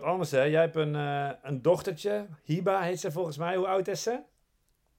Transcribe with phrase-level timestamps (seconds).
[0.00, 0.42] wat anders hè.
[0.42, 2.26] Jij hebt een, eh, een dochtertje.
[2.44, 3.56] Hiba heet ze volgens mij.
[3.56, 4.18] Hoe oud is ze?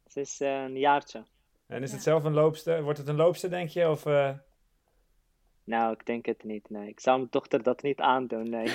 [0.08, 1.24] Ze is eh, een jaartje.
[1.68, 1.96] En is Ja.
[1.96, 2.84] het zelf een loopster?
[2.84, 3.90] Wordt het een loopster, denk je?
[3.90, 4.30] Of, eh,
[5.64, 6.70] Nou, ik denk het niet.
[6.70, 8.50] Nee, ik zou mijn dochter dat niet aandoen.
[8.50, 8.66] Nee,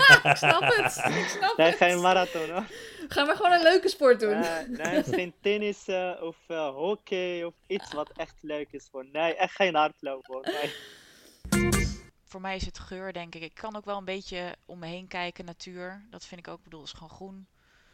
[0.30, 0.96] Ik snap het.
[1.06, 1.76] Ik snap nee het.
[1.76, 2.64] geen marathon hoor.
[3.08, 4.38] Gaan we gewoon een leuke sport doen.
[4.38, 9.06] Nee, nee, geen tennis eh, of eh, hockey of iets wat echt leuk is voor.
[9.12, 10.42] Nee, echt geen hardlopen hoor.
[10.44, 10.72] Nee.
[12.28, 13.42] Voor mij is het geur, denk ik.
[13.42, 16.06] Ik kan ook wel een beetje om me heen kijken, natuur.
[16.10, 17.46] Dat vind ik ook, ik bedoel, is gewoon groen.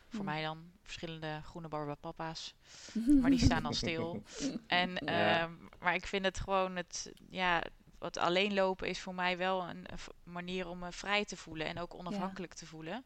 [0.09, 0.30] Voor Mm.
[0.30, 2.55] mij dan verschillende groene barbapapa's.
[3.20, 4.23] Maar die staan al stil.
[4.66, 5.41] En, Ja.
[5.42, 7.62] ehm, maar ik vind het gewoon, het, ja,
[7.98, 9.87] wat alleen lopen is voor mij wel een,
[10.23, 11.66] manier om me vrij te voelen.
[11.66, 13.05] En ook onafhankelijk te voelen.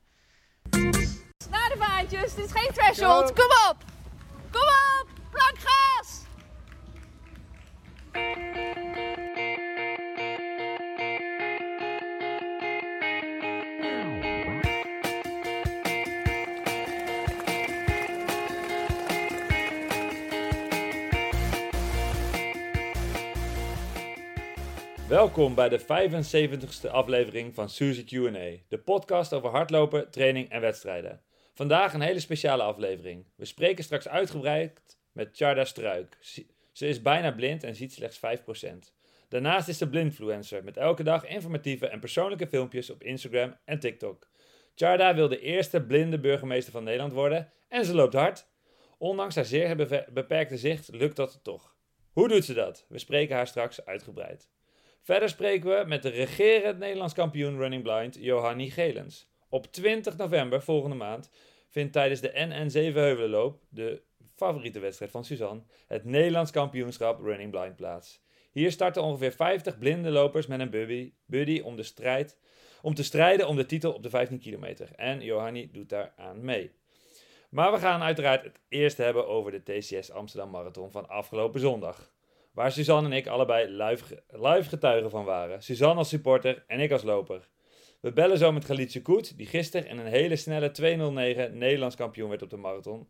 [1.51, 3.33] Naar de vaantjes, dit is geen threshold.
[3.33, 3.77] Kom op!
[4.51, 5.09] Kom op!
[5.31, 6.27] Plankgas!
[25.09, 31.21] Welkom bij de 75ste aflevering van Suzy Q&A, de podcast over hardlopen, training en wedstrijden.
[31.55, 33.25] Vandaag een hele speciale aflevering.
[33.37, 34.81] We spreken straks uitgebreid
[35.13, 36.17] met Charda Struik.
[36.21, 38.95] Ze- is bijna blind en ziet slechts 5%.
[39.29, 44.29] Daarnaast is ze blindfluencer met elke dag informatieve en persoonlijke filmpjes op Instagram en TikTok.
[44.75, 48.47] Charda wil de eerste blinde burgemeester van Nederland worden en ze loopt hard.
[48.99, 49.77] Ondanks haar zeer
[50.13, 51.77] beperkte zicht lukt dat toch.
[52.13, 52.87] Hoe doet ze dat?
[52.89, 54.49] We spreken haar straks uitgebreid.
[55.09, 59.31] Verder spreken we met de regerend Nederlands kampioen Running Blind, Johanny Gelens.
[59.49, 61.31] Op 20 november volgende maand
[61.69, 64.03] vindt tijdens de NN7 Heuvelenloop, de
[64.35, 68.23] favoriete wedstrijd van Suzanne, het Nederlands kampioenschap Running Blind plaats.
[68.53, 72.39] Hier starten ongeveer 50 blinde lopers met een buddy, buddy om, de strijd,
[72.83, 74.91] om te strijden om de titel op de 15 kilometer.
[74.95, 76.71] En Johanny doet daar aan mee.
[77.51, 82.17] Maar we gaan uiteraard het eerst hebben over de TCS Amsterdam Marathon van afgelopen zondag.
[82.53, 85.63] Waar Suzanne en ik allebei live, live getuigen van waren.
[85.63, 87.49] Suzanne als supporter en ik als loper.
[88.01, 90.71] We bellen zo met Galietje Koet, die gisteren in een hele snelle
[91.49, 93.09] 2.09 Nederlands kampioen werd op de marathon.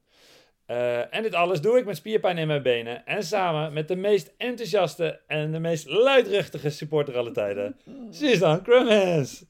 [0.66, 3.06] Eh, en dit alles doe ik met spierpijn in mijn benen.
[3.06, 7.76] En samen met de meest enthousiaste en de meest luidruchtige supporter aller tijden.
[8.10, 9.44] Suzanne Crummins.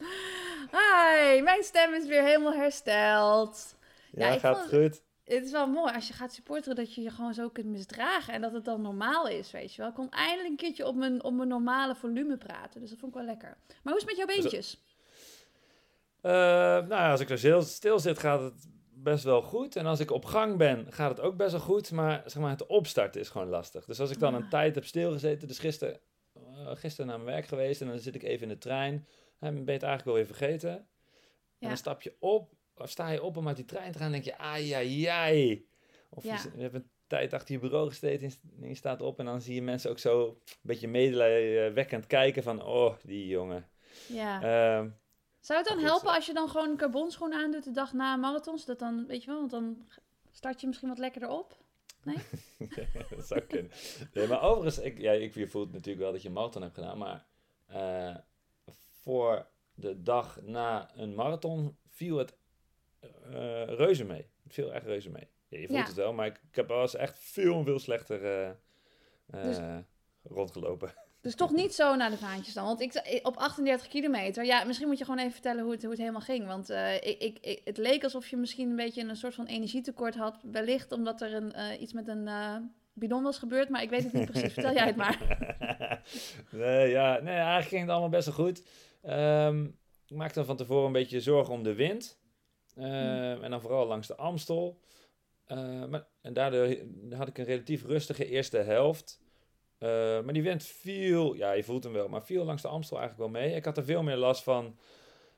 [0.70, 3.76] Hi, mijn stem is weer helemaal hersteld.
[4.12, 5.02] Ja, gaat vond- goed.
[5.28, 8.34] Het is wel mooi als je gaat supporteren dat je je gewoon zo kunt misdragen
[8.34, 9.90] en dat het dan normaal is, weet je wel.
[9.90, 13.12] Ik kon eindelijk een keertje op mijn, op mijn normale volume praten, dus dat vond
[13.12, 13.56] ik wel lekker.
[13.68, 14.82] Maar hoe is het met jouw beentjes?
[16.20, 16.32] Eh,
[16.86, 19.76] nou als ik er stil, stil zit, gaat het best wel goed.
[19.76, 21.90] En als ik op gang ben, gaat het ook best wel goed.
[21.90, 23.84] Maar, zeg maar het opstarten is gewoon lastig.
[23.84, 26.00] Dus als ik dan een tijd heb stilgezeten, dus gisteren,
[26.34, 29.06] eh, gisteren naar mijn werk geweest en dan zit ik even in de trein,
[29.40, 30.88] dan ben je het eigenlijk wel weer vergeten.
[31.58, 32.52] En dan stap je op,
[32.84, 35.66] sta je op om uit die trein te gaan, denk je, ai, ai, ai.
[36.08, 36.38] Of Ja.
[36.56, 39.54] je, hebt een tijd achter je bureau gezeten en je staat op en dan zie
[39.54, 43.68] je mensen ook zo een beetje medelijwekkend kijken van, oh, die jongen.
[44.08, 44.42] Ja.
[44.42, 44.88] Ehm,
[45.40, 46.14] Zou het dan helpen zo.
[46.14, 48.58] als je dan gewoon een carbonschoen aandoet de dag na een marathon?
[48.58, 49.88] Zodat dan, weet je wel, want dan
[50.32, 51.56] start je misschien wat lekkerder op.
[53.10, 53.70] dat zou kunnen.
[54.12, 56.74] Nee, maar overigens, ik, ja, ik, je voelt natuurlijk wel dat je een marathon hebt
[56.74, 57.26] gedaan, maar
[57.66, 58.16] eh,
[59.02, 62.37] voor de dag na een marathon viel het eh,
[63.66, 64.26] reuze mee.
[64.44, 65.28] Het viel echt reuze mee.
[65.48, 65.84] Ja, je voelt Ja.
[65.86, 68.48] het wel, maar ik, ik heb wel eens echt veel, veel slechter eh,
[69.30, 69.58] eh, Dus-
[70.22, 70.94] rondgelopen.
[71.20, 72.64] Dus toch niet zo naar de vaantjes dan.
[72.64, 75.90] Want ik, op 38 kilometer, ja, misschien moet je gewoon even vertellen hoe het, hoe
[75.90, 76.46] het helemaal ging.
[76.46, 79.46] Want eh, ik, ik, ik- het leek alsof je misschien een beetje een soort van
[79.46, 80.38] energietekort had.
[80.42, 82.56] Wellicht omdat er een, eh, iets met een eh,
[82.92, 84.52] bidon was gebeurd, maar ik weet het niet precies.
[84.52, 85.18] Vertel jij het maar.
[86.50, 88.62] nee, ja, nee, eigenlijk ging het allemaal best wel goed.
[89.02, 89.64] Ehm,
[90.06, 92.18] ik maakte me van tevoren een beetje zorgen om de wind.
[92.78, 94.80] Ehm, En dan vooral langs de Amstel.
[95.44, 96.76] Eh, maar, en daardoor
[97.10, 99.20] had ik een relatief rustige eerste helft.
[99.78, 99.88] Eh,
[100.20, 103.30] maar die wind viel, ja, je voelt hem wel, maar viel langs de Amstel eigenlijk
[103.30, 103.54] wel mee.
[103.54, 104.78] Ik had er veel meer last van,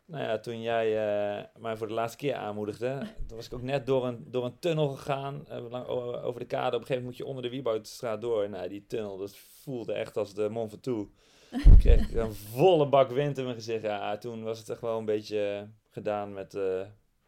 [0.04, 2.98] nou ja, toen jij eh, mij voor de laatste keer aanmoedigde.
[3.26, 6.46] Toen was ik ook net door een, door een tunnel gegaan, eh, lang, over de
[6.46, 6.76] kade.
[6.76, 8.48] Op een gegeven moment moet je onder de Wieboudstraat door.
[8.50, 11.10] Nou, die tunnel, dat voelde echt als de Mont Ventoux.
[11.50, 13.82] Ik kreeg een volle bak wind in mijn gezicht.
[13.82, 16.80] Ja, toen was het echt wel een beetje eh, gedaan met, eh,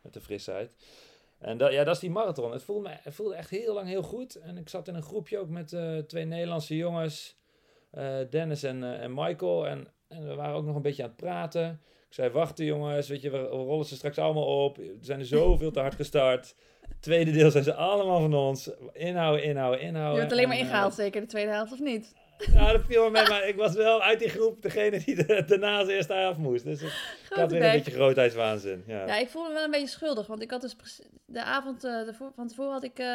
[0.03, 0.73] met de frisheid.
[1.39, 2.53] En dat, ja, dat is die marathon.
[2.53, 4.35] Het voelde, me, het voelde echt heel lang heel goed.
[4.35, 7.37] En ik zat in een groepje ook met eh, twee Nederlandse jongens.
[7.91, 9.67] eh, Dennis en, eh, en Michael.
[9.67, 11.81] En, en we waren ook nog een beetje aan het praten.
[12.09, 14.79] Ik zei, wachten jongens, weet je, we rollen ze straks allemaal op.
[14.79, 16.55] Er zijn er zoveel te hard gestart.
[17.01, 18.71] Tweede deel zijn ze allemaal van ons.
[18.93, 20.17] Inhouden, inhouden, Je inhouden.
[20.17, 22.15] wordt alleen maar eh, ingehaald, zeker de tweede helft of niet?
[22.53, 25.45] Ja, dat viel me mee, maar ik was wel uit die groep degene die de,
[25.47, 26.65] daarna als eerste af moest.
[26.65, 26.89] Dus ik,
[27.31, 28.85] ik had weer een beetje grootheidswaanzin.
[28.87, 29.07] Ja.
[29.07, 30.77] Ja, ik voelde me wel een beetje schuldig, want ik had dus
[31.27, 33.07] de avond eh, van tevoren had ik eh,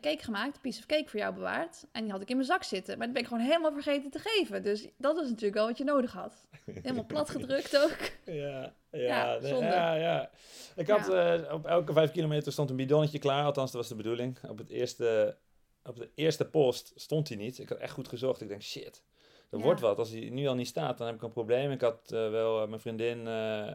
[0.00, 1.86] cake gemaakt, een piece of cake voor jou bewaard.
[1.92, 4.10] En die had ik in mijn zak zitten, maar die ben ik gewoon helemaal vergeten
[4.10, 4.62] te geven.
[4.62, 6.46] Dus dat was natuurlijk wel wat je nodig had.
[6.64, 7.98] Helemaal plat gedrukt ook.
[8.24, 10.30] Ja, ja, Ja, ja, ja.
[10.76, 13.96] Ik had eh, op elke vijf kilometer stond een bidonnetje klaar, althans dat was de
[13.96, 14.38] bedoeling.
[14.48, 15.36] Op, het eerste,
[15.84, 17.58] op de eerste post stond hij niet.
[17.58, 18.40] Ik had echt goed gezocht.
[18.40, 19.02] Ik denk, shit,
[19.50, 19.64] er Ja.
[19.64, 19.98] wordt wat.
[19.98, 21.70] Als hij nu al niet staat, dan heb ik een probleem.
[21.70, 23.74] Ik had eh, wel eh, mijn vriendin eh,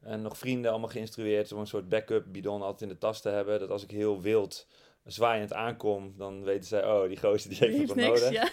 [0.00, 3.28] en nog vrienden allemaal geïnstrueerd om een soort backup bidon altijd in de tas te
[3.28, 3.60] hebben.
[3.60, 4.66] Dat als ik heel wild
[5.04, 8.32] zwaaiend aankom, dan weten zij, oh, die gozer die heeft Die heeft niks, nodig.
[8.32, 8.48] ja.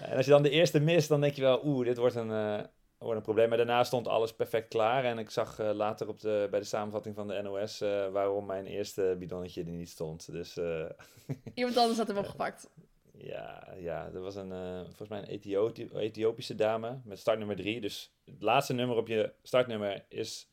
[0.00, 2.66] En als je dan de eerste mist, dan denk je wel, oeh, dit wordt een,
[3.00, 3.48] wordt een probleem.
[3.48, 5.04] Maar daarna stond alles perfect klaar.
[5.04, 8.46] En ik zag eh, later op de, bij de samenvatting van de NOS eh, waarom
[8.46, 10.32] mijn eerste bidonnetje er niet stond.
[10.32, 10.84] Dus eh,
[11.54, 12.70] Iemand anders had hem opgepakt.
[13.12, 14.52] ja, ja, er was een,
[14.86, 17.80] volgens mij een Ethiopi- Ethiopische dame met startnummer 3.
[17.80, 20.49] Dus het laatste nummer op je startnummer is,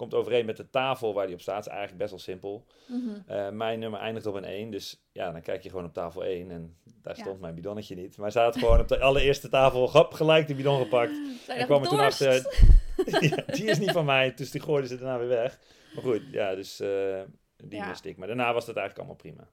[0.00, 1.60] komt overeen met de tafel waar die op staat.
[1.60, 2.66] is eigenlijk best wel simpel.
[2.86, 3.08] Mhm.
[3.26, 6.24] Eh, mijn nummer eindigt op een 1, dus ja, dan kijk je gewoon op tafel
[6.24, 7.22] 1 en daar Ja.
[7.22, 8.16] stond mijn bidonnetje niet.
[8.16, 11.12] Maar ze had gewoon op de allereerste tafel hop, gelijk de bidon gepakt.
[11.48, 12.32] En kwam er toen achter,
[13.20, 15.58] ja, die is niet van mij, dus die gooiden ze daarna weer weg.
[15.94, 17.20] Maar goed, ja, dus eh,
[17.56, 17.88] die Ja.
[17.88, 18.16] miste ik.
[18.16, 19.48] Maar daarna was het eigenlijk allemaal prima.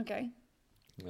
[0.00, 0.32] Oké.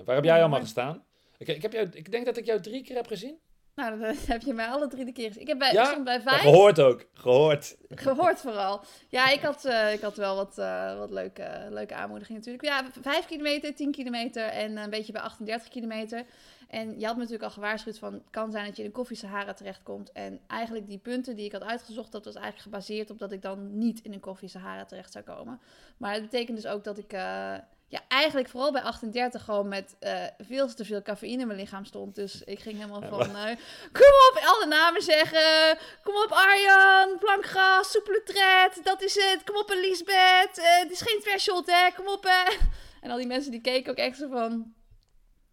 [0.05, 1.05] Waar heb jij allemaal gestaan?
[1.38, 3.38] Ik, ik, heb jou, ik denk dat ik jou drie keer heb gezien.
[3.75, 5.43] Nou, dat heb je mij alle drie de keer gezien.
[5.43, 5.84] Ik heb bij, Ja?
[5.84, 6.40] stond bij Ja, vijf.
[6.40, 7.76] gehoord ook, gehoord.
[7.88, 8.81] Gehoord vooral.
[9.08, 12.64] Ja, ik had, eh, ik had wel wat, eh, wat leuke, leuke aanmoedigingen natuurlijk.
[12.69, 16.25] Ja, 5 kilometer, 10 kilometer en een beetje bij 38 kilometer.
[16.69, 18.12] En je had me natuurlijk al gewaarschuwd van...
[18.12, 20.12] het kan zijn dat je in de koffie Sahara terechtkomt.
[20.12, 22.12] En eigenlijk die punten die ik had uitgezocht...
[22.12, 25.25] dat was eigenlijk gebaseerd op dat ik dan niet in een koffie Sahara terecht zou
[25.25, 25.61] komen.
[25.96, 27.12] Maar het betekent dus ook dat ik...
[27.12, 27.55] eh,
[27.91, 31.85] ja, eigenlijk vooral bij 38 gewoon met eh, veel te veel cafeïne in mijn lichaam
[31.85, 32.15] stond.
[32.15, 33.37] Dus ik ging helemaal van...
[33.37, 33.57] eh,
[33.93, 35.79] kom op, alle namen zeggen.
[36.03, 38.85] Kom op Arjan, plankgras, soepele tred.
[38.85, 39.45] Dat is het.
[39.45, 40.59] Kom op Elisabeth.
[40.59, 41.91] eh het is geen threshold hè.
[41.97, 42.53] Kom op hè.
[43.01, 44.73] En al die mensen die keken ook echt zo van...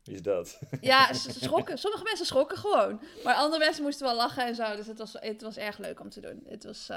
[0.03, 0.59] Wie is dat?
[0.81, 1.77] Ja, schrokken.
[1.77, 3.01] Sommige mensen schrokken gewoon.
[3.23, 4.75] Maar andere mensen moesten wel lachen en zo.
[4.75, 6.43] Dus het was, het was erg leuk om te doen.
[6.47, 6.89] Het was...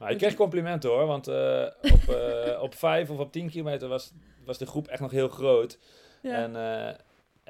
[0.00, 3.88] Maar ik kreeg complimenten hoor, want eh, op, eh, op 5 of op 10 kilometer
[3.88, 4.12] was,
[4.44, 5.78] was de groep echt nog heel groot.
[6.22, 6.86] ja, En, eh,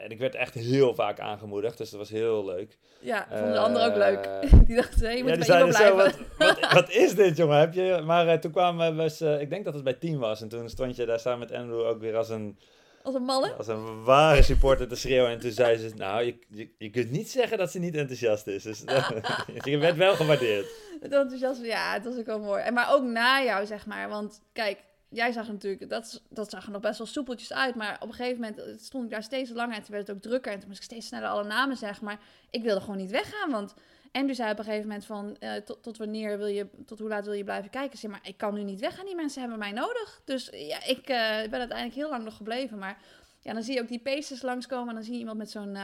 [0.05, 2.79] en ik werd echt heel vaak aangemoedigd, dus dat was heel leuk.
[3.01, 4.29] ja, vonden de anderen ook leuk.
[4.67, 5.97] Die dachten, hé, je moet ja, die zeiden blijven.
[5.99, 7.59] zo, wat, wat, wat is dit jongen?
[7.59, 8.03] Heb je...
[8.05, 10.43] Maar toen kwamen we, ik denk dat het bij 10 was.
[10.43, 12.59] En toen stond je daar samen met Andrew ook weer als een,
[13.03, 13.53] Als een malle.
[13.53, 15.31] als een ware supporter te schreeuwen.
[15.31, 18.47] En toen zei ze, nou, je, je, je kunt niet zeggen dat ze niet enthousiast
[18.47, 18.63] is.
[18.63, 18.83] Dus
[19.65, 20.67] je werd wel gewaardeerd.
[21.01, 22.63] Het enthousiasme, ja, het was ook wel mooi.
[22.63, 24.09] En maar ook na jou, zeg maar.
[24.09, 27.75] Want kijk, jij zag natuurlijk, dat, dat zag er nog best wel soepeltjes uit.
[27.75, 30.23] Maar op een gegeven moment stond ik daar steeds langer en toen werd het ook
[30.23, 30.53] drukker.
[30.53, 32.05] En toen moest ik steeds sneller alle namen zeggen.
[32.05, 32.19] Maar
[32.51, 33.75] ik wilde gewoon niet weggaan, want...
[34.13, 37.09] Andrew zei op een gegeven moment van, eh, tot, tot wanneer wil je, tot hoe
[37.09, 37.99] laat wil je blijven kijken?
[37.99, 40.21] Zei, maar ik kan nu niet weggaan, die mensen hebben mij nodig.
[40.25, 42.79] Dus ja, ik eh, ben uiteindelijk heel lang nog gebleven.
[42.79, 43.03] Maar
[43.41, 45.77] ja, dan zie je ook die paces langskomen en dan zie je iemand met zo'n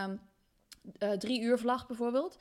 [0.98, 2.38] eh, drie uur vlag bijvoorbeeld.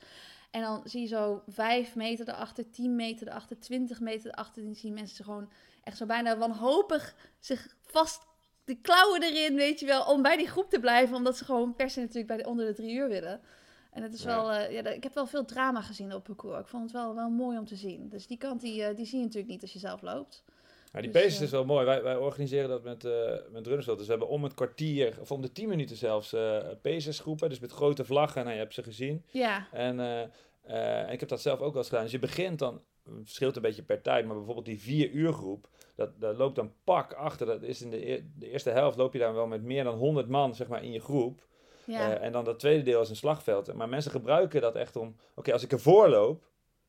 [0.50, 4.62] En dan zie je zo vijf meter erachter, 10 meter erachter, 20 meter erachter.
[4.62, 5.50] En dan zie je mensen gewoon
[5.84, 8.22] echt zo bijna wanhopig zich vast
[8.64, 11.16] de klauwen erin, weet je wel, om bij die groep te blijven.
[11.16, 13.40] Omdat ze gewoon per se natuurlijk bij de, onder de drie uur willen.
[13.96, 14.26] En het is Ja.
[14.26, 16.60] wel, eh, ja, ik heb wel veel drama gezien op parcours.
[16.60, 18.08] Ik vond het wel, wel mooi om te zien.
[18.08, 20.44] Dus die kant, die, eh, die zie je natuurlijk niet als je zelf loopt.
[20.92, 21.84] Maar die Dus, eh, is wel mooi.
[21.84, 23.64] Wij, wij organiseren dat met, eh met.
[23.64, 26.34] Dus we hebben om het kwartier, of om de 10 minuten zelfs,
[26.82, 27.48] paces groepen.
[27.48, 28.42] Dus met grote vlaggen.
[28.42, 29.24] Nou, je hebt ze gezien.
[29.30, 30.00] Ja, En
[30.62, 32.02] en ik heb dat zelf ook wel eens gedaan.
[32.02, 32.74] Dus je begint dan,
[33.04, 36.56] het verschilt een beetje per tijd, maar bijvoorbeeld die vier uur groep, dat, dat loopt
[36.56, 37.46] dan pak achter.
[37.46, 40.28] Dat is in de, de eerste helft loop je dan wel met meer dan 100
[40.28, 41.46] man zeg maar, in je groep.
[41.86, 42.16] Ja.
[42.16, 43.74] Eh, en dan dat tweede deel is een slagveld.
[43.74, 46.44] Maar mensen gebruiken dat echt om, oké, als ik ervoor loop,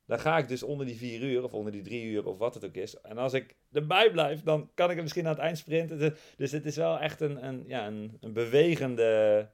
[0.05, 2.53] dan ga ik dus onder die vier uur of onder die drie uur of wat
[2.53, 3.01] het ook is.
[3.01, 5.99] En als ik erbij blijf, dan kan ik er misschien aan het eind sprinten.
[5.99, 9.49] Dus- Dus het is wel echt een, een, ja, een, een bewegende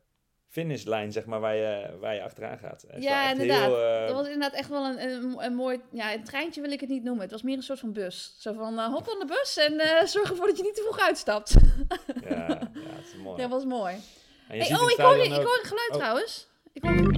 [0.47, 2.85] finishlijn, zeg maar, waar je, waar je achteraan gaat.
[2.99, 3.65] Ja, inderdaad.
[3.65, 5.81] heel, eh, Dat was inderdaad echt wel een, een, een mooi...
[5.91, 7.21] Ja, een treintje wil ik het niet noemen.
[7.21, 8.35] Het was meer een soort van bus.
[8.39, 10.99] Zo van, eh, hop aan de bus en zorg ervoor dat je niet te vroeg
[11.07, 11.53] uitstapt.
[12.23, 13.37] Ja, ja, het is mooi.
[13.41, 13.95] Dat was mooi.
[14.47, 15.95] En je Hey, ziet oh, ik hoor, ik een geluid Oh.
[15.95, 16.47] trouwens.
[16.73, 17.11] Ik hoor...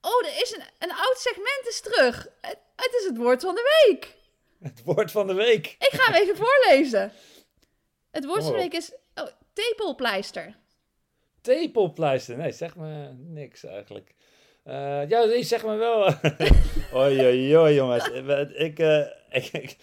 [0.00, 2.26] Oh, er is een, een oud segment is terug.
[2.40, 4.14] Het, het is het woord van de week.
[4.62, 5.66] Het woord van de week.
[5.78, 7.12] Ik ga hem even voorlezen.
[8.10, 10.54] Het woord van de maar week is oh, tepelpleister.
[11.40, 12.36] Tepelpleister.
[12.36, 14.14] Nee, zeg me niks eigenlijk.
[14.64, 16.02] Eh, ja, nee, zeg me wel.
[17.00, 18.08] oei, oei, oei, jongens.
[18.66, 19.76] ik, eh, ik, ik-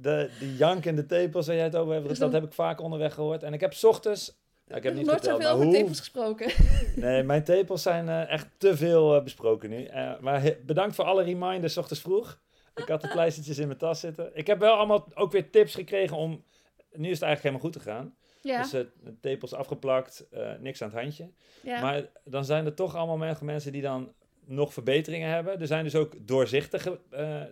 [0.00, 2.80] de, die jank en de tepels waar jij het over hebt, dat heb ik vaak
[2.80, 3.42] onderweg gehoord.
[3.42, 4.38] En ik heb ochtends
[4.76, 5.74] ik heb niet nooit verteld, zoveel over hoe...
[5.74, 6.50] tepels gesproken.
[6.96, 9.84] Nee, mijn tepels zijn eh, echt te veel eh, besproken nu.
[9.84, 12.40] Eh, maar he- bedankt voor alle reminders ochtends vroeg.
[12.74, 14.30] Ik had de pleistertjes in mijn tas zitten.
[14.34, 16.44] Ik heb wel allemaal ook weer tips gekregen om...
[16.92, 18.14] Nu is het eigenlijk helemaal goed te gaan.
[18.40, 18.90] Ja, Dus de
[19.20, 20.26] tepels afgeplakt,
[20.60, 21.30] niks aan het handje.
[21.62, 21.80] ja.
[21.80, 24.12] Maar dan zijn er toch allemaal men- mensen die dan
[24.44, 25.60] nog verbeteringen hebben.
[25.60, 27.00] Er zijn dus ook doorzichtige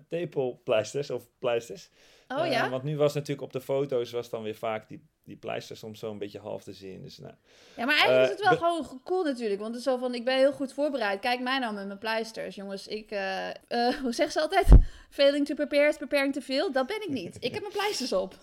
[0.09, 1.91] tepelpleisters of pleisters.
[2.29, 2.71] Oh Eh, ja?
[2.71, 5.99] want nu was natuurlijk op de foto's was dan weer vaak die, die pleister soms
[5.99, 7.03] zo een beetje half te zien.
[7.03, 7.35] Dus nou,
[7.77, 9.61] Ja, maar eigenlijk Eh, is het wel gewoon cool natuurlijk.
[9.61, 11.21] Want het is zo van, ik ben heel goed voorbereid.
[11.21, 12.55] Kijk mij nou met mijn pleisters.
[12.55, 13.11] Jongens, ik...
[13.11, 13.49] eh,
[14.03, 14.67] hoe zegt ze altijd?
[15.11, 16.73] Failing to prepare is preparing to fail.
[16.73, 17.37] Dat ben ik niet.
[17.41, 18.35] Ik heb mijn pleisters op.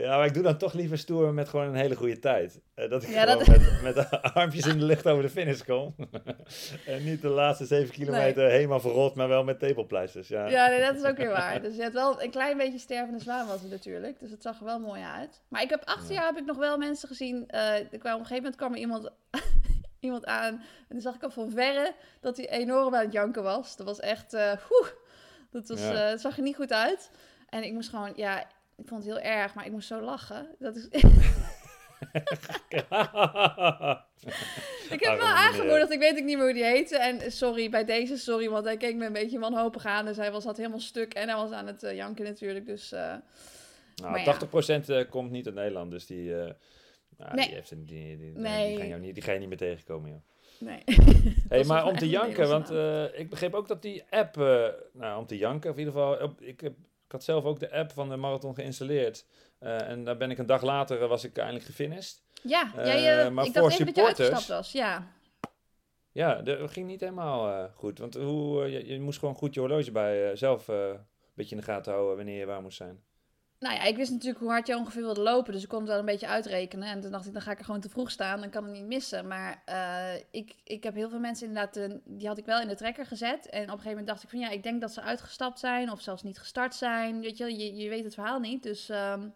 [0.00, 2.60] Ja, maar ik doe dan toch liever stoer met gewoon een hele goede tijd.
[2.74, 5.28] Eh, dat ik Ja, gewoon dat- met, met de armpjes in de lucht over de
[5.30, 5.94] finish kom.
[6.86, 10.28] en niet de laatste zeven kilometer helemaal verrot, maar wel met tepelpleisters.
[10.28, 10.46] Ja.
[10.48, 11.60] Ja, nee, dat is ook weer waar.
[11.70, 14.20] Dus je hebt wel een klein beetje stervende zwaan was het natuurlijk.
[14.20, 15.42] Dus het zag er wel mooi uit.
[15.48, 17.44] Maar ik heb achter jaar heb ik nog wel mensen gezien.
[17.48, 19.10] eh, er kwam, op een gegeven moment kwam er iemand,
[20.00, 20.54] iemand aan.
[20.54, 23.76] En dan zag ik al van verre dat hij enorm aan het janken was.
[23.76, 24.34] Dat was echt...
[24.34, 24.88] oeh,
[25.50, 26.16] dat, was, Ja.
[26.16, 27.10] zag er niet goed uit.
[27.48, 28.12] En ik moest gewoon...
[28.16, 28.46] Ja,
[28.80, 30.54] ik vond het heel erg, maar ik moest zo lachen.
[30.58, 30.88] Dat is...
[34.90, 35.90] Ik heb hem wel aangemoedigd.
[35.90, 36.96] Ik weet ook niet meer hoe die heette.
[36.98, 40.04] En sorry, bij deze sorry, want hij keek me een beetje wanhopig aan.
[40.04, 42.66] Dus hij was, had helemaal stuk en hij was aan het eh, janken natuurlijk.
[42.66, 43.14] Dus eh,
[43.96, 44.38] Nou, Maar ja.
[44.82, 46.54] 80% eh, komt niet uit Nederland, dus die, nou,
[47.34, 47.46] Nee.
[47.46, 47.84] die, heeft die,
[48.16, 48.68] die, Nee.
[48.68, 50.10] die, gaan jou niet, die ga je niet meer tegenkomen.
[50.10, 50.20] Joh.
[50.58, 50.82] nee.
[51.48, 52.70] Hey, maar om te janken, want
[53.18, 54.36] ik begreep ook dat die app,
[54.92, 56.72] nou om te janken in ieder geval, op- ik, heb,
[57.10, 59.26] ik had zelf ook de app van de marathon geïnstalleerd.
[59.58, 62.22] Eh, en daar ben ik een dag later, eh, was ik eindelijk gefinished.
[62.42, 64.72] Ja, Eh, jij, maar ik voor dacht even dat je uitgestapt was.
[64.72, 65.06] Ja.
[66.12, 67.98] Ja, dat ging niet helemaal goed.
[67.98, 70.98] Want hoe, je, je moest gewoon goed je horloge bij zelf een
[71.34, 73.02] beetje in de gaten houden wanneer je waar moest zijn.
[73.60, 75.52] Nou ja, ik wist natuurlijk hoe hard je ongeveer wilde lopen.
[75.52, 76.88] Dus ik kon het wel een beetje uitrekenen.
[76.88, 78.40] En toen dacht ik, dan ga ik er gewoon te vroeg staan.
[78.40, 79.26] Dan kan het niet missen.
[79.26, 81.76] Maar eh, ik, ik heb heel veel mensen inderdaad...
[81.76, 83.46] eh, die had ik wel in de trekker gezet.
[83.46, 84.38] En op een gegeven moment dacht ik van...
[84.38, 85.90] Ja, ik denk dat ze uitgestapt zijn.
[85.90, 87.20] Of zelfs niet gestart zijn.
[87.20, 88.62] Weet je, je, je weet het verhaal niet.
[88.62, 88.88] Dus...
[88.88, 89.28] ehm,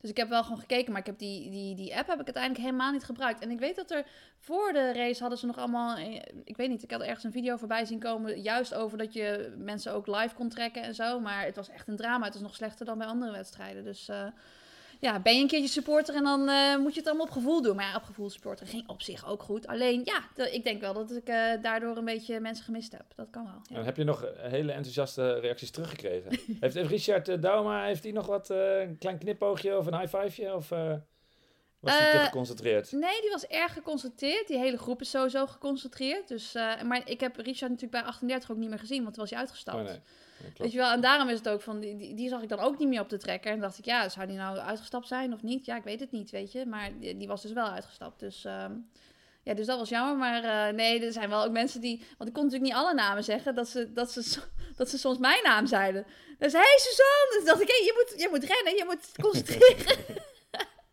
[0.00, 2.24] Dus ik heb wel gewoon gekeken, maar ik heb die, die, die app heb ik
[2.24, 3.40] uiteindelijk helemaal niet gebruikt.
[3.40, 4.06] En ik weet dat er
[4.38, 7.32] voor de race hadden ze nog allemaal, eh, ik weet niet, ik had ergens een
[7.32, 11.20] video voorbij zien komen, juist over dat je mensen ook live kon trekken en zo.
[11.20, 12.24] Maar het was echt een drama.
[12.24, 13.84] Het was nog slechter dan bij andere wedstrijden.
[13.84, 14.26] Dus eh,
[15.02, 17.62] ja, ben je een keertje supporter en dan eh, moet je het allemaal op gevoel
[17.62, 17.76] doen.
[17.76, 19.66] Maar op gevoel supporter ging op zich ook goed.
[19.66, 23.04] Alleen ja, ik denk wel dat ik eh, daardoor een beetje mensen gemist heb.
[23.16, 23.78] Dat kan wel.
[23.78, 23.84] ja.
[23.84, 26.38] Heb je nog eh, hele enthousiaste reacties teruggekregen?
[26.60, 30.54] heeft, Richard uh, Dauma, heeft hij nog wat, een klein knipoogje of een high fiveje?
[30.54, 30.72] Of
[31.82, 32.92] was hij te Eh, geconcentreerd?
[32.92, 34.46] Nee, die was erg geconcentreerd.
[34.46, 36.28] Die hele groep is sowieso geconcentreerd.
[36.28, 39.22] Dus, eh, maar ik heb Richard natuurlijk bij 38 ook niet meer gezien, want toen
[39.22, 39.78] was hij uitgestapt.
[39.78, 40.00] Oh, nee.
[40.56, 42.58] Weet je wel, en daarom is het ook van, die, die, die zag ik dan
[42.58, 43.52] ook niet meer op de trekker.
[43.52, 45.64] En dacht ik, ja, zou die nou uitgestapt zijn of niet?
[45.64, 46.66] Ja, ik weet het niet, weet je.
[46.66, 48.20] Maar die, die was dus wel uitgestapt.
[48.20, 48.72] Dus, ehm,
[49.42, 50.16] ja, dus dat was jammer.
[50.16, 51.98] Maar eh, nee, er zijn wel ook mensen die...
[52.18, 54.40] Want ik kon natuurlijk niet alle namen zeggen, dat ze, dat ze,
[54.76, 56.06] dat ze soms mijn naam zeiden.
[56.38, 57.34] Dus, hé hey, Suzanne!
[57.36, 60.30] Dus dacht ik, hé, je, moet, je moet rennen, je moet concentreren.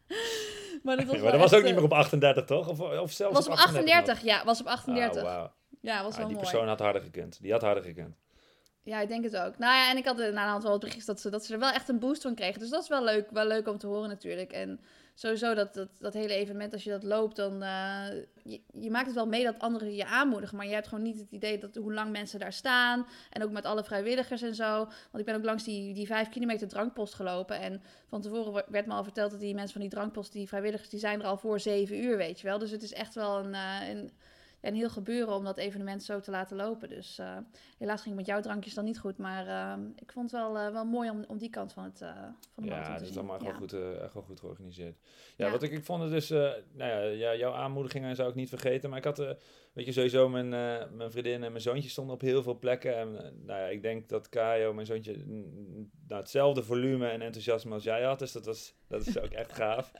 [0.84, 2.68] maar dat was, maar dat was ook niet eh, meer op 38, toch?
[2.68, 4.76] Of, of zelfs was op 38, ja, was op nog?
[4.76, 5.24] 38.
[5.24, 5.46] Ah.
[5.82, 6.50] Ja, was Ah, wel die mooi.
[6.50, 7.42] persoon had harder gekund.
[7.42, 8.16] Die had harder gekund.
[8.84, 9.58] Ja, ik denk het ook.
[9.58, 11.72] Nou ja, en ik had na een wat berichtjes dat ze, dat ze er wel
[11.72, 12.60] echt een boost van kregen.
[12.60, 14.52] Dus dat is wel leuk, wel leuk om te horen natuurlijk.
[14.52, 14.80] En
[15.20, 17.64] sowieso dat, dat, dat hele evenement, als je dat loopt, dan...
[17.64, 18.06] eh,
[18.44, 20.58] je, je maakt het wel mee dat anderen je aanmoedigen.
[20.58, 23.08] Maar je hebt gewoon niet het idee dat hoe lang mensen daar staan.
[23.30, 24.76] En ook met alle vrijwilligers en zo.
[24.76, 27.60] Want ik ben ook langs die, die vijf kilometer drankpost gelopen.
[27.60, 30.90] En van tevoren werd me al verteld dat die mensen van die drankpost, die vrijwilligers,
[30.90, 32.58] die zijn er al voor zeven uur, weet je wel.
[32.58, 33.54] Dus het is echt wel een...
[33.54, 34.12] eh, een
[34.62, 36.90] een heel gebeuren om dat evenement zo te laten lopen.
[36.90, 37.38] Dus eh,
[37.78, 39.18] helaas ging het met jouw drankjes dan niet goed.
[39.18, 41.98] Maar eh, ik vond het wel, eh, wel mooi om, om die kant van, het,
[42.54, 44.98] van de Ja, marathon het te is allemaal wel goed, echt wel goed georganiseerd.
[45.36, 45.52] Ja, Ja.
[45.52, 48.90] wat ik, ik vond het dus, nou ja, jouw aanmoedigingen zou ik niet vergeten.
[48.90, 49.36] Maar ik had,
[49.80, 52.98] weet je, sowieso mijn, eh, mijn vriendin en mijn zoontje stonden op heel veel plekken.
[52.98, 55.16] En eh, nou ja, ik denk dat Kajo, mijn zoontje,
[56.08, 58.20] nou, hetzelfde volume en enthousiasme als jij had.
[58.20, 59.92] Dus dat, was, dat is ook echt gaaf.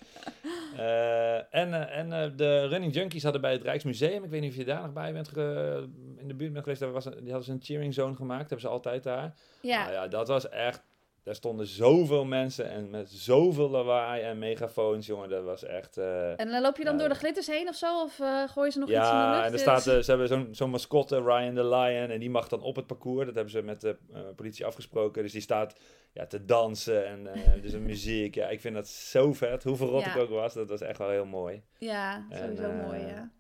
[0.78, 4.66] Eh, en en de Running Junkies hadden bij het Rijksmuseum, ik weet niet of je
[4.66, 7.44] daar nog bij bent ge- in de buurt bent geweest, daar was een, die hadden
[7.44, 9.34] ze een cheering zone gemaakt, hebben ze altijd daar.
[9.62, 9.82] Ja.
[9.82, 10.84] Nou ja, dat was echt.
[11.30, 15.30] Daar stonden zoveel mensen en met zoveel lawaai en megafoons, jongen.
[15.30, 15.98] Dat was echt.
[15.98, 18.02] eh, En dan loop je dan Ja, door de glitters heen of zo?
[18.02, 19.36] Of eh gooien ze nog iets in de lucht?
[19.38, 22.30] ja, en er staat, eh, ze hebben zo'n zo'n mascotte, Ryan the Lion, en die
[22.30, 23.26] mag dan op het parcours.
[23.26, 25.24] Dat hebben ze met de eh, politie afgesproken.
[25.24, 25.76] Dus die staat
[26.14, 28.36] ja, te dansen en eh dus een muziek.
[28.36, 29.64] Ja, ik vind dat zo vet.
[29.64, 30.14] Hoe verrot Ja.
[30.16, 31.64] ik ook was, dat was echt wel heel mooi.
[31.78, 33.32] Ja, En, sowieso eh, mooi, ja.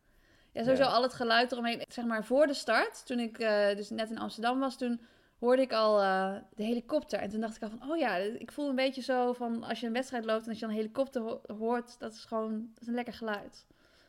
[0.53, 0.89] Ja, sowieso ja.
[0.89, 1.81] al het geluid eromheen.
[1.88, 5.01] Zeg maar voor de start, toen ik eh, dus net in Amsterdam was, toen
[5.39, 7.19] hoorde ik al eh, de helikopter.
[7.19, 9.79] En toen dacht ik al van, oh ja, ik voel een beetje zo van als
[9.79, 12.69] je een wedstrijd loopt en als je dan een helikopter ho- hoort, dat is gewoon
[12.74, 13.65] dat is een lekker geluid.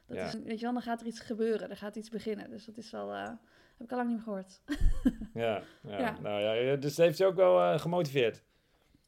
[0.06, 0.24] Dat Ja.
[0.26, 2.50] is, weet je wel, dan gaat er iets gebeuren, er gaat iets beginnen.
[2.50, 3.22] Dus dat is wel, eh,
[3.78, 4.60] heb ik al lang niet meer gehoord.
[5.34, 5.98] Ja, ja.
[5.98, 6.16] Ja.
[6.22, 8.42] Nou, ja, dus heeft je ook wel eh, gemotiveerd.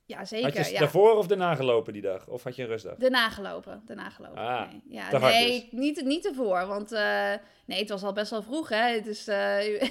[0.05, 0.57] Ja, zeker.
[0.57, 0.79] had je ja.
[0.79, 2.29] daarvoor of daarna gelopen die dag?
[2.29, 2.97] Of had je een rustdag?
[2.97, 4.39] De nagelopen, de nagelopen.
[4.39, 5.81] Ah, nee, ja, te hard nee dus.
[5.81, 6.91] niet, niet ervoor, want
[7.67, 9.01] nee, het was al best wel vroeg, hè.
[9.01, 9.83] Dus eh,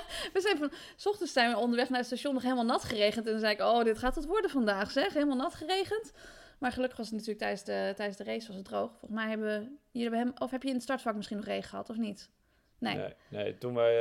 [0.34, 3.26] we zijn van, s ochtends zijn we onderweg naar het station nog helemaal nat geregend.
[3.26, 5.12] En toen zei ik, oh, dit gaat het worden vandaag, zeg.
[5.12, 6.12] Helemaal nat geregend.
[6.58, 8.90] Maar gelukkig was het natuurlijk tijdens de, tijdens de race was het droog.
[8.90, 11.90] Volgens mij hebben hebben hem, of heb je in het startvak misschien nog regen gehad,
[11.90, 12.30] of niet?
[12.78, 12.96] Nee.
[12.96, 13.94] Nee, nee, toen wij,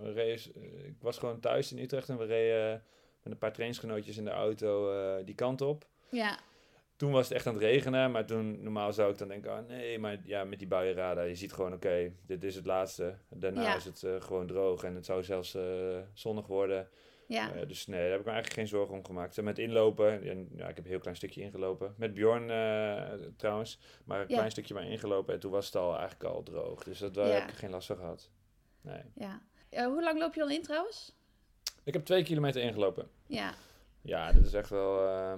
[0.00, 2.82] we reden, eh, ik was gewoon thuis in Utrecht en we reden
[3.22, 5.86] met een paar trainingsgenootjes in de auto eh, die kant op.
[6.08, 6.38] Ja,
[7.00, 9.68] Toen was het echt aan het regenen, maar toen normaal zou ik dan denken, oh
[9.68, 13.16] nee, maar ja, met die buienradar, je ziet gewoon, oké, dit is het laatste.
[13.28, 13.76] Daarna Ja.
[13.76, 16.88] is het eh, gewoon droog en het zou zelfs eh, zonnig worden.
[17.26, 19.38] ja, Eh, dus nee, daar heb ik me eigenlijk geen zorgen om gemaakt.
[19.38, 21.94] En met inlopen, en, ja, ik heb een heel klein stukje ingelopen.
[21.96, 22.46] Met Bjorn
[23.36, 24.34] trouwens, maar een Ja.
[24.34, 25.34] klein stukje maar ingelopen.
[25.34, 26.84] En toen was het al eigenlijk al droog.
[26.84, 28.30] Dus dat, heb ik geen last van gehad.
[28.80, 29.02] Nee.
[29.14, 29.42] ja.
[29.86, 31.16] Hoe lang loop je dan in trouwens?
[31.84, 33.10] Ik heb twee kilometer ingelopen.
[33.26, 33.54] Ja,
[34.02, 35.06] Ja, dat is echt wel...
[35.08, 35.32] eh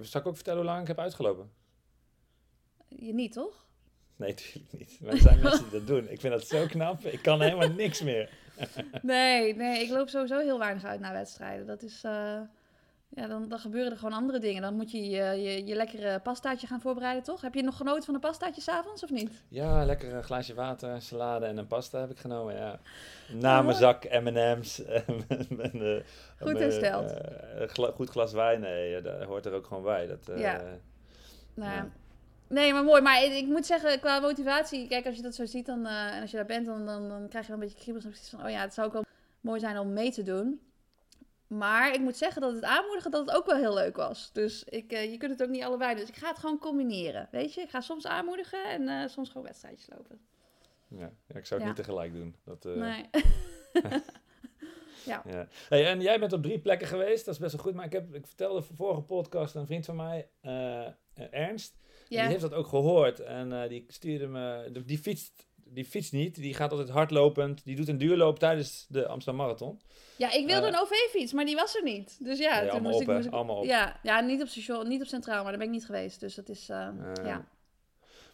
[0.00, 1.50] zal ik ook vertellen hoe lang ik heb uitgelopen?
[2.88, 3.64] je niet, toch?
[4.16, 5.00] Nee, natuurlijk niet.
[5.00, 6.08] Maar er zijn mensen die dat doen.
[6.08, 7.04] Ik vind dat zo knap.
[7.04, 8.30] Ik kan helemaal niks meer.
[9.02, 11.66] Nee, nee, ik loop sowieso heel weinig uit naar wedstrijden.
[11.66, 12.40] Dat is, eh,
[13.08, 14.62] ja, dan, dan gebeuren er gewoon andere dingen.
[14.62, 17.40] Dan moet je je, je, je lekkere pastaatje gaan voorbereiden, toch?
[17.40, 19.30] Heb je nog genoten van een pastaatje s'avonds of niet?
[19.48, 22.78] Ja, lekker een glaasje water, salade en een pasta heb ik genomen, ja.
[23.32, 24.84] Na Oh, mijn zak M&M's.
[24.84, 25.00] eh,
[26.40, 27.10] Goed hersteld.
[27.10, 30.06] eh, een gla- goed glas wijn, nee, dat hoort er ook gewoon bij.
[30.06, 30.60] Dat, eh, Ja.
[31.54, 31.88] Nou, Ja.
[32.48, 33.02] Nee, maar mooi.
[33.02, 36.20] Maar ik, moet zeggen, qua motivatie, kijk, als je dat zo ziet dan, eh, en
[36.20, 38.28] als je daar bent, dan, dan, dan krijg je wel een beetje kriebels en precies
[38.28, 39.04] van, oh ja, het zou ook wel
[39.40, 40.60] mooi zijn om mee te doen.
[41.46, 44.32] Maar ik moet zeggen dat het aanmoedigen dat het ook wel heel leuk was.
[44.32, 45.94] Dus ik, eh, je kunt het ook niet allebei.
[45.94, 47.28] Dus ik ga het gewoon combineren.
[47.30, 50.20] Weet je, ik ga soms aanmoedigen en eh, soms gewoon wedstrijdjes lopen.
[50.88, 51.66] ja, ja, ik zou het Ja.
[51.66, 52.36] niet tegelijk doen.
[52.44, 53.04] Dat, eh, Nee.
[55.04, 55.22] ja.
[55.68, 57.74] Hey, en jij bent op drie plekken geweest, dat is best wel goed.
[57.74, 60.28] Maar ik, heb, ik vertelde de vorige podcast aan een vriend van mij,
[61.30, 61.76] Ernst.
[61.78, 62.20] En ja.
[62.20, 66.54] Die heeft dat ook gehoord en die stuurde me, die fietst, die fietst niet, die
[66.54, 67.64] gaat altijd hardlopend.
[67.64, 69.80] Die doet een duurloop tijdens de Amsterdam Marathon.
[70.16, 72.16] ja, ik wilde Eh, een OV-fiets, maar die was er niet.
[72.24, 73.08] Dus ja, Nee, toen allemaal moest op, ik...
[73.08, 73.14] hè?
[73.14, 73.64] Moest ik Allemaal op.
[73.64, 76.20] Ja, ja, niet op station, niet op Centraal, maar daar ben ik niet geweest.
[76.20, 77.48] Dus dat is, eh, Eh, ja.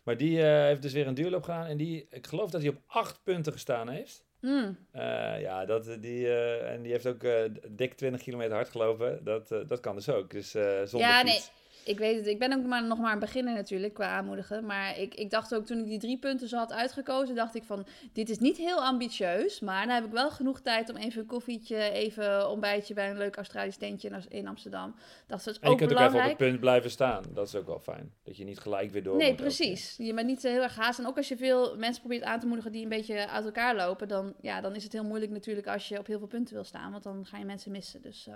[0.02, 1.66] Maar die heeft dus weer een duurloop gedaan.
[1.66, 4.24] En die, ik geloof dat hij op acht punten gestaan heeft.
[4.40, 4.78] Mm.
[4.90, 7.20] Eh, ja, dat, die, en die heeft ook
[7.68, 9.24] dik 20 kilometer hard gelopen.
[9.24, 10.30] Dat, dat kan dus ook.
[10.30, 11.52] Dus zonder Ja, fiets.
[11.84, 14.66] Ik weet het, ik ben ook maar, nog maar een beginner natuurlijk qua aanmoedigen.
[14.66, 17.64] Maar ik, ik dacht ook toen ik die drie punten zo had uitgekozen, dacht ik
[17.64, 19.60] van, dit is niet heel ambitieus.
[19.60, 23.16] Maar dan heb ik wel genoeg tijd om even een koffietje, even ontbijtje bij een
[23.16, 24.94] leuk Australisch tentje in, Amsterdam.
[25.26, 27.24] Dat is En je ook kunt ook even op het punt blijven staan.
[27.34, 28.12] Dat is ook wel fijn.
[28.22, 29.94] Dat je niet gelijk weer door Nee, precies.
[29.98, 30.98] Je bent niet heel erg haast.
[30.98, 33.76] En ook als je veel mensen probeert aan te moedigen die een beetje uit elkaar
[33.76, 36.54] lopen, dan, ja, dan is het heel moeilijk natuurlijk als je op heel veel punten
[36.54, 36.90] wil staan.
[36.90, 38.02] Want dan ga je mensen missen.
[38.02, 38.34] Dus, eh,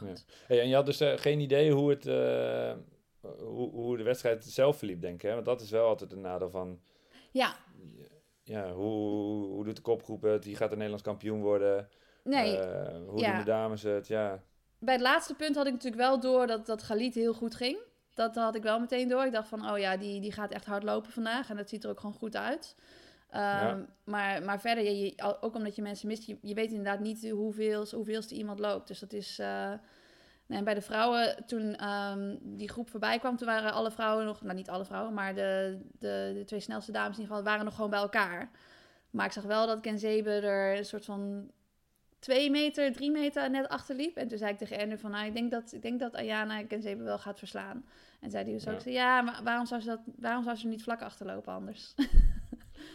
[0.00, 0.24] maar goed.
[0.46, 2.72] Hey, en je had dus eh, geen idee hoe, het, eh,
[3.20, 5.22] hoe, hoe de wedstrijd zelf verliep, denk ik.
[5.22, 5.34] Hè?
[5.34, 6.80] Want dat is wel altijd een nadeel van...
[7.30, 7.56] Ja,
[8.42, 10.44] Ja, hoe, hoe doet de kopgroep het?
[10.44, 11.88] Wie gaat de Nederlands kampioen worden?
[12.24, 12.58] nee.
[12.58, 13.28] Eh, hoe ja.
[13.30, 14.06] doen de dames het?
[14.06, 14.42] Ja,
[14.84, 17.78] bij het laatste punt had ik natuurlijk wel door dat, dat Galit heel goed ging.
[18.14, 19.24] Dat had ik wel meteen door.
[19.24, 21.50] Ik dacht van, oh ja, die, die gaat echt hard lopen vandaag.
[21.50, 22.74] En dat ziet er ook gewoon goed uit.
[23.32, 23.86] Ehm, Ja.
[24.04, 27.86] maar, maar verder, je, ook omdat je mensen mist, je, je weet inderdaad niet hoeveel,
[27.90, 28.88] hoeveelste iemand loopt.
[28.88, 29.36] Dus dat is...
[30.46, 34.24] nee, en bij de vrouwen, toen ehm, die groep voorbij kwam, toen waren alle vrouwen
[34.24, 34.42] nog...
[34.42, 37.64] Nou, niet alle vrouwen, maar de, de, de twee snelste dames in ieder geval, waren
[37.64, 38.50] nog gewoon bij elkaar.
[39.10, 41.50] Maar ik zag wel dat Ken Zebe er een soort van
[42.18, 44.16] twee meter, drie meter net achter liep.
[44.16, 46.64] En toen zei ik tegen Ender van, nou, ik denk dat, ik denk dat Ayana
[46.64, 47.84] Ken Zebe wel gaat verslaan.
[48.20, 48.80] En zei hij dus ook, Ja.
[48.80, 51.94] zo, ja, maar waarom zou, ze dat, waarom zou ze niet vlak achterlopen anders?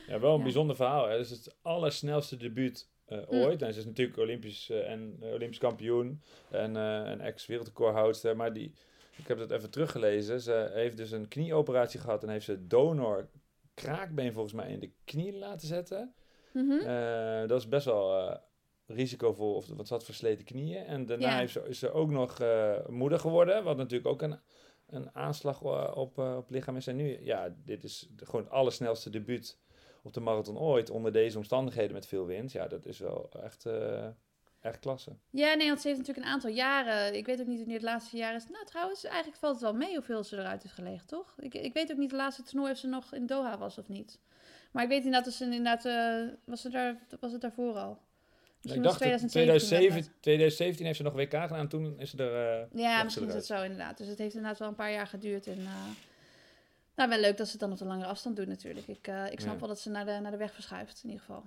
[0.07, 0.43] ja wel een Ja.
[0.43, 1.07] bijzonder verhaal.
[1.07, 1.17] Hè?
[1.17, 3.25] Dus het is het allersnelste debuut eh, Mm.
[3.39, 3.61] ooit.
[3.61, 8.35] En ze is natuurlijk Olympisch, eh, en, eh, Olympisch kampioen en een ex-wereldrecordhoudster.
[8.35, 8.73] Maar die,
[9.17, 10.41] ik heb dat even teruggelezen.
[10.41, 13.29] Ze heeft dus een knieoperatie gehad en heeft ze donor
[13.73, 16.13] kraakbeen volgens mij in de knie laten zetten.
[16.53, 16.85] Mhm.
[17.47, 18.37] Dat is best wel
[18.85, 20.85] risicovol, of wat zat versleten knieën.
[20.85, 22.39] En daarna heeft ze, is ze ook nog
[22.87, 24.39] moeder geworden, wat natuurlijk ook een,
[24.89, 25.61] een aanslag
[25.95, 26.87] op, op lichaam is.
[26.87, 29.57] En nu, ja, dit is gewoon het allersnelste debuut
[30.07, 32.51] op de marathon ooit, onder deze omstandigheden met veel wind.
[32.51, 34.05] Ja, dat is wel echt, eh,
[34.61, 35.11] echt klasse.
[35.29, 37.15] Ja, nee, want ze heeft natuurlijk een aantal jaren.
[37.17, 38.47] Ik weet ook niet wanneer het laatste jaar is.
[38.49, 41.35] Nou, trouwens, eigenlijk valt het wel mee hoeveel ze eruit heeft gelegen, toch?
[41.39, 43.87] Ik, ik weet ook niet de laatste toernooi of ze nog in Doha was of
[43.87, 44.19] niet.
[44.71, 45.85] Maar ik weet inderdaad dat ze inderdaad.
[45.85, 47.99] eh, was, ze daar, was het daarvoor al?
[48.61, 49.29] Misschien ik was dacht dat 2017.
[49.29, 52.61] 2007, 2017 heeft ze nog WK gedaan, toen is ze er...
[52.61, 53.97] eh, Ja, misschien is het zo inderdaad.
[53.97, 55.47] Dus het heeft inderdaad wel een paar jaar geduurd.
[55.47, 55.67] En,
[56.97, 58.88] nou, wel leuk dat ze het dan op de langere afstand doen natuurlijk.
[58.88, 59.60] Ik, eh, ik snap Ja.
[59.60, 61.43] wel dat ze naar de, naar de weg verschuift, in ieder geval.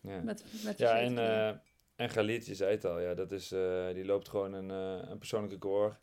[0.00, 0.20] ja.
[0.20, 1.48] Met, met Ja, en, eh
[1.96, 4.68] en Galit, je zei het al, ja, dat is, eh, die loopt gewoon een,
[5.10, 5.94] een persoonlijk record.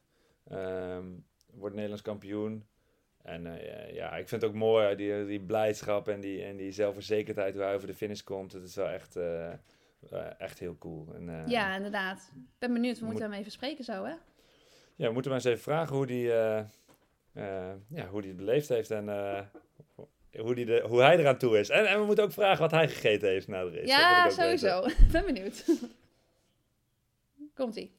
[0.48, 1.06] Ehm,
[1.54, 2.66] wordt Nederlands kampioen.
[3.22, 3.44] En
[3.94, 7.64] ja, ik vind het ook mooi, die, die blijdschap en die, en die zelfverzekerdheid hoe
[7.64, 8.52] hij over de finish komt.
[8.54, 9.16] Het is wel echt,
[10.38, 11.14] echt heel cool.
[11.16, 12.32] En, ja, inderdaad.
[12.36, 12.96] Ik ben benieuwd.
[13.00, 14.14] We moet- moeten hem even spreken zo, hè?
[14.96, 16.32] ja, we moeten maar eens even vragen hoe die,
[17.88, 19.42] ja, hoe die het beleefd heeft en eh,
[20.40, 21.70] hoe, die de, hoe hij eraan toe is.
[21.70, 23.88] En, en we moeten ook vragen wat hij gegeten heeft na de race.
[23.88, 24.86] Ja, sowieso.
[24.86, 25.66] Ik ben benieuwd.
[27.54, 27.94] Komt-ie.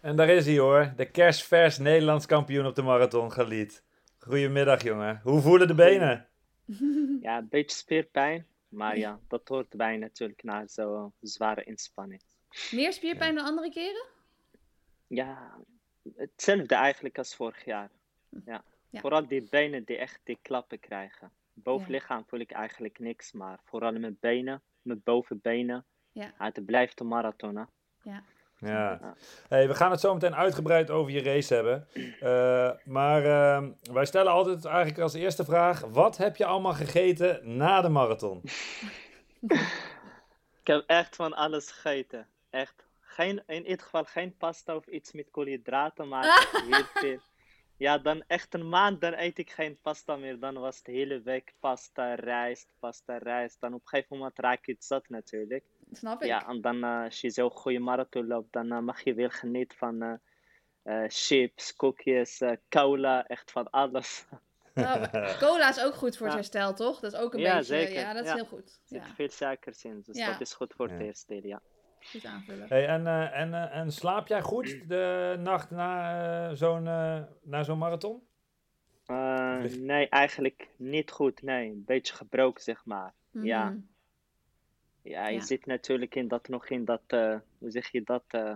[0.00, 3.84] En daar is hij hoor, de kerstvers Nederlands kampioen op de marathon, Galit.
[4.18, 5.20] Goedemiddag jongen.
[5.22, 6.26] Hoe voelen de benen?
[7.22, 8.46] Ja, een beetje spierpijn.
[8.68, 12.22] Maar ja, dat hoort bij natuurlijk na zo'n zware inspanning.
[12.70, 14.04] Meer spierpijn dan andere keren?
[15.06, 15.56] Ja,
[16.16, 17.90] hetzelfde eigenlijk als vorig jaar.
[18.44, 18.64] Ja.
[18.90, 19.00] Ja.
[19.00, 21.30] Vooral die benen die echt die klappen krijgen.
[21.52, 25.84] Bovenlichaam voel ik eigenlijk niks, maar vooral mijn benen, mijn bovenbenen.
[26.12, 26.32] Ja.
[26.38, 27.56] Het blijft een marathon.
[27.56, 27.64] Hè?
[28.02, 28.22] Ja.
[28.58, 29.14] Ja.
[29.48, 31.86] Hey, we gaan het zo meteen uitgebreid over je race hebben.
[32.20, 37.56] Eh, maar eh, wij stellen altijd eigenlijk als eerste vraag: wat heb je allemaal gegeten
[37.56, 38.42] na de marathon?
[40.60, 42.26] Ik heb echt van alles gegeten.
[42.50, 42.85] Echt.
[43.16, 46.24] Geen, in ieder geval geen pasta of iets met koolhydraten, maar
[46.68, 47.18] heel veel.
[47.76, 50.38] Ja, dan echt een maand, dan eet ik geen pasta meer.
[50.38, 53.60] Dan was het de hele week pasta, rijst, pasta, rijst.
[53.60, 55.64] Dan op een gegeven moment raak je het zat natuurlijk.
[55.92, 56.26] Snap ik.
[56.26, 59.30] Ja, en dan eh, als je zo'n goede marathon loopt, dan eh, mag je weer
[59.30, 60.14] genieten van eh,
[60.82, 64.24] eh, chips, koekjes, cola, echt van alles.
[64.74, 66.40] Nou, cola is ook goed voor het Ja.
[66.40, 67.00] herstel, toch?
[67.00, 67.64] Dat is ook een Ja, beetje...
[67.74, 68.00] zeker.
[68.00, 68.34] Ja, dat is Ja.
[68.34, 68.68] heel goed.
[68.68, 70.30] Er zit Ja, veel suikers in, dus Ja.
[70.30, 71.62] dat is goed voor het deel, ja.
[72.06, 72.68] Goed aanvullen.
[72.68, 76.82] Hey, en, eh, en, eh, en slaap jij goed de nacht na eh, zo'n
[77.42, 78.22] na zo'n marathon?
[79.06, 81.42] Eh, nee, eigenlijk niet goed.
[81.42, 83.12] Nee, een beetje gebroken, zeg maar.
[83.30, 83.68] Ja.
[83.70, 83.78] Mhm.
[85.02, 85.44] Ja, je Ja.
[85.44, 88.54] zit natuurlijk in dat nog in dat, eh, hoe zeg je dat, eh,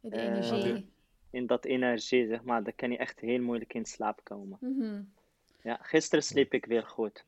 [0.00, 0.88] Eh, energie.
[1.30, 2.62] in dat energie, zeg maar.
[2.62, 4.58] Dan kan je echt heel moeilijk in slaap komen.
[4.60, 5.02] Mhm.
[5.62, 7.24] Ja, gisteren sliep ik weer goed.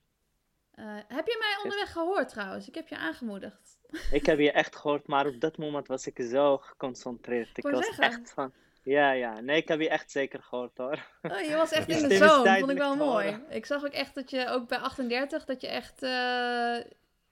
[0.81, 2.69] Eh, heb je mij onderweg gehoord trouwens?
[2.69, 3.79] Ik heb je aangemoedigd.
[4.13, 7.59] Ik heb je echt gehoord, maar op dat moment was ik zo geconcentreerd.
[7.59, 8.05] Ik was zeggen.
[8.05, 9.41] echt van, ja, ja.
[9.41, 11.07] Nee, ik heb je echt zeker gehoord, hoor.
[11.23, 12.59] Oh, je was echt in de zone.
[12.59, 13.43] Vond ik wel mooi.
[13.49, 16.03] Ik zag ook echt dat je ook bij 38, dat je echt...
[16.03, 16.77] eh,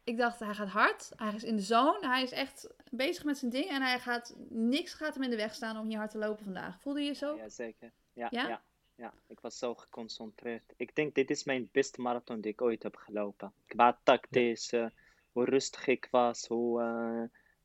[0.05, 1.11] ik dacht, hij gaat hard.
[1.17, 2.07] Hij is in de zone.
[2.09, 3.69] Hij is echt bezig met zijn ding.
[3.69, 4.35] En hij gaat...
[4.49, 6.81] Niks gaat hem in de weg staan om hier hard te lopen vandaag.
[6.81, 7.37] Voelde je je zo?
[7.37, 7.93] Ja, zeker.
[8.13, 8.49] Ja, Ja?
[8.49, 8.61] ja?
[8.99, 10.73] Ja, Ik was zo geconcentreerd.
[10.77, 13.53] Ik denk, dit is mijn beste marathon die ik ooit heb gelopen.
[13.67, 14.87] Qua tactisch, eh,
[15.33, 16.83] hoe rustig ik was, hoe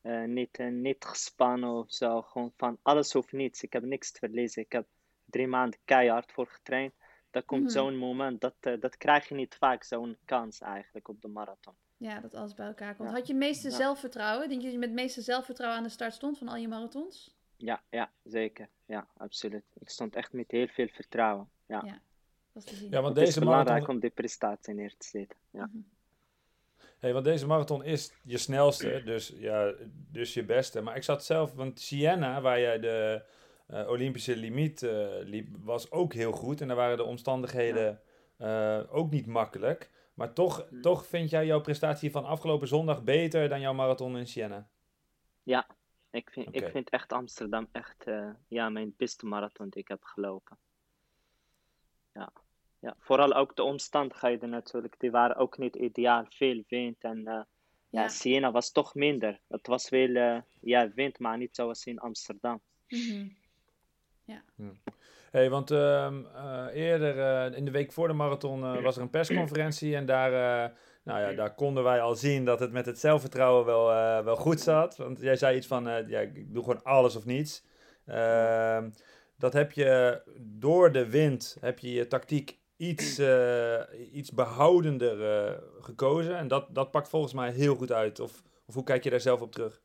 [0.02, 2.22] eh, niet, eh, niet gespannen of zo.
[2.22, 3.62] Gewoon van alles of niets.
[3.62, 4.62] Ik heb niks te verliezen.
[4.62, 4.86] Ik heb
[5.24, 6.92] drie maanden keihard voor getraind.
[7.30, 7.70] Dan komt Mhm.
[7.70, 11.74] zo'n moment, dat, dat krijg je niet vaak, zo'n kans eigenlijk op de marathon.
[11.96, 13.08] Ja, dat alles bij elkaar komt.
[13.08, 13.14] Ja.
[13.14, 13.74] Had je het meeste Ja.
[13.76, 14.48] zelfvertrouwen?
[14.48, 16.68] Denk je dat je met het meeste zelfvertrouwen aan de start stond van al je
[16.68, 17.33] marathons?
[17.56, 18.68] Ja, ja, zeker.
[18.86, 19.64] Ja, absoluut.
[19.80, 21.48] Ik stond echt met heel veel vertrouwen.
[21.66, 21.82] Ja.
[21.86, 22.00] Ja.
[22.52, 22.90] Was te zien.
[22.90, 25.38] Ja, want Het is deze belangrijk marathon, om die prestatie neer te zetten.
[25.50, 25.66] Ja.
[25.72, 25.78] Mhm.
[26.98, 29.72] hey, want deze marathon is je snelste, dus, ja,
[30.10, 30.80] dus je beste.
[30.80, 33.24] Maar ik zat zelf, want Siena, waar jij de
[33.66, 36.60] eh, Olympische limiet eh, liep, was ook heel goed.
[36.60, 38.00] En daar waren de omstandigheden
[38.36, 39.90] eh, ook niet makkelijk.
[40.14, 40.80] Maar toch, Hm.
[40.80, 44.68] toch vind jij jouw prestatie van afgelopen zondag beter dan jouw marathon in Siena?
[45.42, 45.66] Ja,
[46.14, 50.04] ik vind, ik vind echt Amsterdam echt eh, ja, mijn beste marathon die ik heb
[50.04, 50.58] gelopen.
[52.12, 52.32] Ja.
[52.78, 56.24] Ja, vooral ook de omstandigheden natuurlijk, die waren ook niet ideaal.
[56.28, 57.42] Veel wind en eh,
[57.88, 58.02] ja.
[58.02, 58.08] Ja.
[58.08, 59.40] Siena was toch minder.
[59.48, 62.60] Het was wel eh, ja, wind, maar niet zoals in Amsterdam.
[62.88, 63.28] Mhm.
[65.34, 69.10] Hey, want ehm, eh, eerder in de week voor de marathon eh, was er een
[69.10, 70.70] persconferentie en daar, eh,
[71.04, 74.36] nou ja, daar konden wij al zien dat het met het zelfvertrouwen wel, eh, wel
[74.36, 74.96] goed zat.
[74.96, 77.64] Want jij zei iets van, eh, ja, ik doe gewoon alles of niets.
[78.06, 78.90] Ehm,
[79.36, 83.80] dat heb je door de wind, heb je je tactiek iets, eh,
[84.12, 86.36] iets behoudender eh, gekozen.
[86.36, 88.20] En dat, dat pakt volgens mij heel goed uit.
[88.20, 89.82] Of, of hoe kijk je daar zelf op terug?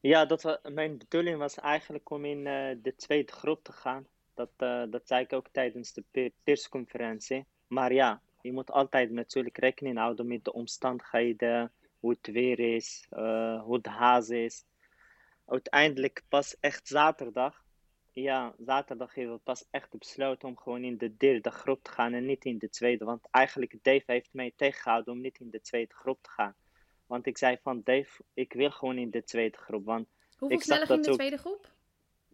[0.00, 2.44] Ja, dat mijn bedoeling was eigenlijk om in
[2.82, 4.06] de tweede groep te gaan.
[4.34, 4.50] Dat,
[4.90, 7.46] dat zei ik ook tijdens de pe- persconferentie.
[7.66, 13.06] Maar ja, je moet altijd natuurlijk rekening houden met de omstandigheden, hoe het weer is,
[13.10, 14.64] eh, hoe de haas is.
[15.46, 17.64] Uiteindelijk pas echt zaterdag.
[18.10, 22.12] Ja, zaterdag hebben we pas echt besloten om gewoon in de derde groep te gaan
[22.12, 23.04] en niet in de tweede.
[23.04, 26.54] Want eigenlijk Dave heeft mij tegengehouden om niet in de tweede groep te gaan
[27.06, 29.84] Want ik zei van Dave, ik wil gewoon in de tweede groep.
[29.84, 31.70] Want Hoeveel ik zag sneller ging de tweede groep?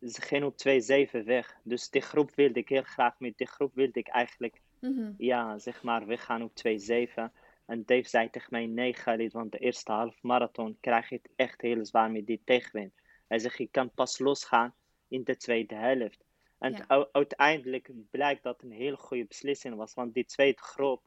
[0.01, 1.57] ze ging op 2-7 weg.
[1.63, 3.19] Dus die groep wilde ik heel graag.
[3.19, 5.13] Met die groep wilde ik eigenlijk, Mhm.
[5.17, 7.33] ja, zeg maar, weggaan op 2-7.
[7.67, 11.29] En Dave zei tegen mij, nee Khalid, want de eerste half marathon krijg je het
[11.37, 12.93] echt heel zwaar met die tegenwind.
[13.29, 14.75] Hij zegt, je kan pas losgaan
[15.09, 16.25] in de tweede helft.
[16.59, 17.09] En Ja.
[17.13, 19.95] uiteindelijk blijkt dat een hele goede beslissing was.
[19.95, 21.03] Want die tweede groep,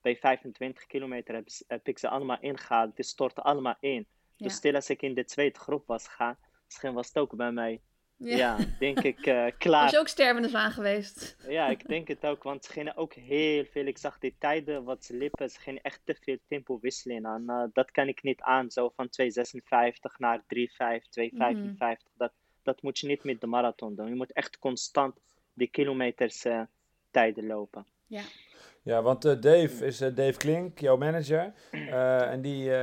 [0.00, 2.96] bij 25 kilometer, heb, heb ik ze allemaal ingehaald.
[2.96, 4.06] Die stortten allemaal in.
[4.36, 4.46] Ja.
[4.46, 7.52] Dus stil als ik in de tweede groep was gegaan, misschien was het ook bij
[7.52, 7.80] mij,
[8.24, 8.36] Ja.
[8.36, 9.82] ja, denk ik, eh, klaar.
[9.82, 11.36] Was je ook stervende zwaan geweest?
[11.48, 13.86] Ja, ik denk het ook, want ze gingen ook heel veel.
[13.86, 17.24] Ik zag die tijden wat ze liepen, ze gingen echt te veel tempo wisselen.
[17.24, 20.44] En eh, dat kan ik niet aan, zo van 2,56 naar 3,5,
[21.20, 22.12] 2,55.
[22.16, 22.32] dat,
[22.62, 24.08] dat moet je niet met de marathon doen.
[24.08, 25.20] Je moet echt constant
[25.54, 26.62] die kilometers eh,
[27.10, 27.86] tijden lopen.
[28.06, 28.22] Ja.
[28.82, 31.52] Ja, want eh, Dave is eh, Dave Klink, jouw manager.
[31.70, 32.74] Eh, en, die,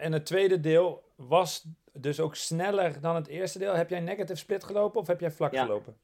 [0.00, 1.66] en het tweede deel was
[1.98, 3.74] dus ook sneller dan het eerste deel.
[3.74, 5.62] Heb jij negative split gelopen of heb jij vlak Ja.
[5.64, 5.96] gelopen?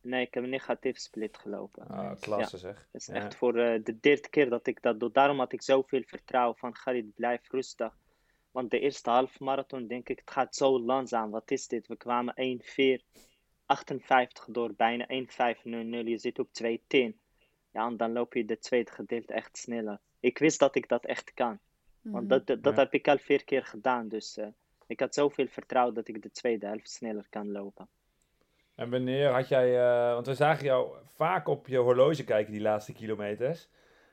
[0.00, 1.86] Nee, ik heb een negatief split gelopen.
[1.88, 2.88] Ah, klasse zeg.
[2.92, 3.14] Het is Ja.
[3.14, 5.10] echt voor eh, de derde keer dat ik dat doe.
[5.12, 7.96] Daarom had ik zoveel vertrouwen van Khalid, blijf rustig.
[8.50, 11.30] Want de eerste half marathon denk ik, het gaat zo langzaam.
[11.30, 11.86] Wat is dit?
[11.86, 16.08] We kwamen 1.4.58 door, bijna 1.5.00.
[16.08, 17.20] Je zit op 2.10.
[17.72, 20.00] Ja, en dan loop je de tweede gedeelte echt sneller.
[20.20, 21.58] Ik wist dat ik dat echt kan.
[22.02, 22.32] Want Mhm.
[22.32, 22.80] dat, dat, dat Ja.
[22.82, 24.08] heb ik al vier keer gedaan.
[24.08, 24.46] Dus eh,
[24.88, 27.88] ik had zoveel vertrouwen dat ik de tweede helft sneller kan lopen.
[28.74, 32.60] En wanneer had jij, eh, want we zagen jou vaak op je horloge kijken die
[32.60, 33.68] laatste kilometers.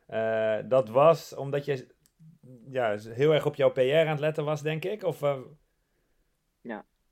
[0.07, 1.88] Eh, dat was omdat je
[2.69, 5.03] ja, heel erg op jouw PR aan het letten was, denk ik?
[5.03, 5.39] Of, eh,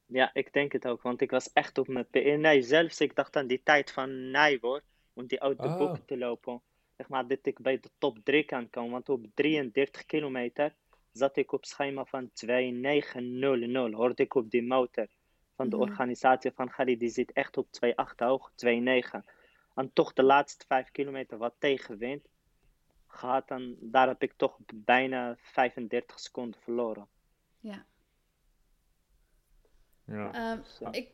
[0.06, 2.18] Ja, ik denk het ook, want ik was echt op mijn PR.
[2.38, 4.82] Nee, zelfs ik dacht aan die tijd van Nijboer,
[5.14, 5.78] om die uit de Ah.
[5.78, 6.62] boeken te lopen.
[6.98, 10.74] Zeg maar, dat ik bij de top 3 kan komen, want op 33 kilometer
[11.14, 15.08] zat ik op schema van 2900, hoorde ik op die motor
[15.56, 15.90] van de Mhm.
[15.90, 19.26] organisatie van Gary, die zit echt op 2,8 hoog, 2,9.
[19.76, 22.28] En toch de laatste 5 kilometer wat tegenwind
[23.08, 27.08] gehad en daar heb ik toch bijna 35 seconden verloren.
[27.60, 27.86] Ja.
[30.06, 30.34] ja.
[30.34, 30.88] Ehm, Zo.
[30.92, 31.10] ik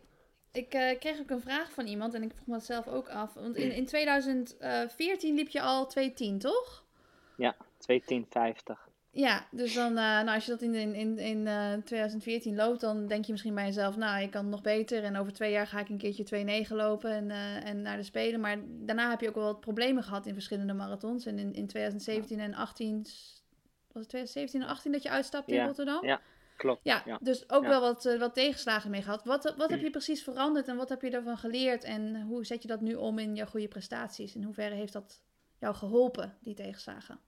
[0.52, 3.10] ik eh, kreeg ook een vraag van iemand en ik vroeg me dat zelf ook
[3.10, 3.34] af.
[3.34, 6.86] Want in, in 2014 liep je al 2.10, toch?
[7.38, 8.89] Ja, 2,10,50.
[9.12, 12.80] Ja, dus dan, eh, nou, als je dat in, in, in, in eh, 2014 loopt,
[12.82, 15.04] dan denk je misschien bij jezelf, nou, ik kan nog beter.
[15.04, 18.04] En over twee jaar ga ik een keertje 2.9 lopen en, eh, en naar de
[18.04, 18.40] Spelen.
[18.40, 21.26] Maar daarna heb je ook wel wat problemen gehad in verschillende marathons.
[21.26, 23.44] En in, in 2017 en 18, s-
[23.92, 26.06] was het 2017 en 18 dat je uitstapte in Rotterdam?
[26.06, 26.22] ja.
[26.58, 26.80] Klopt.
[26.84, 27.20] Ja, Ja.
[27.22, 27.70] dus ook Ja.
[27.70, 29.24] wel wat, wat tegenslagen mee gehad.
[29.24, 31.84] Wat, wat heb je precies veranderd en wat heb je ervan geleerd?
[31.84, 34.36] En hoe zet je dat nu om in je goede prestaties?
[34.36, 35.22] In hoeverre heeft dat
[35.60, 37.20] jou geholpen, die tegenslagen?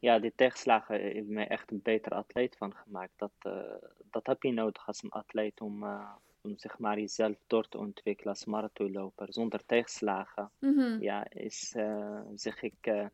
[0.00, 3.12] Ja, die tegenslagen hebben mij echt een betere atleet van gemaakt.
[3.16, 3.74] Dat, eh,
[4.10, 7.78] dat heb je nodig als een atleet om, eh, om zeg maar, jezelf door te
[7.78, 9.32] ontwikkelen als marathonloper.
[9.32, 11.02] Zonder tegenslagen, Mhm.
[11.02, 13.10] ja, is, eh, zeg ik,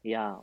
[0.00, 0.40] ja,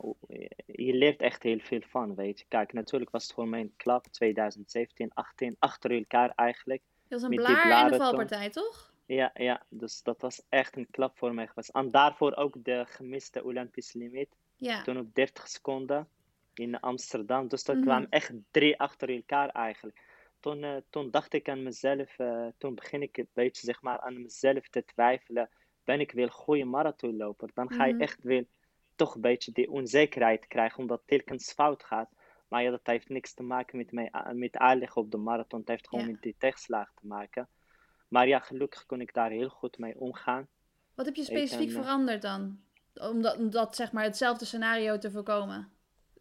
[0.66, 2.44] je leert echt heel veel van, weet je.
[2.48, 6.82] Kijk, natuurlijk was het voor mij een klap, 2017, 18, achter elkaar eigenlijk.
[7.08, 7.98] Dat was een Met die blaar en toen.
[8.00, 8.92] valpartij, toch?
[9.06, 11.68] Ja, ja, dus dat was echt een klap voor mij geweest.
[11.68, 14.36] En daarvoor ook de gemiste Olympische limiet.
[14.64, 14.82] Ja.
[14.82, 16.08] toen op 30 seconden
[16.54, 17.48] in Amsterdam.
[17.48, 17.84] Dus dat Mhm.
[17.84, 20.02] kwamen echt drie achter elkaar eigenlijk.
[20.40, 24.00] Toen, eh, toen dacht ik aan mezelf, eh, toen begin ik een beetje zeg maar,
[24.00, 25.48] aan mezelf te twijfelen.
[25.84, 27.50] Ben ik wel een goede marathonloper?
[27.54, 28.02] Dan ga je Mhm.
[28.02, 28.44] echt wel
[28.96, 32.10] toch een beetje die onzekerheid krijgen, omdat het telkens fout gaat.
[32.48, 35.60] Maar ja, dat heeft niks te maken met, mij, met aanleg op de marathon.
[35.60, 36.10] Het heeft gewoon Ja.
[36.10, 37.48] met die tegenslagen te maken.
[38.08, 40.48] Maar ja, gelukkig kon ik daar heel goed mee omgaan.
[40.94, 42.63] Wat heb je specifiek ben, eh, veranderd dan?
[42.94, 45.72] Om dat, om dat, zeg maar, hetzelfde scenario te voorkomen?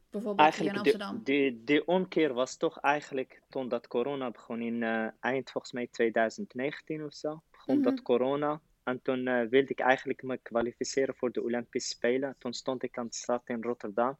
[0.10, 1.22] Bijvoorbeeld hier in Amsterdam.
[1.24, 5.74] de, de, de omkeer was toch eigenlijk toen dat corona begon in eh, eind volgens
[5.74, 7.42] mij 2019 of zo.
[7.52, 7.84] Begon Mhm.
[7.84, 8.62] dat corona.
[8.84, 12.36] En toen eh, wilde ik eigenlijk me kwalificeren voor de Olympische Spelen.
[12.40, 14.18] Toen stond ik aan de start in Rotterdam.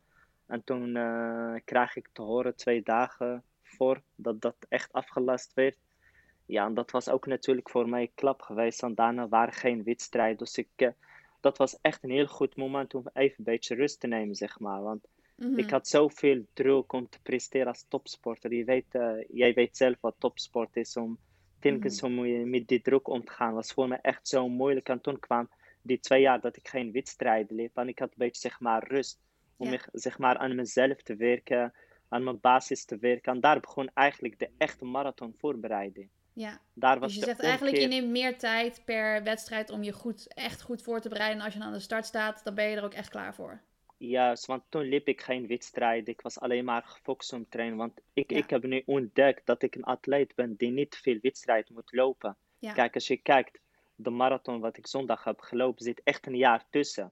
[0.48, 5.78] En toen eh kreeg ik te horen twee dagen voor dat dat echt afgelast werd.
[6.46, 8.84] Ja, en dat was ook natuurlijk voor mij een klap geweest.
[8.84, 10.38] En daarna waren geen wedstrijden.
[10.38, 10.94] Dus ik,
[11.44, 14.60] dat was echt een heel goed moment om even een beetje rust te nemen, zeg
[14.60, 14.82] maar.
[14.82, 15.58] Want Mhm.
[15.60, 18.54] ik had zoveel druk om te presteren als topsporter.
[18.54, 20.98] Je weet, eh, jij weet zelf wat topsport is.
[20.98, 21.18] Om
[21.60, 22.18] telkens Mhm.
[22.20, 23.54] om je met die druk om te gaan.
[23.54, 24.90] was voor mij echt zo moeilijk.
[24.90, 25.50] En toen kwam
[25.82, 27.78] die twee jaar dat ik geen wedstrijden liep.
[27.78, 29.20] En ik had een beetje zeg maar rust.
[29.58, 29.72] Om Ja.
[29.72, 31.74] me- zeg maar, aan mezelf te werken.
[32.10, 33.34] Aan mijn basis te werken.
[33.34, 36.10] En daar begon eigenlijk de echte marathon voorbereiding.
[36.34, 39.92] Ja, Daar was dus je zegt eigenlijk, je neemt meer tijd per wedstrijd om je
[39.92, 41.38] goed, echt goed voor te bereiden.
[41.40, 43.36] En als je dan aan de start staat, dan ben je er ook echt klaar
[43.36, 43.62] voor.
[43.98, 46.08] Juist, want toen liep ik geen wedstrijd.
[46.08, 47.78] Ik was alleen maar gefocust om trainen.
[47.78, 48.38] Want ik, Ja.
[48.38, 52.38] ik heb nu ontdekt dat ik een atleet ben die niet veel wedstrijd moet lopen.
[52.60, 52.74] Ja.
[52.74, 53.60] Kijk, als je kijkt,
[53.96, 57.12] de marathon wat ik zondag heb gelopen, zit echt een jaar tussen.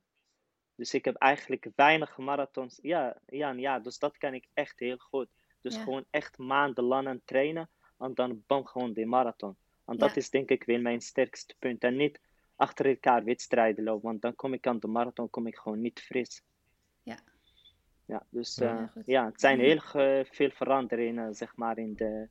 [0.76, 2.80] Dus ik heb eigenlijk weinig marathons.
[2.82, 3.84] Ja, ja, jaar.
[3.84, 5.28] Dus dat kan ik echt heel goed.
[5.62, 5.84] Dus Ja.
[5.84, 7.70] gewoon echt maandenlang aan trainen.
[8.02, 9.56] En dan bam, gewoon die marathon.
[9.86, 10.16] En dat Ja.
[10.16, 11.84] is denk ik weer mijn sterkste punt.
[11.84, 12.20] En niet
[12.56, 14.04] achter elkaar wedstrijden lopen.
[14.10, 16.44] Want dan kom ik aan de marathon kom ik gewoon niet fris.
[17.04, 17.18] Ja.
[18.06, 18.66] Ja, dus Ja.
[18.74, 19.04] eh, Ja, goed.
[19.06, 22.28] ja, het zijn heel ge- veel veranderingen, zeg maar, in de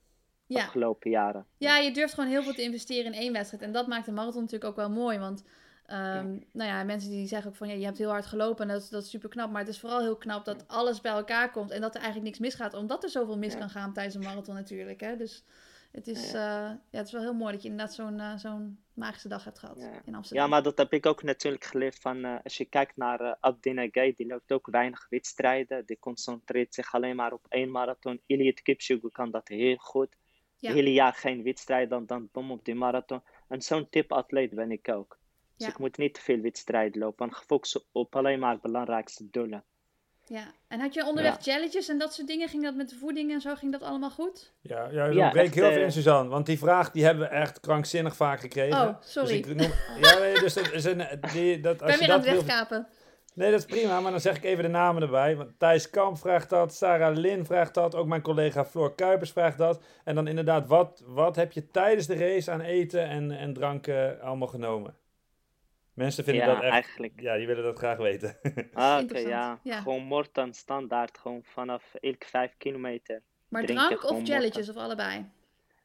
[0.46, 0.62] Ja.
[0.64, 1.46] afgelopen jaren.
[1.58, 3.62] Ja, je durft gewoon heel veel te investeren in één wedstrijd.
[3.62, 5.18] En dat maakt de marathon natuurlijk ook wel mooi.
[5.18, 5.44] Want
[5.90, 8.72] ehm, nou ja, mensen die zeggen ook van ja, je hebt heel hard gelopen en
[8.74, 9.50] dat is, dat is super knap.
[9.50, 12.26] Maar het is vooral heel knap dat alles bij elkaar komt en dat er eigenlijk
[12.26, 12.74] niks misgaat.
[12.74, 13.58] Omdat er zoveel mis Ja.
[13.58, 15.00] kan gaan tijdens een marathon natuurlijk.
[15.00, 15.16] Hè?
[15.16, 15.44] Dus
[15.92, 18.78] het is, eh, ja, het is wel heel mooi dat je inderdaad zo'n eh, zo'n
[18.94, 20.00] magische dag hebt gehad Ja.
[20.04, 20.44] in Amsterdam.
[20.44, 23.32] Ja, maar dat heb ik ook natuurlijk geleerd van, eh, als je kijkt naar eh
[23.40, 25.86] Abdina Gay, die loopt ook weinig wedstrijden.
[25.86, 28.20] Die concentreert zich alleen maar op één marathon.
[28.26, 30.16] Eliot Kipchoge kan dat heel goed.
[30.56, 30.68] Ja.
[30.68, 33.22] Het hele jaar geen wedstrijd, dan, dan bom op die marathon.
[33.48, 35.18] En zo'n type atleet ben ik ook.
[35.60, 35.74] Dus Ja.
[35.74, 37.26] ik moet niet te veel wedstrijden lopen.
[37.26, 39.64] En gefocust op alleen maar belangrijkste doelen.
[40.26, 40.52] Ja.
[40.68, 42.48] En had je onderweg challenges en dat soort dingen?
[42.48, 43.54] Ging dat met de voeding en zo?
[43.54, 44.52] Ging dat allemaal goed?
[44.60, 46.30] Ja, ja, Ja, breek echt, heel veel eh, in, Suzanne.
[46.30, 48.80] Want die vraag die hebben we echt krankzinnig vaak gekregen.
[48.80, 49.40] Oh, sorry.
[49.42, 52.06] Dus ik noem, ja, nee, dus dat is een, die, dat, Ik als ben je
[52.06, 52.88] weer aan dat het wil, wegkapen.
[53.34, 55.36] Nee, dat is prima, maar dan zeg ik even de namen erbij.
[55.36, 59.58] Want Thijs Kamp vraagt dat, Sarah Lin vraagt dat, ook mijn collega Floor Kuipers vraagt
[59.58, 59.82] dat.
[60.04, 64.20] En dan inderdaad, wat, wat heb je tijdens de race aan eten en, en dranken
[64.20, 64.94] allemaal genomen?
[66.00, 67.20] Mensen vinden ja, dat echt, eigenlijk.
[67.20, 68.38] ja, die willen dat graag weten.
[68.72, 69.60] Ah, Oké, ja.
[69.62, 69.80] Ja.
[69.80, 73.22] Gewoon Morten standaard, gewoon vanaf elke vijf kilometer.
[73.48, 75.24] Maar Drinken drank of challenges of allebei?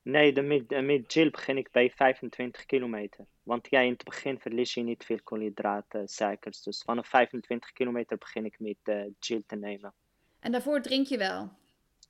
[0.01, 3.25] Nee, de mid, de mid Jill begin ik bij 25 kilometer.
[3.43, 6.63] Want ja, in het begin verlies je niet veel koolhydraten, suikers.
[6.63, 9.93] Dus vanaf 25 kilometer begin ik met Jill te nemen.
[10.39, 11.49] En daarvoor drink je wel?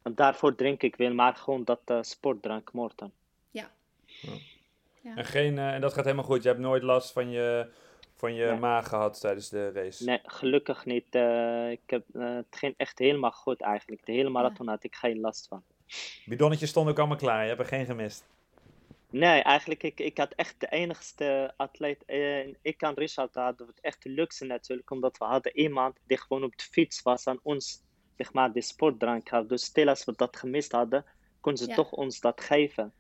[0.04, 3.12] En daarvoor drink ik wel, maar gewoon dat eh, sportdrank, Morten.
[3.52, 3.72] Ja.
[5.16, 6.44] En, geen, eh, en dat gaat helemaal goed.
[6.44, 7.68] Je hebt nooit last van je,
[8.16, 8.58] van je Nee.
[8.60, 10.04] maag gehad tijdens de race.
[10.04, 11.16] Nee, gelukkig niet.
[11.16, 14.06] eh, ik heb, eh, het ging echt helemaal goed eigenlijk.
[14.06, 15.64] De hele marathon had ik geen last van.
[16.26, 18.26] Bidonnetjes stonden ook allemaal klaar, je hebt er geen gemist.
[19.10, 22.06] Nee, eigenlijk, ik, ik had echt de enigste atleet.
[22.06, 26.18] eh, ik en Richard hadden het echt de luxe natuurlijk, omdat we hadden iemand die
[26.18, 27.82] gewoon op de fiets was en ons,
[28.18, 29.50] zeg maar, die sportdrank had.
[29.50, 31.06] Dus stel als we dat gemist hadden,
[31.42, 31.76] konden ze Ja.
[31.76, 32.94] toch ons dat geven.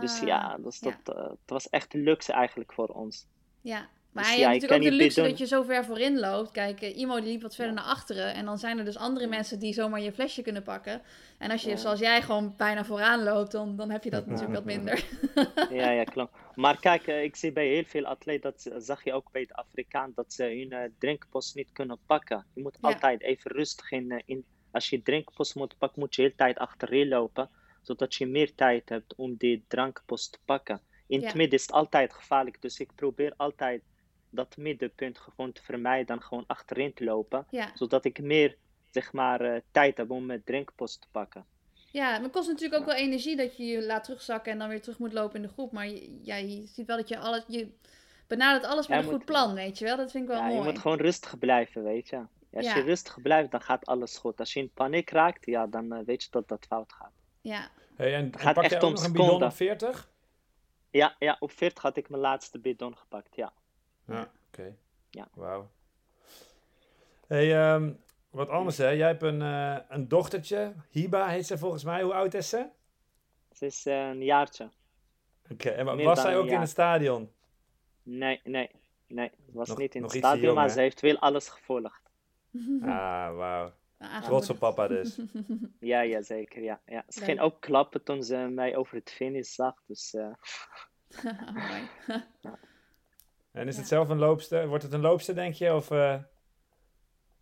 [0.00, 0.98] Dus Ah, ja, dus ja.
[1.02, 3.26] dat, het was echt de luxe eigenlijk voor ons.
[3.60, 6.18] Ja, maar Dus je ja, hebt natuurlijk ook de luxe dat je zo ver voorin
[6.18, 6.50] loopt.
[6.50, 7.80] Kijk, eh, Imo die liep wat verder Ja.
[7.80, 8.34] naar achteren.
[8.34, 11.02] En dan zijn er dus andere mensen die zomaar je flesje kunnen pakken.
[11.38, 11.76] En als je, Ja.
[11.76, 15.04] zoals jij, gewoon bijna vooraan loopt, dan, dan heb je dat natuurlijk wat minder.
[15.70, 16.32] Ja, ja, klopt.
[16.54, 19.54] Maar kijk, eh, ik zie bij heel veel atleten, dat zag je ook bij de
[19.54, 22.46] Afrikaan, dat ze hun eh, drinkpost niet kunnen pakken.
[22.54, 24.44] Je moet altijd even rustig in, in.
[24.70, 27.50] Als je drinkpost moet pakken, moet je de hele tijd achterin lopen,
[27.82, 30.80] zodat je meer tijd hebt om die drankpost te pakken.
[31.06, 33.82] In het midden is het altijd gevaarlijk, dus ik probeer altijd
[34.30, 38.56] dat middenpunt gewoon te vermijden en gewoon achterin te lopen, Ja, zodat ik meer,
[38.90, 41.46] zeg maar, eh, tijd heb om mijn drinkpost te pakken.
[41.90, 44.68] ja maar het kost natuurlijk ook wel energie dat je je laat terugzakken en dan
[44.68, 45.72] weer terug moet lopen in de groep.
[45.72, 47.68] Maar je, ja, je ziet wel dat je alles, je
[48.26, 49.96] benadert alles met Ja, een moet- goed plan, weet je wel.
[49.96, 50.68] Dat vind ik wel Ja, je mooi.
[50.70, 52.16] moet gewoon rustig blijven, weet je.
[52.52, 52.76] Als Ja.
[52.76, 54.38] je rustig blijft, dan gaat alles goed.
[54.40, 57.12] Als je in paniek raakt, ja, dan eh, weet je dat dat fout gaat.
[57.40, 60.10] Ja, Hey, en, en gaat pak echt jij ook om nog een bidon op 40?
[60.90, 63.52] Ja, ja, op 40 had ik mijn laatste bidon gepakt, ja.
[64.06, 64.76] Ja, oké.
[65.10, 65.28] Ja.
[65.34, 65.70] Wauw.
[67.26, 67.92] Hey, ehm,
[68.30, 68.88] wat anders hè.
[68.88, 70.74] Jij hebt een, eh, een dochtertje.
[70.90, 72.02] Hiba heet ze volgens mij.
[72.02, 72.68] Hoe oud is ze?
[73.48, 74.70] Het is eh, een jaartje.
[75.50, 77.30] Oké, en Meer was zij ook in het stadion?
[78.02, 78.70] Nee, nee,
[79.06, 79.30] nee.
[79.46, 80.72] Het was Nog- niet in het stadion, jong, maar hè?
[80.72, 82.00] ze heeft wel alles gevolgd.
[82.80, 83.72] Ah, wauw.
[83.98, 84.24] aangemoedigd.
[84.24, 85.18] Trots op papa dus.
[85.80, 86.80] Ja, ja, zeker, ja.
[86.86, 87.04] ja.
[87.08, 87.46] Ze ging Leuk.
[87.46, 90.14] ook klappen toen ze mij over het finish zag, dus...
[90.14, 90.34] eh,
[91.54, 91.88] Mooi.
[93.56, 94.68] En is het zelf een loopster?
[94.68, 95.74] Wordt het een loopster, denk je?
[95.74, 96.14] Of, eh,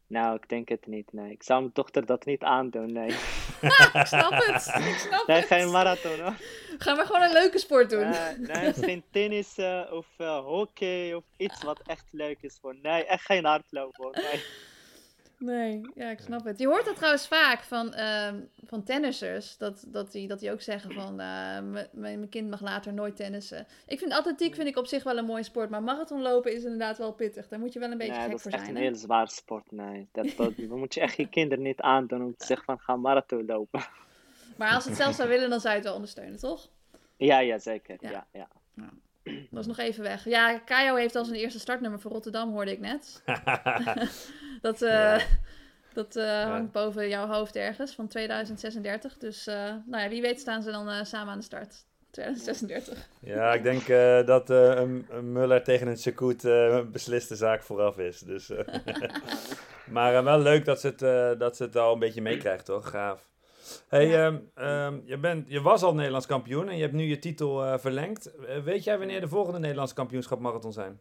[0.07, 1.31] nou, ik denk het niet, nee.
[1.31, 3.09] Ik zou mijn dochter dat niet aandoen, nee.
[4.01, 4.67] ik snap het.
[4.87, 5.47] Ik snap Nee, het.
[5.47, 6.35] geen marathon, hoor.
[6.79, 8.09] Gaan we gewoon een leuke sport doen.
[8.09, 12.77] Nee, nee, misschien tennis eh, of eh, hockey of iets wat echt leuk is voor.
[12.83, 14.13] Nee, echt geen hardlopen hoor.
[14.13, 14.43] Nee.
[15.39, 16.59] Nee, ja, ik snap het.
[16.59, 19.57] Je hoort dat trouwens vaak van, ehm, van tennissers.
[19.57, 21.15] Dat, dat, die, dat die ook zeggen van,
[21.71, 23.67] m- mijn kind mag later nooit tennissen.
[23.87, 25.71] Ik vind atletiek vind ik op zich wel een mooie sport.
[25.71, 27.49] Maar marathonlopen is inderdaad wel pittig.
[27.49, 28.77] Daar moet je wel een beetje gek dat is voor echt zijn.
[28.77, 29.71] een heel zwaar sport.
[29.73, 32.79] Nee, dat, dat, dat moet je echt je kinderen niet aandoen om te zeggen van
[32.79, 33.85] ga marathon lopen.
[34.57, 36.69] Maar als ze het zelf zou willen, dan zou je het wel ondersteunen, toch?
[37.17, 37.97] Ja, ja, zeker.
[38.01, 38.11] Ja.
[38.11, 38.49] Ja.
[38.75, 38.91] Ja,
[39.51, 40.25] Dat is nog even weg.
[40.25, 43.23] Ja, Kajo heeft al zijn eerste startnummer voor Rotterdam, hoorde ik net.
[44.61, 45.19] Dat, eh, Ja.
[45.93, 49.19] Dat uh, hangt boven jouw hoofd ergens van 2036.
[49.19, 49.55] Dus uh,
[49.87, 51.85] nou ja, wie weet staan ze dan samen aan de start.
[52.11, 53.09] 2036.
[53.21, 53.87] Ja, ik denk
[54.27, 58.19] dat een, een Muller tegen een Sekoet een besliste zaak vooraf is.
[58.19, 58.51] Dus,
[59.91, 62.91] maar wel leuk dat ze, het, dat ze het al een beetje meekrijgt, toch?
[62.91, 63.29] Gaaf.
[63.89, 64.27] Hey, ja.
[64.27, 67.79] um, um, je, bent, je was al Nederlands kampioen en je hebt nu je titel
[67.79, 68.31] verlengd.
[68.65, 71.01] weet jij wanneer de volgende Nederlands kampioenschap marathon zijn?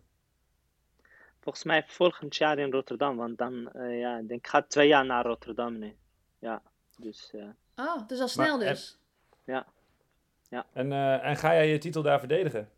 [1.43, 4.87] Volgens mij volgend jaar in Rotterdam, want dan, uh, ja, ik denk, ik ga twee
[4.87, 5.95] jaar naar Rotterdam nu.
[6.39, 6.61] Ja,
[6.97, 7.31] dus...
[7.35, 7.43] Uh,
[7.75, 8.99] oh, dus al snel maar, dus?
[9.45, 9.65] ja.
[10.49, 10.65] ja.
[10.73, 12.69] En, uh, en ga jij je titel daar verdedigen?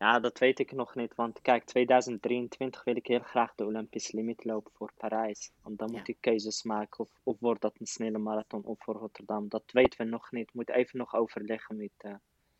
[0.00, 4.16] Ja, dat weet ik nog niet, want kijk, 2023 wil ik heel graag de Olympische
[4.16, 5.50] limiet lopen voor Parijs.
[5.62, 5.98] Want dan ja.
[5.98, 9.48] moet ik keuzes maken, of, of wordt dat een snelle marathon of voor Rotterdam.
[9.48, 12.18] Dat weten we nog niet, moet even nog overleggen met...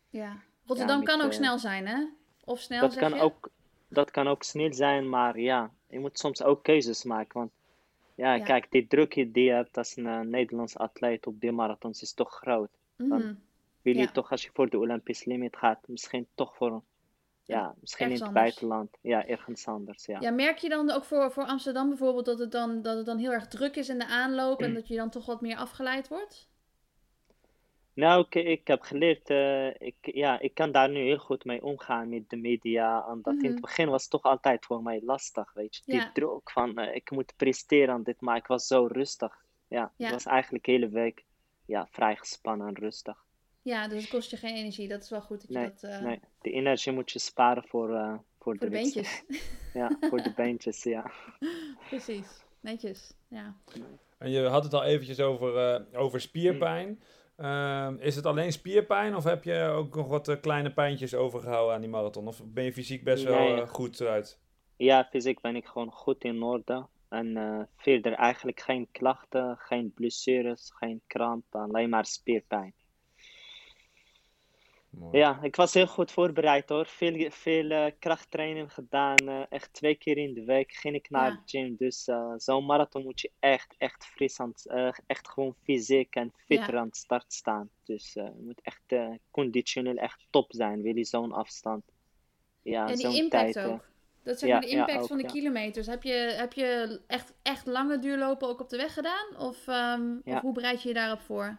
[0.09, 2.05] ja, Rotterdam ja, met, kan ook snel zijn, hè?
[2.45, 3.21] Of snel, dat kan je?
[3.21, 3.49] ook
[3.87, 7.39] dat kan ook snel zijn, maar ja, je moet soms ook keuzes maken.
[7.39, 7.51] Want
[8.15, 8.43] ja, ja.
[8.43, 12.13] kijk, die druk die je hebt als een uh, Nederlands atleet op die marathons is
[12.13, 12.69] toch groot.
[12.95, 13.41] Dan Mm -hmm.
[13.81, 16.81] wil je toch, als je voor de Olympische limiet gaat, misschien toch voor,
[17.51, 18.41] ja, misschien in het anders.
[18.43, 18.97] buitenland.
[19.01, 20.19] Ja, ergens anders, ja.
[20.19, 23.17] Ja, merk je dan ook voor, voor Amsterdam bijvoorbeeld dat het, dan, dat het dan
[23.17, 26.07] heel erg druk is in de aanloop en dat je dan toch wat meer afgeleid
[26.07, 26.49] wordt?
[27.93, 31.63] Nou, ik, ik heb geleerd, eh, ik, ja, ik kan daar nu heel goed mee
[31.63, 33.05] omgaan met de media.
[33.11, 33.51] Omdat in Mhm.
[33.51, 35.81] het begin was het toch altijd voor mij lastig, weet je.
[35.85, 36.11] Die Ja.
[36.11, 39.45] druk van, eh, ik moet presteren aan dit, maar ik was zo rustig.
[39.67, 40.05] Ja, Ja.
[40.05, 41.25] het was eigenlijk de hele week
[41.65, 43.25] ja, vrij gespannen en rustig.
[43.61, 44.87] Ja, dus het kost je geen energie.
[44.87, 45.83] Dat is wel goed dat je Nee, dat...
[45.83, 49.23] eh, nee, de energie moet je sparen voor, eh, voor, Voor de beentjes.
[49.73, 51.11] Ja, voor de beentjes, ja.
[51.89, 52.27] Precies.
[52.59, 53.13] Netjes.
[53.27, 53.55] Ja.
[54.17, 57.01] En je had het al eventjes over, eh, over spierpijn.
[57.37, 61.81] Ehm, is het alleen spierpijn of heb je ook nog wat kleine pijntjes overgehouden aan
[61.81, 62.27] die marathon?
[62.27, 63.67] Of ben je fysiek best wel Nee.
[63.67, 64.39] goed eruit?
[64.75, 66.85] Ja, fysiek ben ik gewoon goed in orde.
[67.09, 72.73] En eh, verder eigenlijk geen klachten, geen blessures, geen kramp, alleen maar spierpijn.
[74.91, 75.17] Mooi.
[75.17, 76.85] Ja, ik was heel goed voorbereid hoor.
[76.85, 79.17] Veel, veel eh, krachttraining gedaan.
[79.17, 81.35] eh, echt twee keer in de week ging ik naar Ja.
[81.35, 81.75] de gym.
[81.75, 86.15] Dus eh, zo'n marathon moet je echt, echt fris aan het- eh, echt gewoon fysiek
[86.15, 86.79] en fitter Ja.
[86.79, 87.69] aan het start staan.
[87.83, 90.81] Dus eh, je moet echt eh, conditioneel echt top zijn.
[90.81, 91.83] Wil je zo'n afstand?
[92.61, 93.65] Ja, En zo'n die impact tijd.
[93.67, 93.89] ook.
[94.23, 95.29] Dat zeg Ja, maar de ja, impact ook, van de ja.
[95.29, 95.87] kilometers.
[95.87, 99.37] Heb je, heb je echt, echt lange duurlopen ook op de weg gedaan?
[99.37, 100.35] Of, ehm, Ja.
[100.35, 101.57] of hoe bereid je je daarop voor?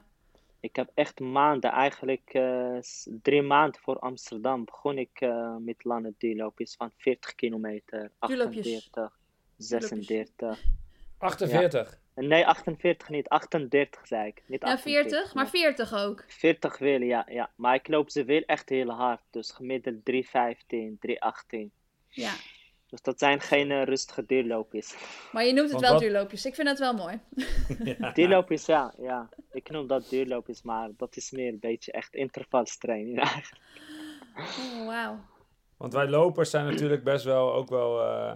[0.63, 5.85] Ik heb echt maanden, eigenlijk eh, s- drie maanden voor Amsterdam begon ik eh, met
[5.85, 8.67] lange duurloopjes van 40 kilometer, Duurloopjes.
[8.67, 9.19] 48,
[9.57, 10.59] 36.
[11.19, 11.99] 48.
[12.15, 14.43] Nee, 48 niet, 38 zei ik.
[14.47, 15.63] Niet Ja, 40, 48, maar nee.
[15.63, 16.25] 40 ook.
[16.27, 17.51] 40 wil, ja, ja.
[17.57, 19.23] Maar ik loop ze wel echt heel hard.
[19.31, 21.71] Dus gemiddeld 315, 318.
[22.09, 22.33] Ja.
[22.93, 24.95] Dus dat zijn geen eh, rustige duurloopjes.
[25.33, 26.47] Maar je noemt het Want wel wat- duurloopjes.
[26.47, 27.21] Ik vind dat wel mooi.
[28.15, 29.29] Duurloopjes, ja, ja.
[29.53, 33.61] Ik noem dat duurloopjes, maar dat is meer een beetje echt intervalstraining eigenlijk.
[34.37, 35.19] Oh, wauw.
[35.77, 38.01] Want wij lopers zijn natuurlijk best wel ook wel.
[38.01, 38.33] eh,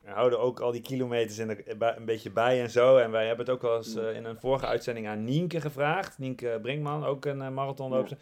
[0.00, 2.96] we houden ook al die kilometers in de, een beetje bij en zo.
[2.96, 6.18] En wij hebben het ook wel eens eh, in een vorige uitzending aan Nienke gevraagd.
[6.18, 8.18] Nienke Brinkman, ook een uh, marathonloopster.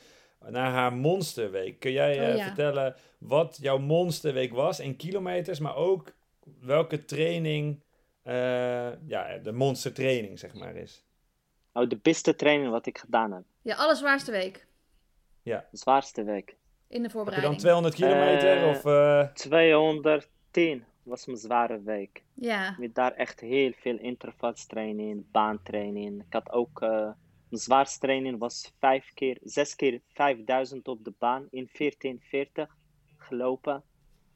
[0.49, 1.81] Naar haar monsterweek.
[1.81, 2.45] Kun jij eh, Oh, ja.
[2.47, 6.13] vertellen wat jouw monsterweek was in kilometers, maar ook
[6.61, 7.81] welke training,
[8.23, 8.35] eh,
[9.07, 11.05] ja, de monstertraining zeg maar is?
[11.73, 13.43] Nou, de beste training wat ik gedaan heb.
[13.63, 14.67] Ja, allerzwaarste week
[15.43, 16.49] De zwaarste week.
[16.49, 16.57] in
[16.89, 17.53] de Heb je voorbereiding.
[17.53, 18.63] dan 200 kilometer?
[18.63, 22.23] Eh, of, eh, 210 was mijn zware week.
[22.35, 26.21] Ja, Met daar echt heel veel intervalstraining, baantraining.
[26.27, 27.11] Ik had ook, eh,
[27.51, 32.77] mijn zwaarste training was vijf keer, zes keer 5000 op de baan in 1440
[33.19, 33.83] gelopen.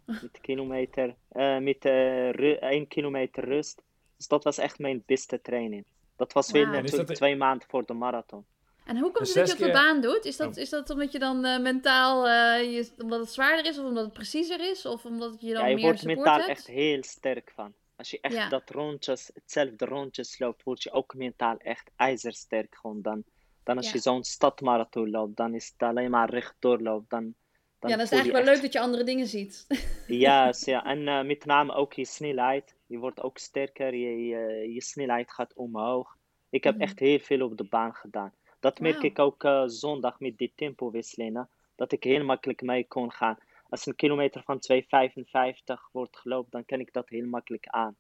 [0.05, 3.83] Met kilometer, eh, met eh, ru- één kilometer rust.
[4.17, 5.85] Dus dat was echt mijn beste training.
[6.17, 8.45] Dat was weer natuurlijk dat- twee maanden voor de marathon.
[8.85, 10.25] en hoe komt Dus het dat je op de keer- baan doet?
[10.25, 10.63] Is dat, Oh.
[10.63, 14.05] is dat omdat je dan eh, mentaal, eh, je, omdat het zwaarder is of omdat
[14.05, 14.87] het preciezer is?
[14.87, 16.51] Of omdat je dan Ja, je meer wordt support mentaal hebt?
[16.51, 17.73] echt heel sterk van.
[17.97, 18.49] Als je echt Ja.
[18.49, 23.03] dat rondjes, hetzelfde rondjes loopt, word je ook mentaal echt ijzersterk gewoon.
[23.03, 23.25] Dan,
[23.63, 23.93] dan als Ja.
[23.93, 27.11] je zo'n stadmarathon loopt, dan is het alleen maar rechtdoor loopt.
[27.11, 27.35] Dan,
[27.79, 29.67] dan ja, dat is eigenlijk wel leuk dat je andere dingen ziet.
[30.07, 30.85] Juist, ja.
[30.85, 32.75] En eh, met name ook je snelheid.
[32.87, 36.17] Je wordt ook sterker, je, je, je snelheid gaat omhoog.
[36.51, 36.83] Ik heb Mhm.
[36.83, 38.33] echt heel veel op de baan gedaan.
[38.61, 41.49] Dat merk ik ook eh, zondag met die tempowisselingen.
[41.77, 43.39] Dat ik heel makkelijk mee kon gaan.
[43.75, 47.97] Als een kilometer van 2,55 wordt gelopen, dan kan ik dat heel makkelijk aan.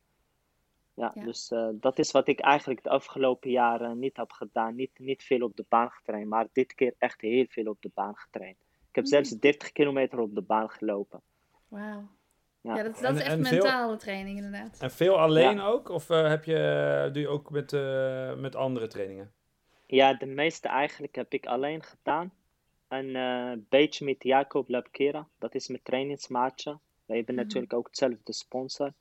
[0.94, 1.24] Ja, Ja.
[1.24, 4.74] dus eh, dat is wat ik eigenlijk de afgelopen jaren niet heb gedaan.
[4.74, 7.90] Niet, niet veel op de baan getraind, maar dit keer echt heel veel op de
[7.94, 8.56] baan getraind.
[8.88, 9.10] Ik heb Mm.
[9.10, 11.20] zelfs 30 kilometer op de baan gelopen.
[11.68, 12.08] Wauw.
[12.60, 12.82] Ja, Ja.
[12.82, 14.78] dat, dat is echt veel- mentale training inderdaad.
[14.80, 15.88] En veel alleen ook?
[15.88, 19.32] Of eh, heb je, doe je ook met, eh, met andere trainingen?
[19.86, 22.32] Ja, de meeste eigenlijk heb ik alleen gedaan.
[22.88, 26.78] Een eh, beetje met Jacob Labkera, dat is mijn trainingsmaatje.
[27.06, 27.44] We hebben Mhm.
[27.44, 28.92] natuurlijk ook hetzelfde sponsor.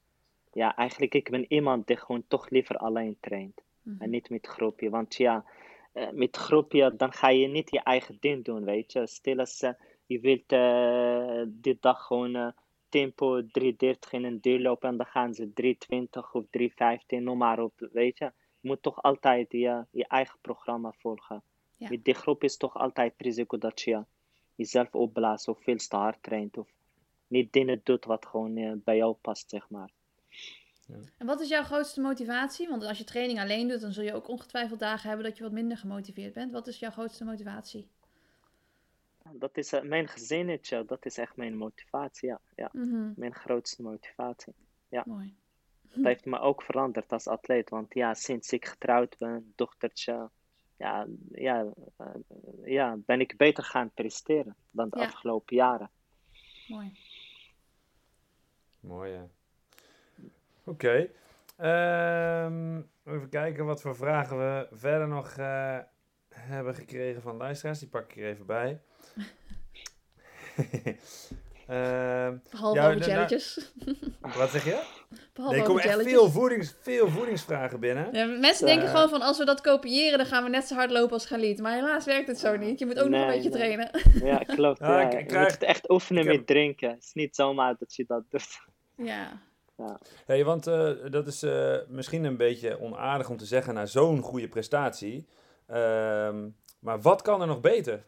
[0.53, 3.61] Ja, eigenlijk ik ben iemand die gewoon toch liever alleen traint.
[3.81, 4.01] Mhm.
[4.01, 4.89] En niet met groepje.
[4.89, 5.45] Want ja,
[5.93, 9.07] eh, met groepje dan ga je niet je eigen ding doen, weet je.
[9.07, 9.71] Stel als eh,
[10.05, 10.49] je wilt
[11.63, 12.53] die dag gewoon
[12.89, 17.59] tempo 3.30 in een duur lopen en dan gaan ze 3.20 of 3.15, noem maar
[17.59, 18.25] op, weet je.
[18.59, 21.43] Je moet toch altijd je, je eigen programma volgen.
[21.77, 21.89] Ja.
[21.89, 24.03] Met die groep is toch altijd het risico dat je
[24.55, 26.69] jezelf opblaast of veel te hard traint of
[27.27, 29.89] niet dingen doet wat gewoon eh, bij jou past, zeg maar.
[31.17, 32.69] En wat is jouw grootste motivatie?
[32.69, 35.43] Want als je training alleen doet, dan zul je ook ongetwijfeld dagen hebben dat je
[35.43, 36.51] wat minder gemotiveerd bent.
[36.51, 37.87] Wat is jouw grootste motivatie?
[39.31, 42.39] Dat is eh, mijn gezinnetje, dat is echt mijn motivatie, ja.
[42.55, 42.69] ja.
[42.71, 44.53] Mhm, Mijn grootste motivatie.
[45.05, 45.35] Mooi.
[45.93, 50.29] Dat heeft me ook veranderd als atleet, want ja, sinds ik getrouwd ben, dochtertje,
[50.77, 51.65] ja, ja,
[51.97, 52.05] eh,
[52.63, 55.05] ja, ben ik beter gaan presteren dan de Ja.
[55.05, 55.89] afgelopen jaren.
[56.67, 56.97] Mooi.
[58.79, 59.27] Mooi, ja.
[60.63, 61.09] Oké.
[61.57, 65.79] Ehm, even kijken wat voor vragen we verder nog eh,
[66.29, 67.79] hebben gekregen van luisteraars.
[67.79, 68.81] Die pak ik er even bij.
[71.67, 73.73] Ehm, Behalve Ja, over de- nou- jelletjes.
[74.21, 74.83] wat zeg je?
[75.33, 78.09] Behalve Nee, er komen echt veel, voedings, veel voedingsvragen binnen.
[78.11, 78.93] Ja, mensen denken Eh.
[78.93, 81.59] gewoon van als we dat kopiëren, dan gaan we net zo hard lopen als Galit.
[81.59, 82.79] Maar helaas werkt het zo niet.
[82.79, 83.57] Je moet ook nog een beetje nee.
[83.59, 83.89] trainen.
[84.31, 84.79] Ja, klopt.
[84.79, 85.09] Ja, ja.
[85.09, 86.89] ik- ik Je moet het echt oefenen heb- met drinken.
[86.89, 88.59] Het is niet zomaar dat je dat doet.
[88.97, 89.41] Ja.
[90.25, 94.21] Hey, want eh, dat is eh, misschien een beetje onaardig om te zeggen na zo'n
[94.21, 95.27] goede prestatie.
[95.67, 96.47] Ehm,
[96.79, 98.05] maar wat kan er nog beter?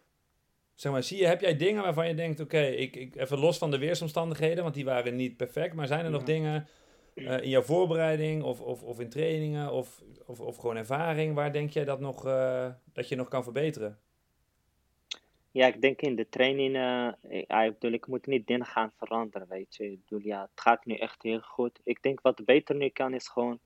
[0.75, 3.57] Zeg maar, zie je, heb jij dingen waarvan je denkt, oké, ik, ik, even los
[3.57, 6.67] van de weersomstandigheden, want die waren niet perfect, maar zijn er nog dingen
[7.15, 11.53] eh, in jouw voorbereiding of, of, of in trainingen of, of, of gewoon ervaring, waar
[11.53, 13.99] denk jij dat, nog, eh, dat je nog kan verbeteren?
[15.51, 17.07] Ja, ik denk in de training, eh,
[17.39, 19.91] ik, bedoel, ik moet niet dingen gaan veranderen, weet je.
[19.91, 21.79] Ik bedoel, ja, het gaat nu echt heel goed.
[21.83, 23.59] Ik denk wat beter nu kan is gewoon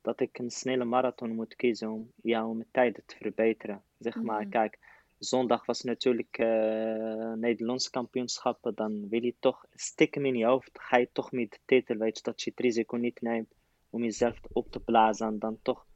[0.00, 3.82] dat ik een snelle marathon moet kiezen om, ja, om mijn tijden te verbeteren.
[3.98, 4.50] Zeg maar, Mhm.
[4.50, 4.78] kijk,
[5.18, 10.96] zondag was natuurlijk eh Nederlands kampioenschappen, dan wil je toch stiekem in je hoofd, ga
[10.96, 13.54] je toch met de titel, weet je, dat je het risico niet neemt
[13.90, 15.86] om jezelf op te blazen en dan toch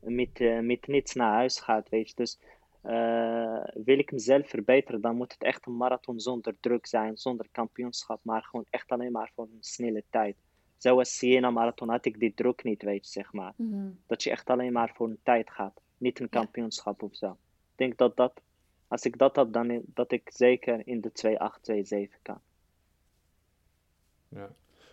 [0.00, 2.14] met, eh, met niets naar huis gaat, weet je.
[2.14, 2.38] Dus
[2.80, 7.46] eh, wil ik mezelf verbeteren, dan moet het echt een marathon zonder druk zijn, zonder
[7.52, 10.36] kampioenschap, maar gewoon echt alleen maar voor een snelle tijd.
[10.76, 13.52] Zoals Siena Marathon had ik die druk niet, weet je, zeg maar.
[13.56, 13.90] Mhm.
[14.06, 17.30] Dat je echt alleen maar voor een tijd gaat, niet een kampioenschap of zo.
[17.30, 18.40] Ik denk dat dat,
[18.88, 22.40] als ik dat had, dan dat ik zeker in de 2.8, 2.7 kan.
[24.28, 24.48] Ja.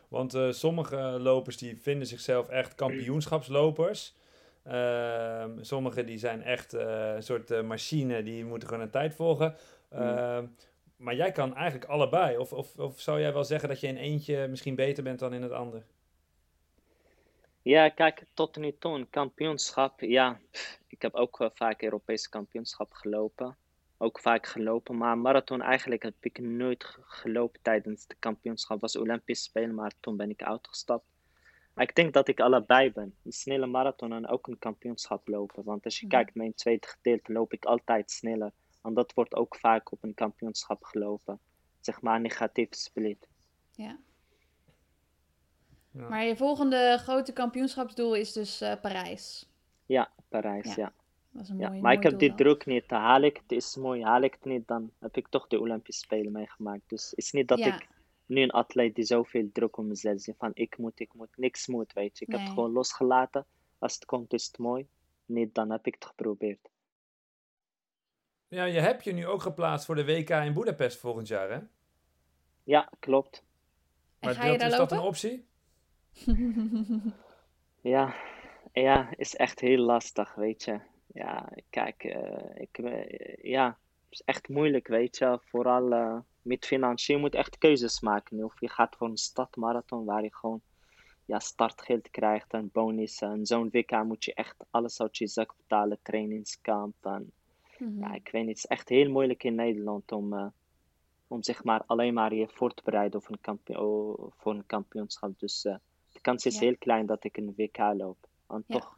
[0.08, 4.16] Want eh, sommige lopers die vinden zichzelf echt kampioenschapslopers.
[4.64, 9.16] Ehm sommigen die zijn echt eh, een soort eh, machine, die moeten gewoon een tijd
[9.16, 9.56] volgen.
[9.90, 10.46] Ehm,
[10.98, 12.38] Maar jij kan eigenlijk allebei.
[12.38, 15.34] Of, of, of zou jij wel zeggen dat je in eentje misschien beter bent dan
[15.34, 15.86] in het ander?
[17.62, 20.00] Ja, kijk, tot nu toe een kampioenschap.
[20.00, 20.40] Ja,
[20.88, 23.58] ik heb ook vaak Europese kampioenschap gelopen.
[23.98, 28.82] Ook vaak gelopen, maar marathon eigenlijk heb ik nooit ge- gelopen tijdens de kampioenschap.
[28.82, 31.06] was Olympisch Spelen, maar toen ben ik uitgestapt.
[31.74, 33.16] Maar ik denk dat ik allebei ben.
[33.24, 35.64] Een snelle marathon en ook een kampioenschap lopen.
[35.64, 36.16] Want als je Mhm.
[36.16, 38.52] kijkt, mijn tweede gedeelte loop ik altijd sneller.
[38.84, 41.40] En dat wordt ook vaak op een kampioenschap gelopen.
[41.80, 43.28] Zeg maar negatief split.
[43.72, 43.98] Ja.
[45.92, 46.08] Ja.
[46.10, 49.50] Maar je volgende grote kampioenschapsdoel is dus eh, Parijs.
[49.86, 50.74] Ja, Parijs, Ja.
[50.76, 50.94] ja.
[51.36, 52.38] Dat is een Ja, maar ik heb die dan.
[52.38, 52.90] druk niet.
[52.90, 54.04] Haal ik het, is mooi.
[54.04, 56.82] Haal ik het niet, dan heb ik toch de Olympische Spelen meegemaakt.
[56.90, 57.76] Dus het is niet dat Ja.
[57.76, 57.88] ik
[58.26, 60.36] nu een atleet die zoveel druk om mezelf zet.
[60.38, 62.26] Van ik moet, ik moet, niks moet, weet je.
[62.26, 63.46] Ik heb het gewoon losgelaten.
[63.80, 64.88] Als het komt, is het mooi.
[65.26, 66.70] Niet, dan heb ik het geprobeerd.
[68.48, 71.60] Ja, je hebt je nu ook geplaatst voor de WK in Boedapest volgend jaar, hè?
[72.64, 73.44] Ja, klopt.
[74.20, 74.98] En Maar ga je dat, is dat lopen?
[74.98, 75.46] een optie?
[77.82, 78.16] Ja,
[78.74, 80.80] ja, is echt heel lastig, weet je.
[81.16, 85.40] Ja, kijk, eh, ik, eh, ja, het is echt moeilijk, weet je.
[85.44, 88.44] Vooral eh, met financiën, je moet echt keuzes maken.
[88.44, 90.62] Of je gaat voor een stadmarathon waar je gewoon
[91.26, 93.30] ja, startgeld krijgt en bonussen.
[93.32, 96.96] En zo'n WK moet je echt alles uit je zak betalen, trainingskamp.
[97.02, 97.32] En,
[97.80, 98.00] Mhm.
[98.00, 100.48] ja, ik weet niet, het is echt heel moeilijk in Nederland om, eh,
[101.28, 105.40] om zeg maar alleen maar je voor te bereiden of een kampio- voor een kampioenschap.
[105.40, 106.66] Dus de kans is Ja.
[106.66, 108.18] heel klein dat ik een WK loop.
[108.48, 108.80] En Ja.
[108.80, 108.98] toch,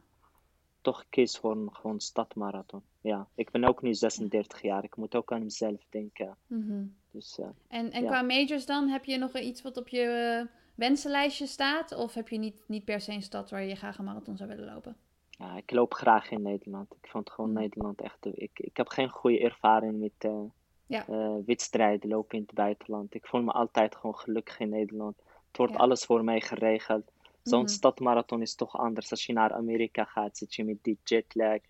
[0.88, 2.82] toch kies voor een gewoon stadmarathon.
[3.00, 4.84] Ja, ik ben ook nu 36 jaar.
[4.84, 6.36] Ik moet ook aan mezelf denken.
[6.46, 6.84] Mhm.
[7.10, 8.08] Dus eh, En, en Ja.
[8.08, 11.96] qua majors dan, heb je nog iets wat op je wensenlijstje staat?
[11.96, 14.48] Of heb je niet, niet per se een stad waar je graag een marathon zou
[14.48, 14.96] willen lopen?
[15.30, 16.94] Ja, ik loop graag in Nederland.
[17.02, 18.26] Ik vond gewoon Nederland echt.
[18.26, 20.40] Ik, ik heb geen goede ervaring met uh,
[20.86, 21.04] ja.
[21.46, 23.14] wedstrijden lopen in het buitenland.
[23.14, 25.16] Ik voel me altijd gewoon gelukkig in Nederland.
[25.48, 27.10] Het wordt alles voor mij geregeld.
[27.48, 29.10] Zo'n mm stadmarathon is toch anders.
[29.10, 31.60] Als je naar Amerika gaat, zit je met die jetlag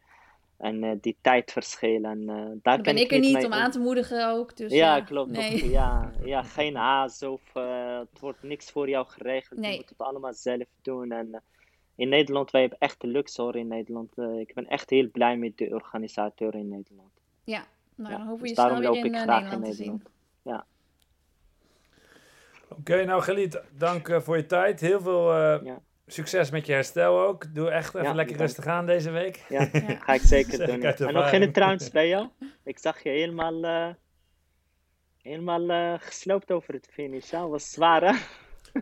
[0.56, 2.04] en uh, die tijdverschil.
[2.04, 4.56] En, uh, daar ben ik er niet om aan te moedigen ook.
[4.56, 5.30] Dus, ja, klopt.
[5.30, 5.70] Nee.
[5.70, 9.60] ja, ja, geen haast of het wordt niks voor jou geregeld.
[9.60, 9.70] Nee.
[9.70, 11.12] Je moet het allemaal zelf doen.
[11.12, 11.42] En
[11.94, 14.18] in Nederland, wij hebben echt de luxe hoor in Nederland.
[14.18, 17.10] ik ben echt heel blij met de organisator in Nederland.
[17.44, 20.02] Ja, nou, dan hopen we dus je snel weer in, Nederland, in Nederland te zien.
[20.42, 20.66] Ja.
[22.68, 24.80] Oké, nou Geliet, dank voor je tijd.
[24.80, 25.82] Heel veel ja.
[26.10, 27.54] Succes met je herstel ook.
[27.54, 29.44] Doe echt even lekker rustig aan deze week.
[29.48, 29.68] Ja,
[30.04, 30.82] ga ik zeker doen.
[30.82, 32.28] En nog geen trouwens bij jou.
[32.64, 33.88] Ik zag je helemaal, uh,
[35.22, 37.30] helemaal uh, gesloopt over het finish.
[37.30, 38.12] Dat was zwaar hè?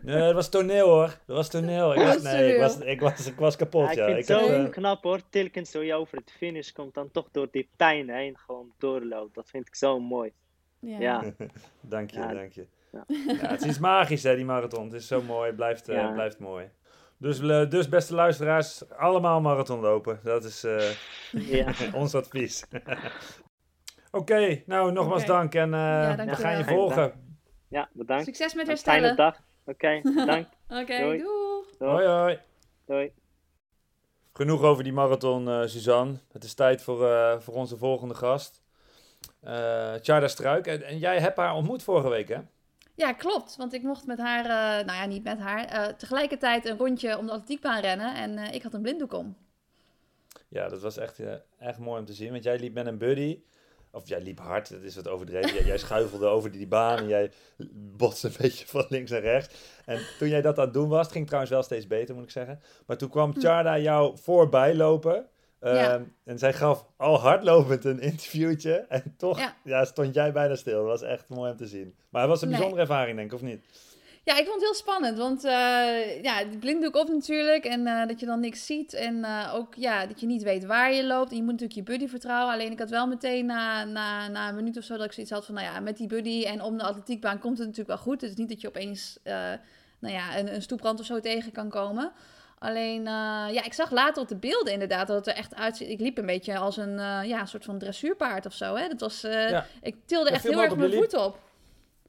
[0.01, 1.17] Nee, dat was toneel hoor.
[1.25, 1.95] Dat was toneel.
[1.95, 3.93] Ik was, nee, ik was, ik was, ik was kapot.
[3.93, 5.21] Ja, ik vind het zo heb, knap hoor.
[5.29, 9.35] Telkens zo je over het finish komt, dan toch door die pijn heen gewoon doorloopt.
[9.35, 10.31] Dat vind ik zo mooi.
[10.79, 10.99] Ja.
[10.99, 11.23] ja.
[11.81, 12.67] dank je, dank je.
[13.07, 13.47] Ja.
[13.47, 14.83] het is iets magisch hè, die marathon.
[14.83, 15.47] Het is zo mooi.
[15.47, 16.69] Het blijft, uh, blijft mooi.
[17.17, 20.19] Dus, eh, dus beste luisteraars, allemaal marathon lopen.
[20.23, 20.91] Dat is uh,
[21.57, 21.73] ja.
[21.93, 22.65] ons advies.
[24.11, 27.13] Oké, nou nogmaals dank en uh, we gaan je volgen.
[27.67, 28.25] Ja, bedankt.
[28.25, 29.01] Succes met herstellen.
[29.01, 29.39] Fijne dag.
[29.65, 30.49] Oké, bedankt.
[30.69, 31.17] Oké, okay, doei.
[31.77, 31.91] doei.
[31.91, 32.39] Hoi, hoi.
[32.85, 33.11] Doei.
[34.33, 36.13] Genoeg over die marathon, Suzanne.
[36.31, 37.07] Het is tijd voor,
[37.41, 38.61] voor onze volgende gast.
[39.43, 40.67] Uh, Tjarda Struik.
[40.67, 42.39] En, en, jij hebt haar ontmoet vorige week, hè?
[42.97, 43.55] Ja, klopt.
[43.55, 47.17] Want ik mocht met haar, uh, nou ja, niet met haar, uh, tegelijkertijd een rondje
[47.17, 48.15] om de atletiekbaan rennen.
[48.15, 49.35] En uh, ik had een blinddoek om.
[50.47, 51.19] Ja, dat was echt,
[51.59, 52.31] echt mooi om te zien.
[52.31, 53.39] Want jij liep met een buddy.
[53.91, 55.53] Of jij liep hard, dat is wat overdreven.
[55.53, 57.31] jij, jij schuifelde over die, die baan en jij
[57.73, 59.55] botste een beetje van links en rechts.
[59.85, 62.23] En toen jij dat aan het doen was, het ging trouwens wel steeds beter, moet
[62.23, 62.61] ik zeggen.
[62.85, 63.39] Maar toen kwam hm.
[63.39, 65.29] Charda jou voorbij lopen.
[65.75, 68.85] Ehm, en zij gaf al hardlopend een interviewtje.
[68.89, 69.85] En toch ja.
[69.85, 70.77] stond jij bijna stil.
[70.77, 71.95] Dat was echt mooi om te zien.
[72.09, 73.61] Maar het was een bijzondere ervaring, denk ik, of niet?
[74.23, 75.17] Ja, ik vond het heel spannend.
[75.17, 77.65] Want uh, ja, het blinddoek op natuurlijk.
[77.65, 78.93] En uh, dat je dan niks ziet.
[78.93, 81.29] En uh, ook ja, dat je niet weet waar je loopt.
[81.29, 82.53] En je moet natuurlijk je buddy vertrouwen.
[82.53, 85.31] Alleen ik had wel meteen na, na, na een minuut of zo dat ik zoiets
[85.31, 85.55] had van...
[85.55, 88.21] Nou ja, met die buddy en om de atletiekbaan komt het natuurlijk wel goed.
[88.21, 89.19] Het is niet dat je opeens
[89.99, 92.11] nou ja, een, een stoeprand of zo tegen kan komen.
[92.59, 95.89] Alleen, uh, ja, ik zag later op de beelden inderdaad dat het er echt uitziet.
[95.89, 98.75] Ik liep een beetje als een uh, ja, soort van dressuurpaard of zo.
[98.75, 98.87] Hè?
[98.87, 99.65] Dat was, uh, ja.
[99.81, 101.39] Ik tilde echt heel erg mijn voet op.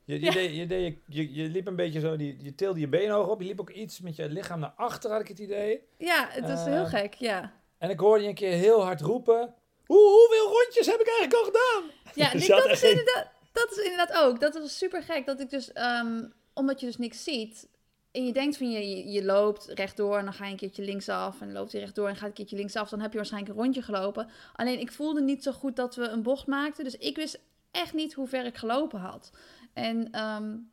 [0.04, 0.30] Je, je, ja.
[0.30, 3.28] deed, je, deed, je, je, liep een beetje zo, die, je tilde je benen hoog
[3.28, 3.40] op.
[3.40, 5.80] Je liep ook iets met je lichaam naar achter, had ik het idee.
[5.98, 7.52] Ja, het was heel gek, ja.
[7.78, 9.54] En ik hoorde je een keer heel hard roepen.
[9.86, 11.90] Hoe, hoeveel rondjes heb ik eigenlijk al gedaan?
[12.14, 14.40] Ja, dus dat, is inderdaad, dat is inderdaad ook.
[14.40, 15.26] Dat was super gek.
[15.26, 17.68] Dat ik dus, um, omdat je dus niks ziet,
[18.10, 21.40] en je denkt van je, je, loopt rechtdoor en dan ga je een keertje linksaf.
[21.40, 22.88] En loopt hij rechtdoor en gaat een keertje linksaf.
[22.88, 24.28] Dan heb je waarschijnlijk een rondje gelopen.
[24.54, 26.84] Alleen ik voelde niet zo goed dat we een bocht maakten.
[26.84, 27.40] Dus ik wist
[27.70, 29.32] echt niet hoe ver ik gelopen had.
[29.72, 30.70] En um,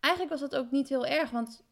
[0.00, 1.30] eigenlijk was dat ook niet heel erg.
[1.30, 1.64] Want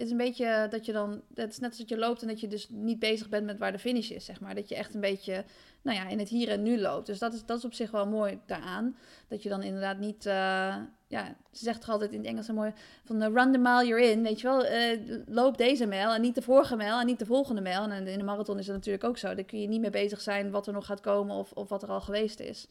[0.00, 1.22] is een beetje dat je dan.
[1.34, 3.58] Het is net als dat je loopt en dat je dus niet bezig bent met
[3.58, 4.54] waar de finish is, zeg maar.
[4.54, 5.44] Dat je echt een beetje
[5.82, 7.06] nou ja, in het hier en nu loopt.
[7.06, 8.96] Dus dat is, dat is op zich wel mooi daaraan.
[9.28, 10.26] Dat je dan inderdaad niet.
[10.26, 10.76] Uh,
[11.06, 12.72] ja, ze zegt toch altijd in het Engels een mooi.
[13.04, 14.22] van uh, run the mile you're in.
[14.22, 17.26] Weet je wel, uh, loop deze mijl en niet de vorige mijl en niet de
[17.26, 17.82] volgende mijl.
[17.82, 19.34] En in de marathon is dat natuurlijk ook zo.
[19.34, 21.82] Dan kun je niet meer bezig zijn wat er nog gaat komen of, of wat
[21.82, 22.66] er al geweest is.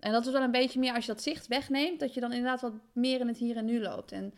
[0.00, 2.32] En dat is wel een beetje meer als je dat zicht wegneemt, dat je dan
[2.32, 4.12] inderdaad wat meer in het hier en nu loopt.
[4.12, 4.34] En,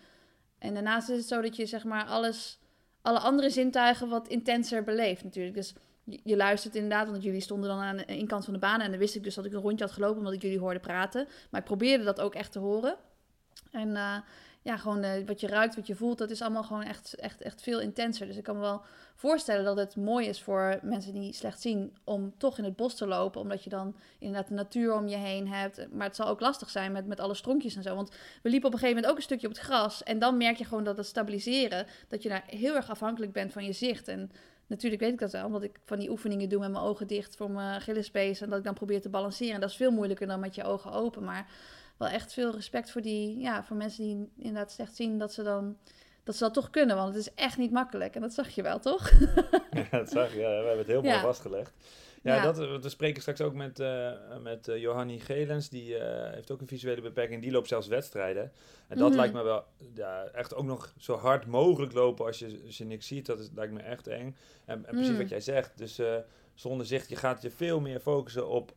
[0.58, 2.58] en daarnaast is het zo dat je zeg maar alles,
[3.02, 5.54] alle andere zintuigen wat intenser beleeft natuurlijk.
[5.54, 8.80] Dus je, luistert inderdaad, want jullie stonden dan aan de kant van de baan.
[8.80, 10.80] En dan wist ik dus dat ik een rondje had gelopen omdat ik jullie hoorde
[10.80, 11.28] praten.
[11.50, 12.96] Maar ik probeerde dat ook echt te horen.
[13.70, 14.16] En uh,
[14.66, 17.42] ja, gewoon uh, wat je ruikt, wat je voelt, dat is allemaal gewoon echt, echt,
[17.42, 18.26] echt veel intenser.
[18.26, 18.82] Dus ik kan me wel
[19.14, 22.94] voorstellen dat het mooi is voor mensen die slecht zien om toch in het bos
[22.94, 23.40] te lopen.
[23.40, 25.86] Omdat je dan inderdaad de natuur om je heen hebt.
[25.92, 27.94] Maar het zal ook lastig zijn met, met alle stronkjes en zo.
[27.94, 28.10] Want
[28.42, 30.02] we liepen op een gegeven moment ook een stukje op het gras.
[30.02, 33.52] En dan merk je gewoon dat het stabiliseren, dat je daar heel erg afhankelijk bent
[33.52, 34.08] van je zicht.
[34.08, 34.30] En
[34.68, 37.36] Natuurlijk weet ik dat wel, omdat ik van die oefeningen doe met mijn ogen dicht
[37.36, 38.40] voor mijn Achillespees.
[38.40, 39.54] En dat ik dan probeer te balanceren.
[39.54, 41.24] En dat is veel moeilijker dan met je ogen open.
[41.24, 41.46] Maar
[41.96, 45.42] wel echt veel respect voor, die, ja, voor mensen die inderdaad slecht zien, dat ze,
[45.42, 45.76] dan,
[46.24, 46.96] dat ze dat toch kunnen.
[46.96, 48.14] Want het is echt niet makkelijk.
[48.14, 49.10] En dat zag je wel, toch?
[49.70, 50.40] ja, dat zag je.
[50.40, 51.72] Ja, we hebben het heel mooi vastgelegd.
[52.22, 55.68] Ja, Dat, we spreken straks ook met, uh, met uh, Johanny Gelens.
[55.68, 57.42] Die uh, heeft ook een visuele beperking.
[57.42, 58.52] Die loopt zelfs wedstrijden.
[58.88, 59.18] En dat mhm.
[59.18, 62.84] lijkt me wel ja, echt ook nog zo hard mogelijk lopen als je, als je
[62.84, 63.26] niks ziet.
[63.26, 64.36] Dat is, lijkt me echt eng.
[64.64, 65.18] En, en precies mhm.
[65.18, 65.78] wat jij zegt.
[65.78, 66.00] Dus
[66.54, 68.74] zonder zicht, je gaat je veel meer focussen op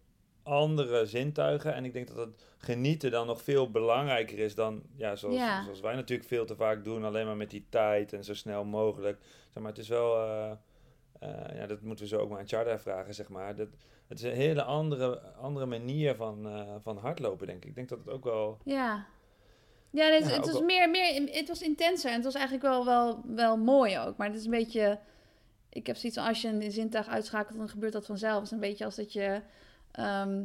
[0.50, 1.74] andere zintuigen.
[1.74, 5.64] En ik denk dat het genieten dan nog veel belangrijker is dan, ja, zoals, Ja.
[5.64, 8.64] zoals wij natuurlijk veel te vaak doen, alleen maar met die tijd en zo snel
[8.66, 9.18] mogelijk.
[9.54, 10.52] Zeg maar, het is wel, eh,
[11.20, 13.56] eh, ja, dat moeten we zo ook maar aan Charda vragen, zeg maar.
[13.56, 13.68] Dat,
[14.08, 17.70] het is een hele andere, andere manier van, eh, van hardlopen, denk ik.
[17.70, 19.06] Ik denk dat het ook wel, Ja.
[19.92, 22.64] Ja, dit, Ja, het was wel- meer, meer, het was intenser en het was eigenlijk
[22.66, 24.18] wel, wel, wel mooi ook.
[24.18, 25.00] Maar het is een beetje,
[25.70, 28.36] ik heb zoiets van als je een zintuig uitschakelt, dan gebeurt dat vanzelf.
[28.36, 29.42] Het is een beetje als dat je,
[29.92, 30.44] ehm,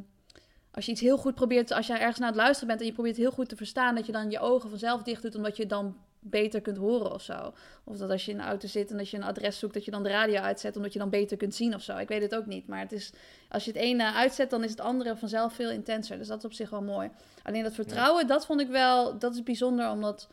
[0.70, 2.92] als je iets heel goed probeert, als je ergens naar het luisteren bent en je
[2.92, 5.66] probeert heel goed te verstaan, dat je dan je ogen vanzelf dicht doet, omdat je
[5.66, 7.52] dan beter kunt horen of zo.
[7.84, 9.84] Of dat als je in de auto zit en dat je een adres zoekt, dat
[9.84, 11.96] je dan de radio uitzet, omdat je dan beter kunt zien of zo.
[11.96, 13.12] Ik weet het ook niet, maar het is,
[13.48, 16.18] als je het ene uitzet, dan is het andere vanzelf veel intenser.
[16.18, 17.10] Dus dat is op zich wel mooi.
[17.42, 20.28] Alleen dat vertrouwen, dat vond ik wel, dat is bijzonder, omdat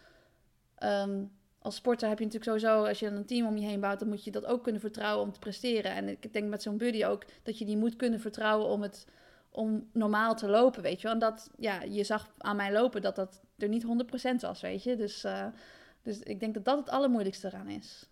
[0.75, 1.23] ehm,
[1.61, 4.07] als sporter heb je natuurlijk sowieso, als je een team om je heen bouwt, dan
[4.07, 5.91] moet je dat ook kunnen vertrouwen om te presteren.
[5.91, 9.07] En ik denk met zo'n buddy ook dat je die moet kunnen vertrouwen om het
[9.51, 11.11] om normaal te lopen, weet je wel.
[11.11, 14.83] En dat, ja, je zag aan mij lopen dat dat er niet 100% was, weet
[14.83, 14.95] je.
[14.95, 15.47] Dus, eh,
[16.01, 18.09] dus ik denk dat dat het allermoeilijkste eraan is.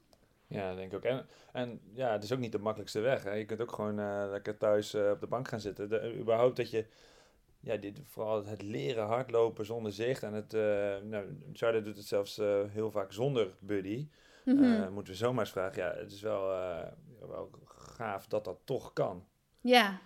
[0.47, 1.03] ja, denk ik ook.
[1.03, 3.23] En, en ja, het is ook niet de makkelijkste weg.
[3.23, 3.31] Hè.
[3.33, 5.89] Je kunt ook gewoon eh, lekker thuis eh, op de bank gaan zitten.
[5.89, 6.85] De, überhaupt dat je,
[7.61, 10.23] ja, dit, vooral het leren hardlopen zonder zicht.
[10.23, 14.07] En het, eh nou, Charlotte doet het zelfs eh, heel vaak zonder buddy.
[14.45, 14.63] Mhm.
[14.63, 15.83] Eh, moeten we zomaar eens vragen.
[15.83, 16.47] Ja, het is wel,
[17.19, 19.25] wel gaaf dat dat toch kan.
[19.61, 19.99] Ja.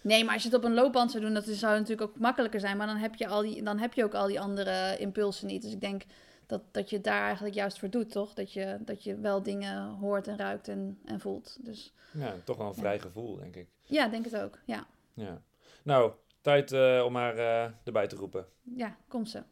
[0.00, 2.60] Nee, maar als je het op een loopband zou doen, dat zou natuurlijk ook makkelijker
[2.60, 2.76] zijn.
[2.76, 5.62] Maar dan heb je, al die, dan heb je ook al die andere impulsen niet.
[5.62, 6.02] Dus ik denk
[6.46, 8.34] dat, dat je het daar eigenlijk juist voor doet, toch?
[8.34, 11.58] Dat je, dat je wel dingen hoort en ruikt en, en voelt.
[11.60, 13.68] Dus Ja, toch wel een vrij gevoel, denk ik.
[13.82, 14.58] ja, denk het ook.
[14.64, 15.42] Ja, Ja.
[15.82, 18.46] Nou, tijd eh, om haar eh, erbij te roepen.
[18.76, 19.42] ja kom ze.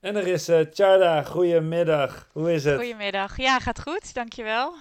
[0.00, 2.28] En er is eh Tjarda, goedemiddag.
[2.32, 2.74] Hoe is het?
[2.76, 3.36] Goedemiddag.
[3.36, 4.14] Ja, gaat goed.
[4.14, 4.74] Dankjewel.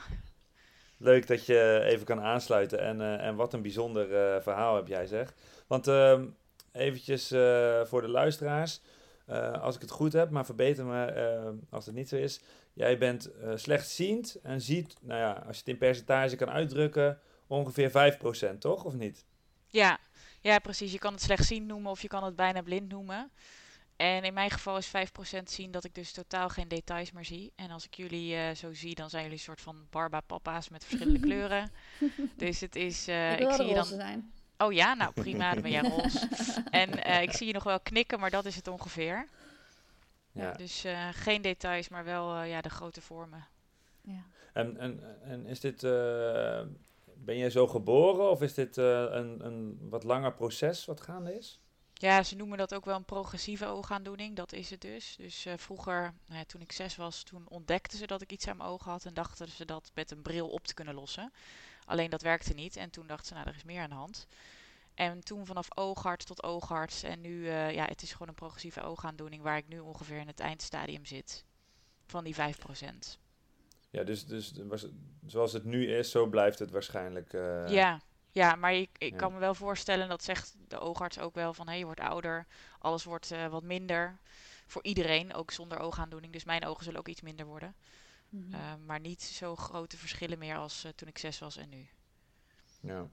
[0.97, 2.79] Leuk dat je even kan aansluiten.
[2.79, 5.33] En, eh, en wat een bijzonder eh, verhaal heb jij zeg.
[5.67, 6.25] Want ehm
[6.71, 8.81] eventjes eh, voor de luisteraars.
[9.25, 12.41] eh, als ik het goed heb, maar verbeter me als het niet zo is.
[12.73, 17.19] Jij bent eh, slechtziend en ziet, nou ja, als je het in percentage kan uitdrukken,
[17.47, 18.83] ongeveer 5%, toch?
[18.83, 19.25] Of niet?
[19.73, 19.99] Ja,
[20.41, 20.91] ja, precies.
[20.91, 23.31] Je kan het slechtziend noemen of je kan het bijna blind noemen.
[23.95, 24.91] En in mijn geval is 5%
[25.43, 27.51] zien dat ik dus totaal geen details meer zie.
[27.55, 30.85] En als ik jullie eh, zo zie, dan zijn jullie een soort van barba-papa's met
[30.85, 31.71] verschillende kleuren.
[32.35, 33.99] Dus het is, eh, ik zie je roze dan...
[33.99, 34.33] zijn.
[34.57, 36.27] Oh ja, nou prima, dan ben jij roze.
[36.69, 39.27] En eh, ik zie je nog wel knikken, maar dat is het ongeveer.
[40.33, 40.51] Ja.
[40.51, 43.47] Dus eh, geen details, maar wel eh, ja, de grote vormen.
[44.01, 44.23] Ja.
[44.53, 46.61] En, en, en is dit, eh,
[47.25, 51.37] ben jij zo geboren of is dit eh, een, een wat langer proces wat gaande
[51.37, 51.61] is?
[51.93, 54.35] Ja, ze noemen dat ook wel een progressieve oogaandoening.
[54.35, 55.15] Dat is het dus.
[55.15, 58.47] Dus eh, vroeger, nou ja, toen ik zes was, toen ontdekten ze dat ik iets
[58.47, 61.33] aan mijn ogen had en dachten ze dat met een bril op te kunnen lossen.
[61.85, 64.27] Alleen dat werkte niet en toen dachten ze, nou, er is meer aan de hand.
[64.93, 68.81] En toen vanaf oogarts tot oogarts en nu, eh, ja, het is gewoon een progressieve
[68.81, 71.45] oogaandoening waar ik nu ongeveer in het eindstadium zit.
[72.05, 73.19] Van die 5%.
[73.93, 74.87] Ja, dus, dus was,
[75.25, 77.33] zoals het nu is, zo blijft het waarschijnlijk.
[77.33, 79.17] eh, Ja, ja, maar ik, ik Ja.
[79.17, 82.45] kan me wel voorstellen, dat zegt de oogarts ook wel, van hé, je wordt ouder,
[82.79, 84.19] alles wordt eh, wat minder.
[84.67, 86.33] Voor iedereen, ook zonder oogaandoening.
[86.33, 87.75] Dus mijn ogen zullen ook iets minder worden.
[88.29, 88.53] Mhm.
[88.53, 91.87] Eh, maar niet zo grote verschillen meer als eh, toen ik zes was en nu.
[92.79, 93.07] Ja.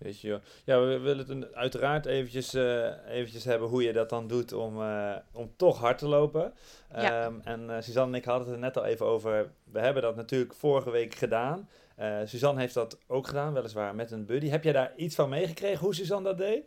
[0.00, 4.26] Weet je, ja, we willen het uiteraard eventjes, eh, eventjes hebben hoe je dat dan
[4.26, 6.54] doet om, eh, om toch hard te lopen.
[6.92, 7.24] Ja.
[7.24, 9.52] Ehm, en eh, Suzanne en ik hadden het er net al even over.
[9.64, 11.68] We hebben dat natuurlijk vorige week gedaan.
[11.96, 14.48] Eh, Suzanne heeft dat ook gedaan, weliswaar met een buddy.
[14.48, 16.62] Heb jij daar iets van meegekregen hoe Suzanne dat deed?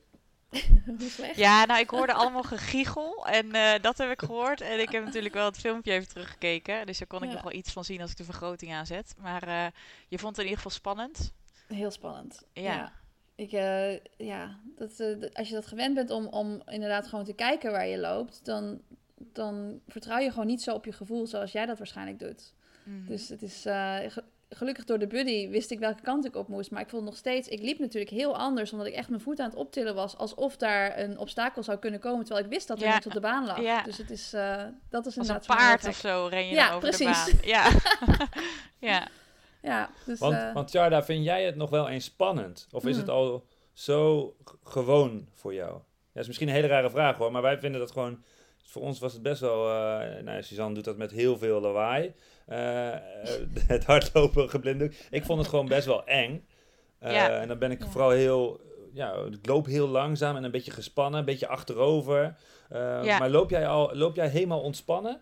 [1.36, 4.62] Ja, nou, ik hoorde allemaal gegiegel en eh, dat heb ik gehoord.
[4.62, 6.86] En ik heb natuurlijk wel het filmpje even teruggekeken.
[6.86, 7.34] Dus daar kon ik Ja.
[7.34, 9.16] nog wel iets van zien als ik de vergroting aanzet.
[9.18, 9.66] Maar eh,
[10.08, 11.34] je vond het in ieder geval spannend.
[11.68, 12.44] Heel spannend.
[12.54, 12.62] Ja.
[12.74, 12.92] Ja.
[13.36, 17.26] Ik, eh, ja, dat, eh, dat- als je dat gewend bent om, om inderdaad gewoon
[17.26, 18.82] te kijken waar je loopt, dan,
[19.18, 22.54] dan vertrouw je gewoon niet zo op je gevoel zoals jij dat waarschijnlijk doet.
[22.84, 23.06] Mhm.
[23.08, 26.48] Dus het is eh, ge- gelukkig door de buddy wist ik welke kant ik op
[26.48, 26.72] moest.
[26.72, 29.40] Maar ik vond nog steeds, ik liep natuurlijk heel anders, omdat ik echt mijn voet
[29.40, 32.80] aan het optillen was, alsof daar een obstakel zou kunnen komen, terwijl ik wist dat
[32.82, 32.94] er Ja.
[32.94, 33.62] niks op de baan lag.
[33.62, 33.82] Ja.
[33.84, 34.30] Dus het is,
[34.90, 37.26] dat is Als een inderdaad heel paard of zo ren je Ja, over precies.
[37.26, 37.48] de baan.
[37.48, 37.70] Ja.
[38.92, 39.08] ja.
[39.64, 42.68] Ja, dus Want, want Jarda, vind jij het nog wel eens spannend?
[42.72, 42.99] Of is Hmm.
[42.99, 45.72] het al zo gewoon voor jou?
[45.72, 45.80] Ja,
[46.14, 48.24] dat is misschien een hele rare vraag hoor, maar wij vinden dat gewoon...
[48.66, 49.70] Voor ons was het best wel...
[49.70, 52.14] eh nou, Suzanne doet dat met heel veel lawaai.
[52.45, 52.99] Eh, eh,
[53.68, 55.07] het hardlopen geblinddoekt.
[55.09, 56.45] Ik vond het gewoon best wel eng.
[56.99, 57.39] Eh, Ja.
[57.39, 57.89] En dan ben ik Ja.
[57.89, 58.59] vooral heel...
[58.93, 62.36] Ja, ik loop heel langzaam en een beetje gespannen, een beetje achterover.
[62.70, 63.18] Eh, Ja.
[63.20, 65.22] Maar loop jij al, loop jij helemaal ontspannen?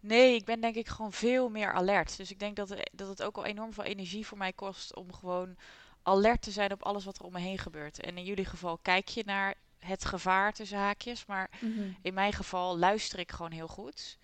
[0.00, 2.16] Nee, ik ben denk ik gewoon veel meer alert.
[2.16, 5.12] Dus ik denk dat, dat het ook al enorm veel energie voor mij kost om
[5.12, 5.56] gewoon
[6.02, 8.00] alert te zijn op alles wat er om me heen gebeurt.
[8.00, 11.26] En in jullie geval kijk je naar het gevaar tussen haakjes.
[11.26, 11.90] Maar Mhm.
[12.02, 14.18] in mijn geval luister ik gewoon heel goed.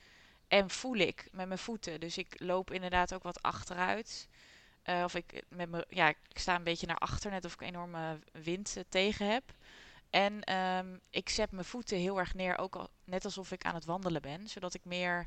[0.48, 2.00] En voel ik met mijn voeten.
[2.00, 4.28] Dus ik loop inderdaad ook wat achteruit.
[4.82, 7.60] Eh, of ik, met me, ja, ik sta een beetje naar achter, net of ik
[7.60, 9.44] enorme wind eh, tegen heb.
[10.10, 13.74] En ehm, ik zet mijn voeten heel erg neer, ook al, net alsof ik aan
[13.74, 14.48] het wandelen ben.
[14.48, 15.26] Zodat ik meer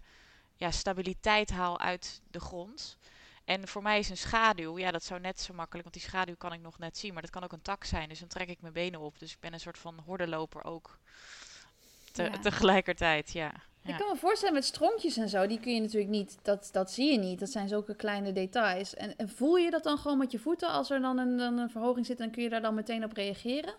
[0.58, 2.98] ja, stabiliteit haal uit de grond.
[3.46, 6.36] En voor mij is een schaduw, ja, dat zou net zo makkelijk, want die schaduw
[6.38, 7.14] kan ik nog net zien.
[7.14, 9.20] Maar dat kan ook een tak zijn, dus dan trek ik mijn benen op.
[9.20, 10.98] Dus ik ben een soort van hordenloper ook.
[12.12, 12.40] Te- Ja.
[12.40, 13.52] Tegelijkertijd, ja.
[13.84, 16.92] Ik kan me voorstellen met stronkjes en zo, die kun je natuurlijk niet, dat, dat
[16.92, 17.40] zie je niet.
[17.40, 18.94] Dat zijn zulke kleine details.
[18.96, 21.58] En, en voel je dat dan gewoon met je voeten als er dan een, dan
[21.58, 23.74] een verhoging zit en kun je daar dan meteen op reageren?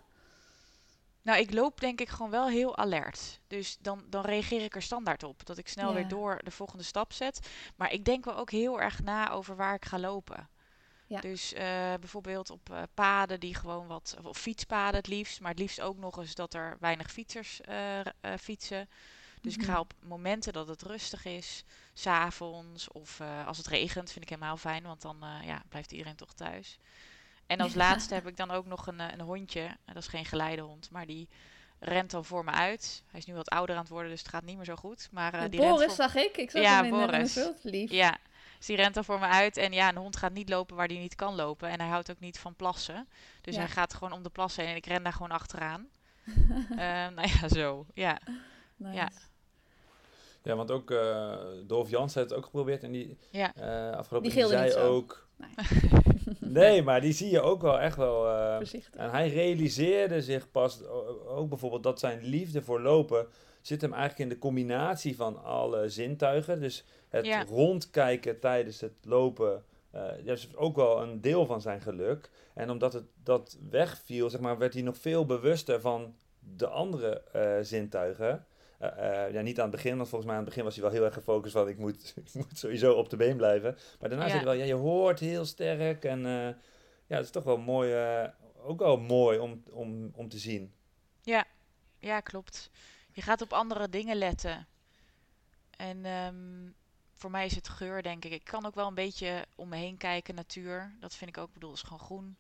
[1.29, 3.41] Nou, ik loop denk ik gewoon wel heel alert.
[3.47, 5.47] Dus dan, dan reageer ik er standaard op.
[5.47, 5.95] Dat ik snel Ja.
[5.95, 7.49] weer door de volgende stap zet.
[7.77, 10.49] Maar ik denk wel ook heel erg na over waar ik ga lopen.
[11.07, 11.21] Ja.
[11.21, 15.59] Dus eh, bijvoorbeeld op eh, paden die gewoon wat, of fietspaden het liefst, maar het
[15.61, 18.01] liefst ook nog eens dat er weinig fietsers eh,
[18.41, 18.89] fietsen.
[19.41, 19.71] Dus ik Mhm.
[19.71, 24.57] ga op momenten dat het rustig is, s'avonds of als het regent, vind ik helemaal
[24.57, 26.79] fijn, want dan ja, blijft iedereen toch thuis.
[27.49, 30.25] En als laatste heb ik dan ook nog een, eh, een hondje, dat is geen
[30.25, 31.29] geleidehond, maar die
[31.81, 33.03] rent dan voor me uit.
[33.11, 35.09] Hij is nu wat ouder aan het worden, dus het gaat niet meer zo goed.
[35.13, 36.37] Maar eh, die rent Boris voor- zag ik.
[36.37, 37.35] Ik zag Ja, hem in, eh, in Boris.
[37.35, 37.59] beeld.
[37.63, 37.91] Lief.
[37.91, 38.17] ja,
[38.57, 39.57] dus die rent dan voor me uit.
[39.57, 41.69] En ja, een hond gaat niet lopen waar die niet kan lopen.
[41.69, 43.09] En hij houdt ook niet van plassen.
[43.41, 43.61] Dus Ja.
[43.61, 45.87] hij gaat gewoon om de plassen heen en ik ren daar gewoon achteraan.
[46.71, 47.87] Ehm, nou ja, zo.
[47.95, 48.19] Ja.
[48.77, 48.95] Nice.
[48.97, 49.09] Ja.
[50.43, 51.37] Ja, want ook eh
[51.67, 53.55] Dolf Jans heeft het ook geprobeerd en die Ja.
[53.55, 54.87] eh, afgelopen Die zei niet zo.
[54.95, 55.27] ook...
[55.37, 55.51] Nee.
[56.41, 58.29] Nee, maar die zie je ook wel echt wel...
[58.29, 58.95] eh, Voorzichtig.
[59.01, 60.85] en hij realiseerde zich pas
[61.27, 63.27] ook bijvoorbeeld dat zijn liefde voor lopen
[63.63, 66.61] zit hem eigenlijk in de combinatie van alle zintuigen.
[66.61, 67.45] Dus het Ja.
[67.49, 72.31] rondkijken tijdens het lopen, eh dat is ook wel een deel van zijn geluk.
[72.55, 76.15] En omdat het dat wegviel, zeg maar, werd hij nog veel bewuster van
[76.57, 78.47] de andere eh, zintuigen.
[78.79, 80.83] Eh, eh, ja, niet aan het begin, want volgens mij aan het begin was hij
[80.85, 83.77] wel heel erg gefocust van ik moet, ik moet sowieso op de been blijven.
[84.01, 84.33] Maar daarna Ja.
[84.33, 86.55] hij wel, ja, je hoort heel sterk en eh,
[87.07, 87.95] ja, het is toch wel mooi,
[88.63, 90.73] ook wel mooi om, om, om te zien.
[92.01, 92.71] ja, klopt.
[93.13, 94.67] Je gaat op andere dingen letten.
[95.77, 96.71] En ehm,
[97.13, 98.33] voor mij is het geur, denk ik.
[98.33, 100.97] Ik kan ook wel een beetje om me heen kijken, natuur.
[101.01, 102.37] Dat vind ik ook, ik bedoel, is gewoon groen.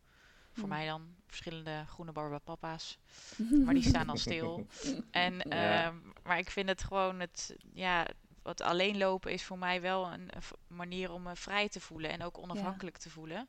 [0.59, 0.75] Voor Mm.
[0.75, 2.99] mij dan verschillende groene barbapapa's.
[3.65, 4.67] Maar die staan al stil.
[5.11, 5.87] En, Ja.
[5.87, 8.07] ehm, maar ik vind het gewoon het, ja,
[8.43, 10.31] wat alleen lopen is voor mij wel een,
[10.67, 13.49] manier om me vrij te voelen en ook onafhankelijk te voelen.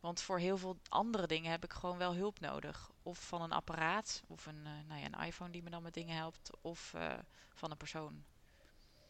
[0.00, 2.90] Want voor heel veel andere dingen heb ik gewoon wel hulp nodig.
[3.02, 5.94] Of van een apparaat, of een, eh, nou ja, een iPhone die me dan met
[5.94, 7.12] dingen helpt, of eh,
[7.54, 8.24] van een persoon.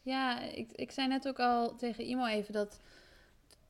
[0.02, 2.80] Ja, ik, ik zei net ook al tegen Imo even dat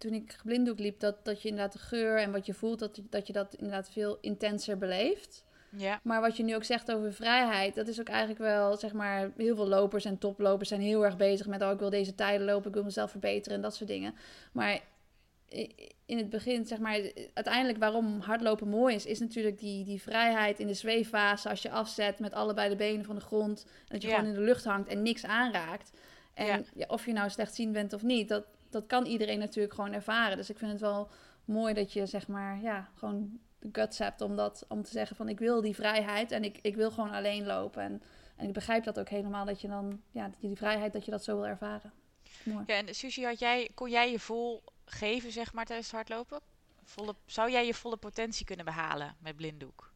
[0.03, 2.97] toen ik geblinddoek liep, dat, dat je inderdaad de geur en wat je voelt, dat,
[2.97, 5.45] je- dat je dat inderdaad veel intenser beleeft.
[5.77, 8.93] Ja, Maar wat je nu ook zegt over vrijheid, dat is ook eigenlijk wel, zeg
[8.93, 12.15] maar, heel veel lopers en toplopers zijn heel erg bezig met, oh, ik wil deze
[12.15, 14.15] tijden lopen, ik wil mezelf verbeteren en dat soort dingen.
[14.53, 14.81] Maar
[16.07, 17.01] in het begin, zeg maar,
[17.35, 21.71] uiteindelijk waarom hardlopen mooi is, is natuurlijk die, die vrijheid in de zweeffase als je
[21.71, 23.65] afzet met allebei de benen van de grond.
[23.67, 24.15] En dat je Ja.
[24.15, 25.91] gewoon in de lucht hangt en niks aanraakt.
[26.35, 29.93] En ja, of je nou slechtziend bent of niet, dat, dat kan iedereen natuurlijk gewoon
[29.93, 30.37] ervaren.
[30.37, 31.09] Dus ik vind het wel
[31.45, 35.17] mooi dat je, zeg maar, ja, gewoon de guts hebt om, dat, om te zeggen
[35.17, 37.83] van ik wil die vrijheid en ik, ik wil gewoon alleen lopen.
[37.83, 38.03] En,
[38.37, 41.25] en ik begrijp dat ook helemaal, dat je dan, ja, die vrijheid, dat je dat
[41.25, 41.93] zo wil ervaren.
[42.45, 42.65] Mooi.
[42.67, 46.41] ja en Susie, had jij, kon jij je vol geven, zeg maar, tijdens het hardlopen?
[46.85, 49.93] Volle, zou jij je volle potentie kunnen behalen met blinddoek?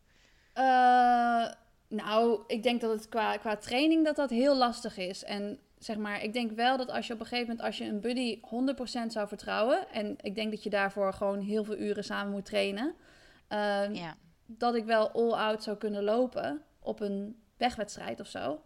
[0.53, 1.47] Eh,
[1.89, 5.24] nou, ik denk dat het qua, qua training dat dat heel lastig is.
[5.24, 7.85] En zeg maar, ik denk wel dat als je op een gegeven moment, als je
[7.85, 12.05] een buddy 100% zou vertrouwen, en ik denk dat je daarvoor gewoon heel veel uren
[12.05, 12.95] samen moet trainen,
[13.49, 14.16] ehm, Ja,
[14.47, 18.61] dat ik wel all-out zou kunnen lopen op een wegwedstrijd of zo.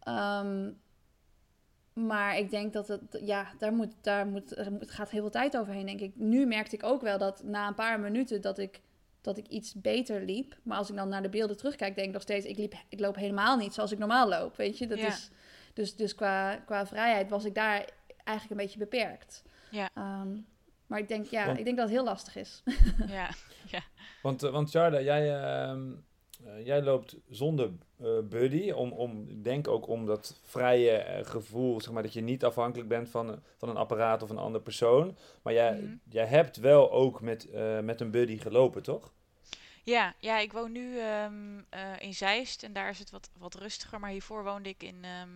[0.00, 0.70] Ehm,
[1.92, 5.30] maar ik denk dat het, ja, daar moet, daar moet, er moet- gaat heel veel
[5.30, 6.12] tijd overheen, denk ik.
[6.16, 8.80] Nu merkte ik ook wel dat na een paar minuten dat ik,
[9.20, 10.56] dat ik iets beter liep.
[10.62, 13.00] Maar als ik dan naar de beelden terugkijk, denk ik nog steeds, ik, liep, ik
[13.00, 14.86] loop helemaal niet zoals ik normaal loop, weet je.
[14.86, 15.06] Dat Ja.
[15.06, 15.30] is,
[15.78, 17.84] dus dus qua, qua vrijheid was ik daar
[18.24, 19.42] eigenlijk een beetje beperkt.
[19.70, 19.90] Ja.
[19.94, 20.28] Ehm,
[20.86, 22.62] maar ik denk, ja, Want- ik denk dat het heel lastig is.
[23.06, 23.30] ja,
[24.22, 25.90] Want, eh, want Jarda, jij, ehm,
[26.44, 27.70] eh, jij loopt zonder
[28.00, 28.70] eh, buddy.
[28.70, 32.88] Om, om, ik denk ook om dat vrije gevoel, zeg maar, dat je niet afhankelijk
[32.88, 35.16] bent van, een- van een apparaat of een andere persoon.
[35.42, 35.94] Maar jij, Mhm.
[36.08, 39.12] jij hebt wel ook met, eh, met een buddy gelopen, toch?
[39.84, 43.54] Ja, ja, ik woon nu ehm, eh, in Zeist en daar is het wat, wat
[43.54, 44.00] rustiger.
[44.00, 45.28] Maar hiervoor woonde ik in, ehm,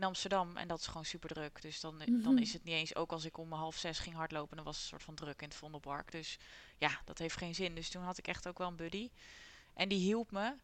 [0.00, 1.62] in Amsterdam en dat is gewoon super druk.
[1.62, 2.38] Dus dan, dan Mhm.
[2.38, 4.82] is het niet eens, ook als ik om half zes ging hardlopen, dan was het
[4.84, 6.10] een soort van druk in het Vondelpark.
[6.12, 6.38] Dus
[6.78, 7.74] ja, dat heeft geen zin.
[7.74, 9.10] Dus toen had ik echt ook wel een buddy.
[9.74, 10.54] En die hielp me.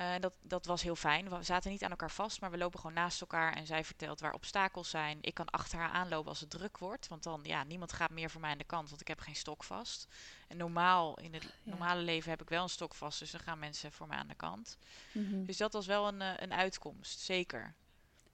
[0.00, 1.28] Uh, dat, dat was heel fijn.
[1.28, 3.52] We zaten niet aan elkaar vast, maar we lopen gewoon naast elkaar.
[3.52, 5.18] En zij vertelt waar obstakels zijn.
[5.20, 7.08] Ik kan achter haar aanlopen als het druk wordt.
[7.08, 9.36] Want dan, ja, niemand gaat meer voor mij aan de kant, want ik heb geen
[9.36, 10.06] stok vast.
[10.48, 11.50] En normaal, in het ja.
[11.62, 13.18] normale leven heb ik wel een stok vast.
[13.18, 14.78] Dus dan gaan mensen voor mij aan de kant.
[15.12, 15.46] Mm -hmm.
[15.46, 17.74] Dus dat was wel een, uh, een uitkomst, zeker.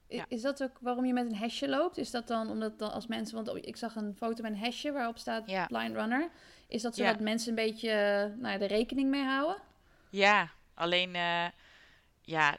[0.07, 0.25] Ja.
[0.27, 1.97] Is dat ook waarom je met een hesje loopt?
[1.97, 4.91] Is dat dan omdat dan als mensen, want ik zag een foto met een hesje
[4.91, 5.65] waarop staat ja.
[5.65, 6.29] blind runner.
[6.67, 7.89] Is dat zodat mensen een beetje
[8.37, 9.57] nou ja, de rekening mee houden?
[10.09, 11.45] Ja, alleen uh,
[12.21, 12.57] ja,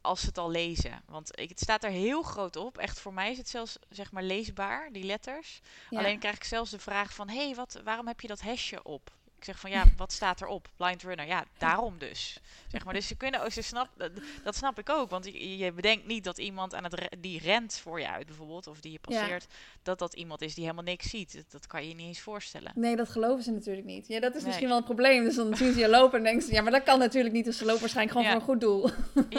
[0.00, 1.02] als ze het al lezen.
[1.06, 2.78] Want ik, het staat er heel groot op.
[2.78, 5.60] Echt voor mij is het zelfs zeg maar leesbaar, die letters.
[5.90, 8.82] Alleen krijg ik zelfs de vraag van, hé, hey, wat, waarom heb je dat hesje
[8.82, 9.12] op?
[9.44, 10.68] Ik zeg van ja, wat staat erop?
[10.76, 11.26] Blind runner.
[11.26, 12.40] Ja, daarom dus.
[12.68, 14.10] Zeg maar, dus ze kunnen ook, ze snap, dat,
[14.44, 15.10] dat snap ik ook.
[15.10, 18.26] Want je, je bedenkt niet dat iemand aan het re die rent voor je uit
[18.26, 19.56] bijvoorbeeld, of die je passeert, ja.
[19.82, 21.34] dat dat iemand is die helemaal niks ziet.
[21.34, 22.72] Dat, dat, kan je je niet eens voorstellen.
[22.74, 24.08] Nee, dat geloven ze natuurlijk niet.
[24.08, 24.46] Ja, dat is nee.
[24.46, 25.24] misschien wel een probleem.
[25.24, 27.44] Dus dan zien ze je lopen en denken ze, ja, maar dat kan natuurlijk niet.
[27.44, 28.40] Dus ze lopen waarschijnlijk gewoon ja.
[28.40, 28.90] voor een goed doel.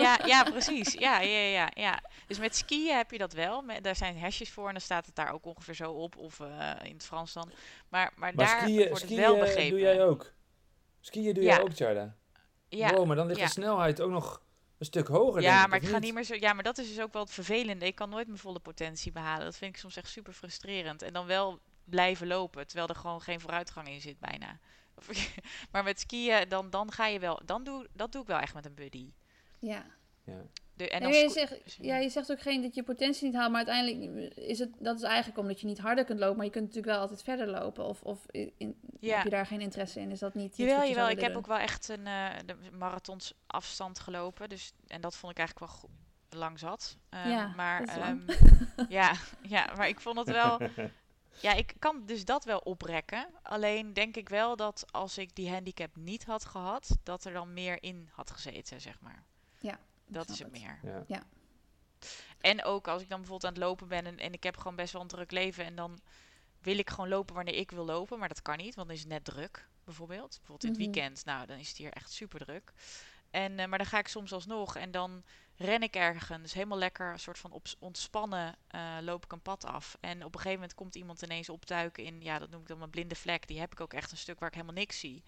[0.01, 0.93] Ja, ja, precies.
[0.93, 1.99] Ja, ja, ja, ja.
[2.27, 3.61] Dus met skiën heb je dat wel.
[3.61, 6.17] Met, daar zijn hesjes voor en dan staat het daar ook ongeveer zo op.
[6.17, 6.47] Of uh,
[6.83, 7.51] in het Frans dan.
[7.89, 9.69] Maar, maar, maar daar skiën, wordt skiën het wel begrepen.
[9.69, 10.33] doe jij ook?
[10.99, 11.53] Skiën doe Ja.
[11.55, 12.15] jij ook, Tjarda?
[12.69, 13.45] Ja, Wow, maar dan ligt ja.
[13.45, 14.41] de snelheid ook nog
[14.77, 16.35] een stuk hoger, ja denk maar of ik ga niet meer zo.
[16.35, 17.85] Ja, maar dat is dus ook wel het vervelende.
[17.85, 19.45] Ik kan nooit mijn volle potentie behalen.
[19.45, 21.01] Dat vind ik soms echt super frustrerend.
[21.01, 24.59] En dan wel blijven lopen, terwijl er gewoon geen vooruitgang in zit bijna.
[25.71, 27.41] maar met skiën, dan, dan ga je wel.
[27.45, 29.11] Dan doe, dat doe ik wel echt met een buddy.
[29.59, 29.85] Ja.
[30.23, 30.41] Ja.
[30.76, 33.51] De, en dan je, zegt, ja, je zegt ook geen dat je potentie niet haalt,
[33.51, 36.51] maar uiteindelijk is het, dat is eigenlijk omdat je niet harder kunt lopen, maar je
[36.51, 37.86] kunt natuurlijk wel altijd verder lopen.
[37.86, 39.15] Of, of in, Ja.
[39.15, 40.11] heb je daar geen interesse in?
[40.11, 41.05] Is dat niet Jawel, je jawel.
[41.05, 44.49] zou Ik heb ook wel echt een eh de marathons afstand gelopen.
[44.49, 45.89] Dus, en dat vond ik eigenlijk wel
[46.39, 46.97] lang zat.
[47.09, 48.30] Ehm, Ja, maar, dat is lang.
[48.30, 50.59] ehm, ja, ja, maar ik vond het wel...
[51.41, 53.28] Ja, ik kan dus dat wel oprekken.
[53.41, 57.53] Alleen denk ik wel dat als ik die handicap niet had gehad, dat er dan
[57.53, 59.23] meer in had gezeten, zeg maar.
[59.59, 59.78] doen?
[60.07, 60.61] Dat is het het.
[60.61, 61.03] meer.
[61.07, 61.23] Ja.
[62.41, 64.75] En ook als ik dan bijvoorbeeld aan het lopen ben en, en ik heb gewoon
[64.75, 65.99] best wel een druk leven en dan
[66.61, 69.03] wil ik gewoon lopen wanneer ik wil lopen, maar dat kan niet, want dan is
[69.03, 70.29] het net druk, bijvoorbeeld.
[70.37, 70.91] Bijvoorbeeld in het Mhm.
[70.91, 72.73] weekend, nou, dan is het hier echt super druk.
[73.29, 75.23] En, eh, maar dan ga ik soms alsnog en dan
[75.55, 79.65] ren ik ergens helemaal lekker, een soort van op, ontspannen, eh, loop ik een pad
[79.65, 79.97] af.
[79.99, 82.77] En op een gegeven moment komt iemand ineens opduiken in, ja, dat noem ik dan
[82.77, 83.47] mijn blinde vlek.
[83.47, 85.23] Die heb ik ook echt een stuk waar ik helemaal niks zie.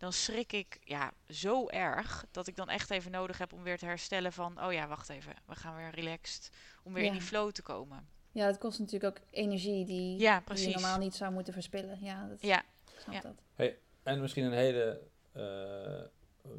[0.00, 3.78] Dan schrik ik ja, zo erg dat ik dan echt even nodig heb om weer
[3.78, 6.50] te herstellen van, oh ja, wacht even, we gaan weer relaxed,
[6.82, 8.08] om weer in die flow te komen.
[8.32, 10.66] Ja, het kost natuurlijk ook energie die, Ja, die precies.
[10.66, 11.98] je normaal niet zou moeten verspillen.
[12.00, 12.62] Ja, dat, Ja,
[12.98, 13.20] snap ja.
[13.20, 13.72] dat.
[14.02, 15.00] En misschien een hele
[15.32, 16.00] eh,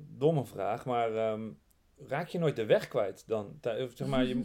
[0.08, 1.50] domme vraag, maar ehm,
[1.98, 3.58] raak je nooit de weg kwijt dan?
[3.62, 4.36] Zeg maar, je,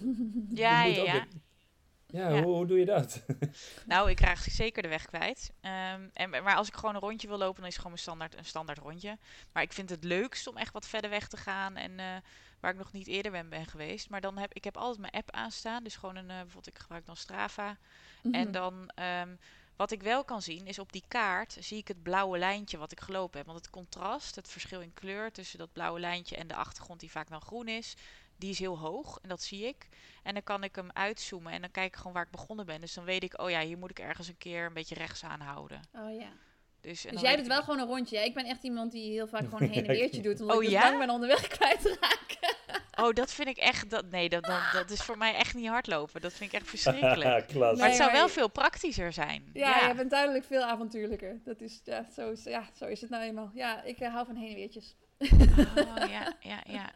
[0.54, 1.20] ja, je moet ja, ook ja.
[1.30, 1.38] de-
[2.06, 2.42] ja, Ja.
[2.42, 3.22] Hoe, hoe doe je dat?
[3.86, 5.52] Nou, ik raak zeker de weg kwijt.
[5.60, 8.02] Ehm, en, maar als ik gewoon een rondje wil lopen, dan is het gewoon een
[8.02, 9.18] standaard, een standaard rondje.
[9.52, 12.06] Maar ik vind het leukst om echt wat verder weg te gaan en eh,
[12.60, 14.10] waar ik nog niet eerder ben, ben geweest.
[14.10, 16.78] Maar dan heb ik heb altijd mijn app aanstaan, dus gewoon een, eh, bijvoorbeeld ik
[16.78, 17.76] gebruik dan Strava.
[18.22, 18.50] En Mhm.
[18.50, 19.36] dan, ehm,
[19.76, 22.92] wat ik wel kan zien, is op die kaart zie ik het blauwe lijntje wat
[22.92, 23.46] ik gelopen heb.
[23.46, 27.10] Want het contrast, het verschil in kleur tussen dat blauwe lijntje en de achtergrond die
[27.10, 27.94] vaak dan groen is,
[28.38, 29.88] die is heel hoog en dat zie ik.
[30.22, 32.80] En dan kan ik hem uitzoomen en dan kijk ik gewoon waar ik begonnen ben.
[32.80, 35.24] Dus dan weet ik, oh ja, hier moet ik ergens een keer een beetje rechts
[35.24, 35.80] aanhouden.
[35.92, 36.28] Oh ja.
[36.80, 38.16] Dus, en Dus jij doet wel gewoon een rondje.
[38.16, 40.40] Ja, ik ben echt iemand die heel vaak gewoon een heen en weertje doet.
[40.40, 40.82] Omdat Oh, ik dus ja?
[40.88, 42.16] bang ben onderweg kwijt te raken.
[42.28, 42.44] beetje-
[43.04, 45.68] Oh, dat vind ik echt, dat, nee, dat, dat, dat is voor mij echt niet
[45.68, 46.20] hardlopen.
[46.20, 47.46] Dat vind ik echt verschrikkelijk.
[47.52, 47.58] Klas.
[47.58, 49.50] Maar Nee, het zou maar wel je- veel praktischer zijn.
[49.52, 51.40] Ja, jij bent duidelijk veel avontuurlijker.
[51.44, 53.50] Dat is, ja, zo is, ja, zo is het nou eenmaal.
[53.54, 54.94] Ja, ik eh, hou van heen en weertjes.
[55.18, 56.90] Oh, ja, ja, ja.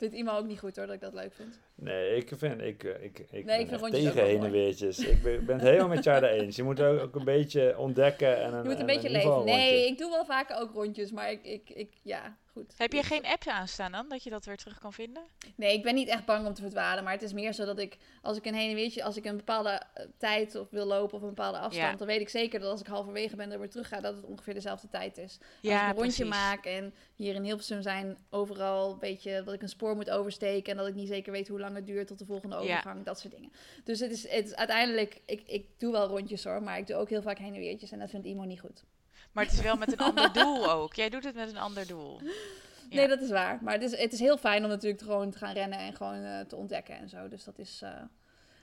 [0.00, 1.58] Vindt iemand ook niet goed hoor, dat ik dat leuk vind.
[1.74, 4.98] Nee, ik vind, ik, eh, ik, ik ik vind rondjes ook tegen heen en weertjes.
[4.98, 6.56] Ik ben, ben het helemaal met Tjarda eens.
[6.56, 9.44] Je moet ook, ook een beetje ontdekken en een, Je moet een en beetje leven.
[9.44, 12.74] Nee, ik doe wel vaker ook rondjes, maar ik, ik, ik ja, goed.
[12.76, 15.22] Heb je geen app aanstaan dan, dat je dat weer terug kan vinden?
[15.56, 17.78] Nee, ik ben niet echt bang om te verdwalen, maar het is meer zo dat
[17.78, 20.86] ik, als ik een heen en weertje, als ik een bepaalde eh, tijd of wil
[20.86, 21.96] lopen of een bepaalde afstand, Ja.
[21.96, 24.24] dan weet ik zeker dat als ik halverwege ben en weer terug ga, dat het
[24.24, 25.38] ongeveer dezelfde tijd is.
[25.40, 29.54] als ik Ja, een rondje maak en hier in Hilversum zijn overal een beetje dat
[29.54, 32.06] ik een spoor moet oversteken en dat ik niet zeker weet hoe lang het duurt
[32.06, 32.60] tot de volgende Ja.
[32.62, 33.52] overgang, dat soort dingen.
[33.84, 36.96] Dus het is, het is uiteindelijk, ik, ik doe wel rondjes hoor, maar ik doe
[36.96, 38.84] ook heel vaak heen en weertjes en dat vindt Imo niet goed.
[39.32, 40.94] Maar het is wel met een ander doel ook.
[40.94, 42.20] Jij doet het met een ander doel.
[42.22, 42.96] Ja.
[42.96, 43.58] Nee, dat is waar.
[43.62, 46.22] Maar het is, het is heel fijn om natuurlijk gewoon te gaan rennen en gewoon
[46.22, 47.28] eh, te ontdekken en zo.
[47.28, 47.90] Dus dat is, eh,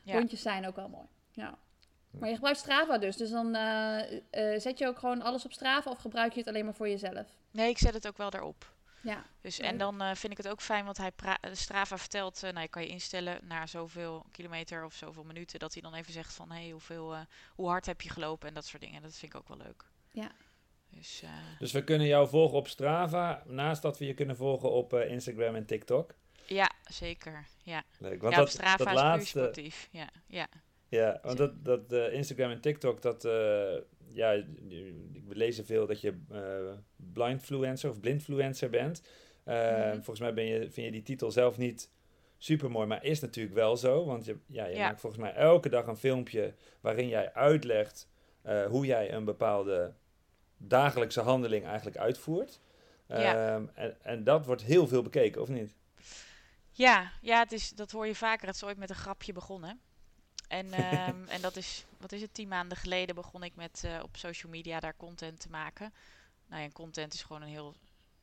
[0.03, 0.13] Ja.
[0.17, 1.07] rondjes zijn ook wel mooi.
[1.31, 1.57] Ja.
[2.11, 3.15] Maar je gebruikt Strava dus.
[3.17, 6.47] Dus dan eh, eh, zet je ook gewoon alles op Strava of gebruik je het
[6.47, 7.27] alleen maar voor jezelf?
[7.51, 8.75] Nee, ik zet het ook wel daarop.
[9.01, 9.23] Ja.
[9.41, 11.11] Dus, en dan eh, vind ik het ook fijn, want hij
[11.51, 15.73] Strava vertelt, eh nou je kan je instellen naar zoveel kilometer of zoveel minuten, dat
[15.73, 17.19] hij dan even zegt van, hé, hey, hoeveel, eh,
[17.55, 19.01] hoe hard heb je gelopen en dat soort dingen.
[19.01, 19.83] Dat vind ik ook wel leuk.
[20.11, 20.31] Ja.
[20.89, 21.29] Dus eh,
[21.59, 25.11] Dus we kunnen jou volgen op Strava, naast dat we je kunnen volgen op eh,
[25.11, 26.13] Instagram en TikTok.
[26.47, 27.45] ja, zeker.
[27.63, 29.87] Ja, Leuk, want ja op dat, Strava dat is laatste, sportief.
[29.91, 30.47] Ja, ja.
[30.87, 33.23] ja, want dat, dat eh, Instagram en TikTok, dat,
[34.13, 34.31] ja,
[35.27, 36.17] we lezen veel dat je
[36.95, 39.01] blindfluencer of blindfluencer bent.
[39.45, 39.93] Mhm.
[39.93, 41.91] Volgens mij ben je, vind je die titel zelf niet
[42.37, 44.05] super mooi, maar is natuurlijk wel zo.
[44.05, 44.87] Want je, ja, je Ja.
[44.87, 48.09] maakt volgens mij elke dag een filmpje waarin jij uitlegt
[48.69, 49.93] hoe jij een bepaalde
[50.57, 52.59] dagelijkse handeling eigenlijk uitvoert.
[53.07, 53.55] Ja.
[53.55, 55.75] Ehm, en, en dat wordt heel veel bekeken, of niet?
[56.71, 58.47] Ja, ja het is, dat hoor je vaker.
[58.47, 59.79] Het is ooit met een grapje begonnen.
[60.47, 63.99] En, ehm, en dat is, wat is het, tien maanden geleden begon ik met eh,
[64.03, 65.93] op social media daar content te maken.
[66.47, 67.75] Nou ja, content is gewoon een heel,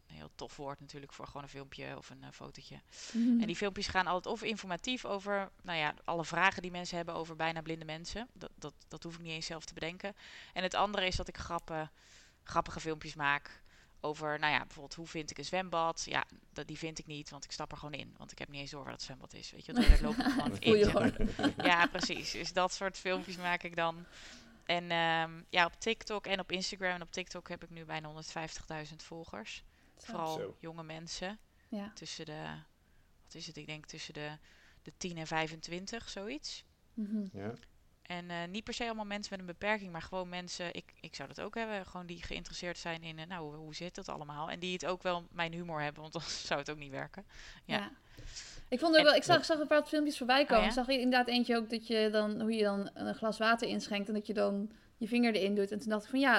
[0.06, 2.80] een heel tof woord natuurlijk voor gewoon een filmpje of een eh, fotootje.
[3.12, 3.40] Mhm.
[3.40, 7.14] En die filmpjes gaan altijd of informatief over, nou ja, alle vragen die mensen hebben
[7.14, 8.28] over bijna blinde mensen.
[8.32, 10.16] Dat, dat, dat hoef ik niet eens zelf te bedenken.
[10.52, 11.90] En het andere is dat ik grappen,
[12.44, 13.62] grappige filmpjes maak
[14.00, 16.04] over, nou ja, bijvoorbeeld hoe vind ik een zwembad?
[16.08, 18.14] Ja, dat, die vind ik niet, want ik stap er gewoon in.
[18.16, 19.72] Want ik heb niet eens door waar het zwembad is, weet je.
[19.72, 19.82] wel.
[19.88, 21.54] Daar loop ik gewoon in.
[21.56, 22.30] Ja, precies.
[22.30, 24.06] Dus dat soort filmpjes maak ik dan.
[24.64, 28.12] En ehm, ja, op TikTok en op Instagram en op TikTok heb ik nu bijna
[28.88, 29.64] 150.000 volgers.
[29.98, 30.04] Zo.
[30.04, 30.56] Vooral Zo.
[30.60, 31.38] jonge mensen
[31.68, 31.92] Ja.
[31.94, 32.42] tussen de,
[33.24, 34.38] wat is het, ik denk tussen de,
[34.82, 36.64] de 10 en 25, zoiets.
[36.94, 37.26] Mhm.
[37.32, 37.52] Ja.
[38.04, 41.14] En eh, niet per se allemaal mensen met een beperking, maar gewoon mensen, ik, ik
[41.14, 44.08] zou dat ook hebben, gewoon die geïnteresseerd zijn in, eh, nou, hoe, hoe zit dat
[44.08, 44.50] allemaal?
[44.50, 47.24] En die het ook wel mijn humor hebben, want anders zou het ook niet werken.
[47.64, 47.76] Ja.
[47.76, 47.90] Ja.
[48.68, 50.62] Ik, vond ook En- wel, ik zag, ik zag een paar filmpjes voorbij komen.
[50.62, 50.68] ja?
[50.68, 54.08] Ik zag inderdaad eentje ook dat je dan, hoe je dan een glas water inschenkt
[54.08, 55.70] en dat je dan je vinger erin doet.
[55.70, 56.34] En toen dacht ik van ja,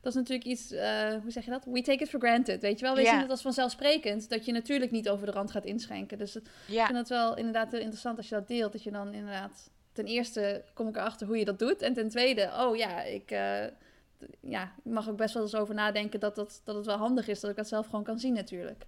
[0.00, 1.64] dat is natuurlijk iets, eh, hoe zeg je dat?
[1.64, 2.94] We take it for granted, weet je wel?
[2.94, 3.10] We Ja.
[3.10, 6.18] zien het als vanzelfsprekend dat je natuurlijk niet over de rand gaat inschenken.
[6.18, 8.72] Dus het, ik vind het wel inderdaad heel interessant als je dat deelt.
[8.72, 11.82] Dat je dan inderdaad, ten eerste kom ik erachter hoe je dat doet.
[11.82, 13.64] En ten tweede, oh ja, ik, eh,
[14.40, 17.28] ja, ik mag ook best wel eens over nadenken dat, dat, dat het wel handig
[17.28, 18.86] is dat ik dat zelf gewoon kan zien natuurlijk.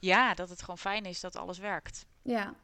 [0.00, 2.06] ja, dat het gewoon fijn is dat alles werkt.
[2.22, 2.54] Ja,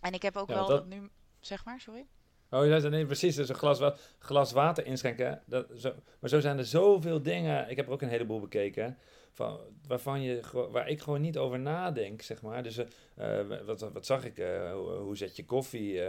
[0.00, 1.08] En ik heb ook Ja, wel dat- nu,
[1.40, 2.06] zeg maar, sorry.
[2.50, 3.36] Oh, ja, nee, precies.
[3.36, 5.42] Dus een glas, wa- glas water inschenken.
[5.46, 7.70] Dat, zo, maar zo zijn er zoveel dingen.
[7.70, 8.98] Ik heb er ook een heleboel bekeken.
[9.32, 10.40] Van, waarvan je,
[10.70, 12.62] waar ik gewoon niet over nadenk, zeg maar.
[12.62, 12.76] Dus
[13.14, 14.38] eh, eh, wat, wat zag ik?
[14.38, 16.02] eh, hoe, hoe zet je koffie?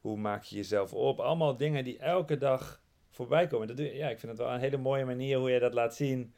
[0.00, 1.20] hoe maak je jezelf op?
[1.20, 3.66] Allemaal dingen die elke dag voorbij komen.
[3.66, 5.74] Dat doe je, ja, ik vind het wel een hele mooie manier hoe je dat
[5.74, 6.34] laat zien.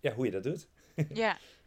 [0.00, 0.68] Ja, hoe je dat doet.
[1.08, 1.36] Ja.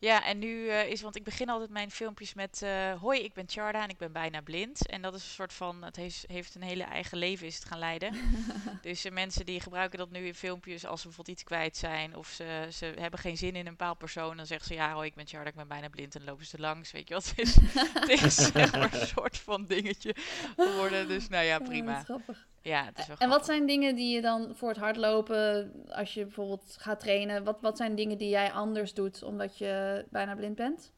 [0.00, 3.32] Ja, en nu eh, is, want ik begin altijd mijn filmpjes met eh, hoi, ik
[3.32, 4.86] ben Charda en ik ben bijna blind.
[4.86, 7.64] En dat is een soort van, het heeft, heeft een hele eigen leven is het
[7.64, 8.14] gaan leiden.
[8.82, 12.16] dus eh, mensen die gebruiken dat nu in filmpjes als ze bijvoorbeeld iets kwijt zijn
[12.16, 14.36] of ze, ze hebben geen zin in een bepaald persoon.
[14.36, 16.46] Dan zeggen ze ja, hoi, ik ben Charda, ik ben bijna blind en dan lopen
[16.46, 17.32] ze er langs, weet je wat.
[17.36, 17.54] Het is,
[18.00, 20.14] het is zeg maar een soort van dingetje
[20.56, 21.08] geworden.
[21.08, 22.02] Dus nou ja, prima.
[22.02, 22.46] grappig.
[22.62, 26.14] Ja, het is wel En wat zijn dingen die je dan voor het hardlopen, als
[26.14, 30.34] je bijvoorbeeld gaat trainen, wat, wat zijn dingen die jij anders doet omdat je bijna
[30.34, 30.92] blind bent?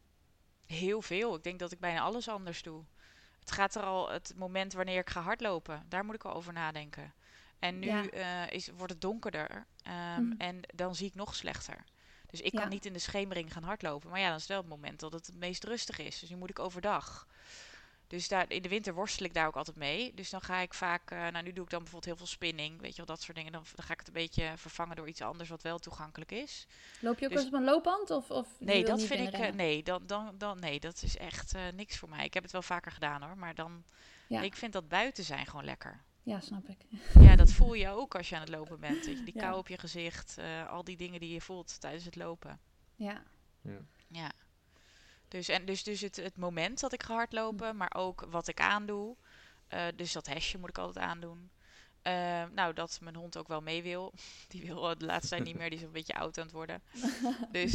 [0.66, 1.34] Heel veel.
[1.34, 2.84] Ik denk dat ik bijna alles anders doe.
[3.40, 5.84] Het gaat er al het moment wanneer ik ga hardlopen.
[5.88, 7.14] Daar moet ik al over nadenken.
[7.58, 8.08] En nu Ja.
[8.10, 9.66] eh, is, wordt het donkerder.
[9.82, 10.40] ehm, Mhm.
[10.40, 11.84] En dan zie ik nog slechter.
[12.26, 12.60] Dus ik Ja.
[12.60, 14.10] kan niet in de schemering gaan hardlopen.
[14.10, 16.18] Maar ja, dan is het wel het moment dat het het meest rustig is.
[16.18, 17.26] Dus nu moet ik overdag.
[18.12, 20.14] Dus daar, in de winter worstel ik daar ook altijd mee.
[20.14, 22.80] Dus dan ga ik vaak, eh, nou nu doe ik dan bijvoorbeeld heel veel spinning,
[22.80, 23.52] weet je wel, dat soort dingen.
[23.52, 26.66] Dan, dan ga ik het een beetje vervangen door iets anders wat wel toegankelijk is.
[27.00, 28.10] Loop je ook Dus- eens op een loopband?
[28.10, 29.40] Of, of Nee, dat niet vind ik.
[29.40, 32.24] eh, nee, dan, dan, dan, nee, dat is echt eh, niks voor mij.
[32.24, 33.36] Ik heb het wel vaker gedaan hoor.
[33.38, 33.84] Maar dan.
[34.26, 34.40] Ja.
[34.40, 36.02] Ik vind dat buiten zijn gewoon lekker.
[36.22, 36.78] Ja, snap ik.
[37.20, 39.06] Ja, dat voel je ook als je aan het lopen bent.
[39.06, 39.40] Weet je, die Ja.
[39.40, 40.38] kou op je gezicht.
[40.38, 42.60] eh, al die dingen die je voelt tijdens het lopen.
[42.94, 43.22] Ja,
[44.08, 44.32] Ja.
[45.32, 48.60] Dus, en dus, dus het, het moment dat ik ga hardlopen, maar ook wat ik
[48.60, 49.16] aandoe.
[49.68, 51.50] Eh, dus dat hesje moet ik altijd aandoen.
[52.02, 54.12] Eh, nou, dat mijn hond ook wel mee wil.
[54.48, 55.70] Die wil eh, de laatste tijd niet meer.
[55.70, 56.82] Die is een beetje oud aan het worden.
[57.52, 57.72] Dus,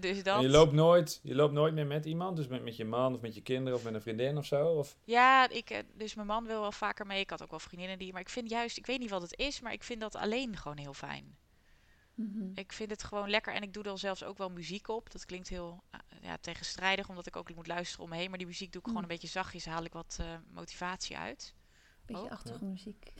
[0.00, 0.40] dus En dat.
[0.40, 2.36] je, loopt nooit, je loopt nooit meer met iemand?
[2.36, 4.66] Dus met, met je man of met je kinderen of met een vriendin of zo?
[4.66, 4.96] Of?
[5.04, 7.20] Ja, ik, dus mijn man wil wel vaker mee.
[7.20, 8.12] Ik had ook wel vriendinnen die.
[8.12, 10.56] Maar ik vind juist, ik weet niet wat het is, maar ik vind dat alleen
[10.56, 11.36] gewoon heel fijn.
[12.14, 12.50] Mhm.
[12.54, 15.10] Ik vind het gewoon lekker en ik doe er zelfs ook wel muziek op.
[15.12, 18.28] Dat klinkt heel eh, ja, tegenstrijdig, omdat ik ook moet luisteren om me heen.
[18.28, 19.08] Maar die muziek doe ik gewoon Mm.
[19.10, 21.54] een beetje zachtjes, haal ik wat eh, motivatie uit.
[22.06, 22.30] beetje Oh.
[22.30, 23.12] achtergrondmuziek.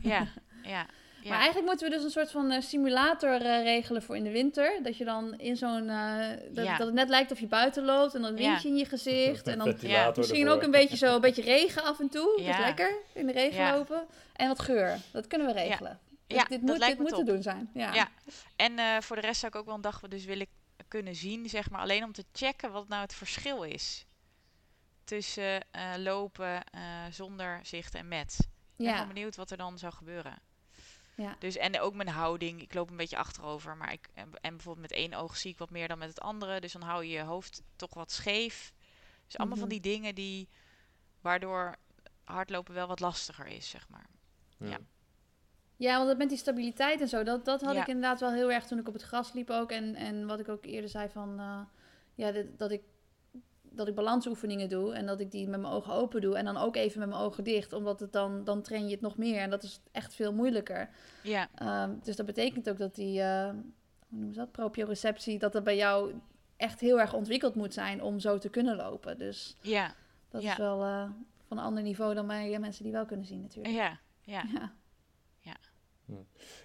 [0.00, 0.26] Ja,
[0.62, 0.86] ja.
[1.22, 1.30] Ja.
[1.30, 4.30] Maar eigenlijk moeten we dus een soort van eh, simulator eh, regelen voor in de
[4.30, 4.78] winter.
[4.82, 5.88] Dat je dan in zo'n...
[5.88, 6.76] eh, dat, Ja.
[6.76, 8.48] dat het net lijkt of je buiten loopt en dan Ja.
[8.48, 9.46] windje in je gezicht.
[9.52, 10.56] En dan Ventilator misschien ervoor.
[10.56, 12.26] ook een beetje zo, een beetje regen af en toe.
[12.30, 12.58] Dat is Ja.
[12.58, 13.76] lekker, in de regen Ja.
[13.76, 14.06] lopen.
[14.36, 15.98] En wat geur, dat kunnen we regelen.
[16.34, 17.26] Ja, dit dat moet, lijkt dit me moet te top.
[17.26, 17.70] doen zijn.
[17.74, 17.94] Ja.
[17.94, 18.08] Ja.
[18.56, 20.46] En eh, voor de rest zou ik ook wel een dag dus willen
[20.88, 24.06] kunnen zien, zeg maar, alleen om te checken wat nou het verschil is.
[25.04, 28.36] Tussen eh, lopen eh, zonder zicht en met.
[28.40, 28.46] Ik
[28.76, 28.92] ben Ja.
[28.92, 30.38] gewoon benieuwd wat er dan zou gebeuren.
[31.16, 31.36] Ja.
[31.38, 32.62] Dus, en ook mijn houding.
[32.62, 33.76] Ik loop een beetje achterover.
[33.76, 36.60] Maar ik, en bijvoorbeeld met één oog zie ik wat meer dan met het andere.
[36.60, 38.72] Dus dan hou je je hoofd toch wat scheef.
[39.26, 39.80] Dus allemaal van Mhm.
[39.80, 40.48] die dingen die...
[41.20, 41.76] Waardoor
[42.24, 44.06] hardlopen wel wat lastiger is, zeg maar.
[44.58, 44.68] Ja.
[44.68, 44.78] Ja,
[45.78, 47.80] want dat met die stabiliteit en zo, dat, dat had Ja.
[47.80, 49.70] ik inderdaad wel heel erg toen ik op het gras liep ook.
[49.70, 51.60] En, en wat ik ook eerder zei van, eh,
[52.14, 52.82] ja, dit- dat ik,
[53.62, 56.36] dat ik balansoefeningen doe en dat ik die met mijn ogen open doe.
[56.36, 59.00] En dan ook even met mijn ogen dicht, omdat het dan, dan train je het
[59.00, 59.40] nog meer.
[59.40, 60.88] En dat is echt veel moeilijker.
[61.22, 63.48] Ja, Ehm, dus dat betekent ook dat die, eh,
[64.08, 66.14] hoe noemen ze dat, proprioceptie, dat dat bij jou
[66.56, 69.18] echt heel erg ontwikkeld moet zijn om zo te kunnen lopen.
[69.18, 69.94] Dus ja,
[70.28, 70.50] dat Ja.
[70.50, 71.08] is wel eh,
[71.46, 73.74] van een ander niveau dan bij mensen die wel kunnen zien natuurlijk.
[73.74, 74.42] ja, ja.
[74.54, 74.72] Ja.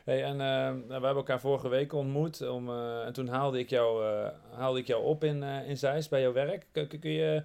[0.03, 2.41] Hey, en eh, nou, we hebben elkaar vorige week ontmoet.
[2.49, 5.77] Om, eh, en toen haalde ik jou, eh, haalde ik jou op in, eh in
[5.77, 6.67] Zeist bij jouw werk.
[6.71, 7.43] Kun, kun- je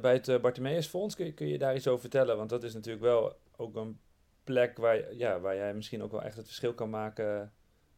[0.00, 2.36] bij het Bartimeus Fonds, kun je, kun je daar iets over vertellen?
[2.36, 4.00] Want dat is natuurlijk wel ook een
[4.44, 7.52] plek waar, ja, waar jij misschien ook wel echt het verschil kan maken.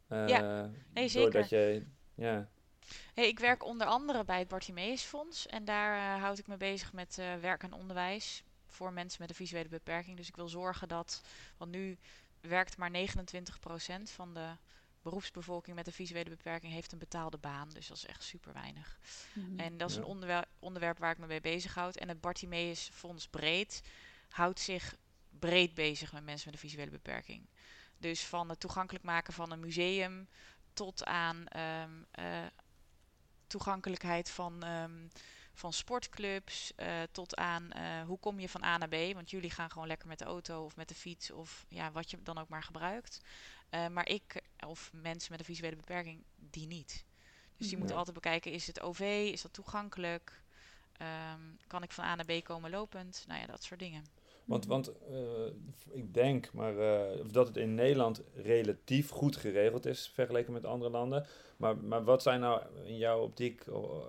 [0.08, 1.30] Ja, nee, zeker.
[1.32, 2.48] Doordat je, ja,
[3.14, 5.46] Hey, ik werk onder andere bij het Bartimeus Fonds.
[5.46, 9.68] En daar houd ik me bezig met werk en onderwijs voor mensen met een visuele
[9.68, 10.16] beperking.
[10.16, 11.22] Dus ik wil zorgen dat,
[11.56, 11.98] want nu
[12.48, 14.56] werkt maar 29% van de
[15.02, 17.68] beroepsbevolking met een visuele beperking heeft een betaalde baan.
[17.70, 18.98] Dus dat is echt super weinig.
[19.32, 19.60] Mhm.
[19.60, 20.00] En dat is Ja.
[20.02, 21.96] een onderwerp, onderwerp waar ik me mee bezighoud.
[21.96, 23.82] En het Bartimeus Fonds Breed
[24.28, 24.96] houdt zich
[25.38, 27.46] breed bezig met mensen met een visuele beperking.
[27.98, 30.28] Dus van het toegankelijk maken van een museum
[30.72, 32.46] tot aan ehm, eh,
[33.46, 35.06] toegankelijkheid van, ehm,
[35.54, 39.14] van sportclubs, eh, tot aan eh, hoe kom je van A naar B.
[39.14, 42.10] Want jullie gaan gewoon lekker met de auto of met de fiets of ja, wat
[42.10, 43.20] je dan ook maar gebruikt.
[43.68, 47.04] Eh, maar ik of mensen met een visuele beperking, die niet.
[47.56, 50.42] Dus die moeten altijd bekijken, is het OV, is dat toegankelijk?
[50.92, 53.24] Ehm, kan ik van A naar B komen lopend?
[53.26, 54.04] Nou ja, dat soort dingen.
[54.44, 55.46] Want, want eh,
[55.90, 56.74] ik denk maar,
[57.20, 61.26] of dat het in Nederland relatief goed geregeld is vergeleken met andere landen.
[61.56, 63.64] Maar, maar wat zijn nou in jouw optiek,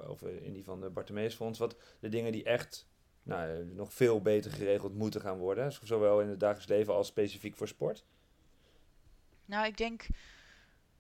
[0.08, 2.88] of in die van de Bartimeus Fonds, wat de dingen die echt
[3.24, 5.72] nou, nog veel beter geregeld moeten gaan worden?
[5.84, 8.04] Zowel in het dagelijks leven als specifiek voor sport?
[9.46, 10.08] Nou, ik denk,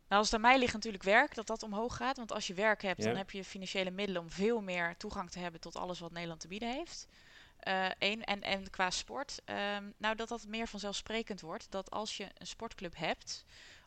[0.07, 2.17] nou, als het aan mij ligt natuurlijk werk, dat dat omhoog gaat.
[2.17, 3.07] Want als je werk hebt, Ja.
[3.07, 6.39] dan heb je financiële middelen om veel meer toegang te hebben tot alles wat Nederland
[6.39, 7.07] te bieden heeft.
[7.65, 11.71] Eh één, en, en qua sport, ehm, nou dat dat meer vanzelfsprekend wordt.
[11.71, 13.45] Dat als je een sportclub hebt,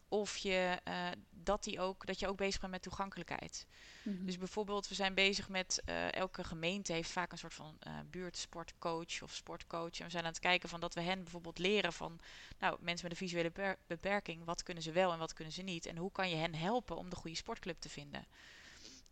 [0.09, 3.67] of je, eh, dat, die ook, dat je ook bezig bent met toegankelijkheid.
[4.03, 4.25] Mhm.
[4.25, 7.93] Dus bijvoorbeeld, we zijn bezig met, eh, elke gemeente heeft vaak een soort van eh
[8.11, 9.99] buurtsportcoach of sportcoach.
[9.99, 12.21] En we zijn aan het kijken van dat we hen bijvoorbeeld leren van,
[12.59, 15.63] nou, mensen met een visuele beper- beperking, wat kunnen ze wel en wat kunnen ze
[15.63, 15.87] niet?
[15.87, 18.27] En hoe kan je hen helpen om de goede sportclub te vinden?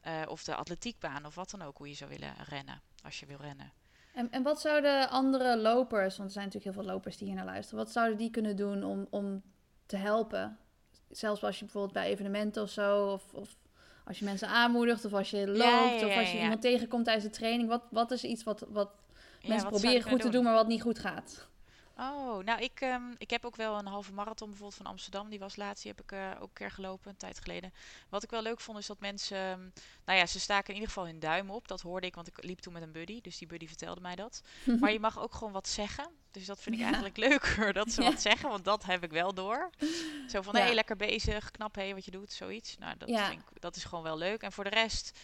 [0.01, 3.27] Eh, of de atletiekbaan of wat dan ook, hoe je zou willen rennen, als je
[3.27, 3.73] wil rennen.
[4.17, 7.37] En, en wat zouden andere lopers, want er zijn natuurlijk heel veel lopers die hier
[7.37, 9.43] naar luisteren, wat zouden die kunnen doen om, om
[9.87, 10.59] te helpen?
[11.11, 13.57] Zelfs als je bijvoorbeeld bij evenementen of zo, of, of
[14.05, 17.05] als je mensen aanmoedigt, of als je loopt, ja, of ja, als je iemand tegenkomt
[17.05, 17.69] tijdens de training.
[17.69, 18.91] Wat, wat is iets wat, wat
[19.43, 21.49] mensen wat proberen goed te doen, maar wat niet goed gaat?
[21.99, 25.29] Oh, nou, ik, ehm, ik heb ook wel een halve marathon bijvoorbeeld van Amsterdam.
[25.31, 27.73] Die was laatst, die heb ik eh, ook een keer gelopen, een tijd geleden.
[28.09, 29.37] Wat ik wel leuk vond, is dat mensen...
[29.37, 29.61] ehm,
[30.05, 31.69] nou ja, ze staken in ieder geval hun duim op.
[31.69, 33.21] Dat hoorde ik, want ik liep toen met een buddy.
[33.21, 34.43] Dus die buddy vertelde mij dat.
[34.81, 36.11] Maar je mag ook gewoon wat zeggen.
[36.31, 36.87] Dus dat vind ik Ja.
[36.87, 38.11] eigenlijk leuker, dat ze Ja.
[38.11, 38.49] wat zeggen.
[38.49, 39.71] Want dat heb ik wel door.
[40.29, 40.75] Zo van, hé, Ja.
[40.75, 42.79] lekker bezig, knap, hé, wat je doet, zoiets.
[42.79, 44.43] Nou, dat, vind ik, dat is gewoon wel leuk.
[44.43, 45.19] En voor de rest...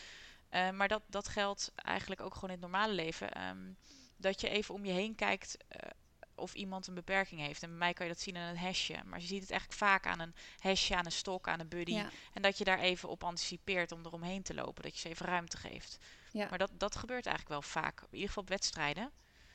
[0.49, 3.31] eh, maar dat, dat geldt eigenlijk ook gewoon in het normale leven.
[3.33, 3.73] ehm,
[4.17, 5.91] dat je even om je heen kijkt eh,
[6.35, 7.63] of iemand een beperking heeft.
[7.63, 9.03] En bij mij kan je dat zien aan een hesje.
[9.05, 11.93] Maar je ziet het eigenlijk vaak aan een hesje, aan een stok, aan een buddy.
[11.93, 14.83] Ja, En dat je daar even op anticipeert om eromheen te lopen.
[14.83, 15.99] Dat je ze even ruimte geeft.
[16.33, 18.01] ja, Maar dat, dat gebeurt eigenlijk wel vaak.
[18.01, 19.11] In ieder geval op wedstrijden.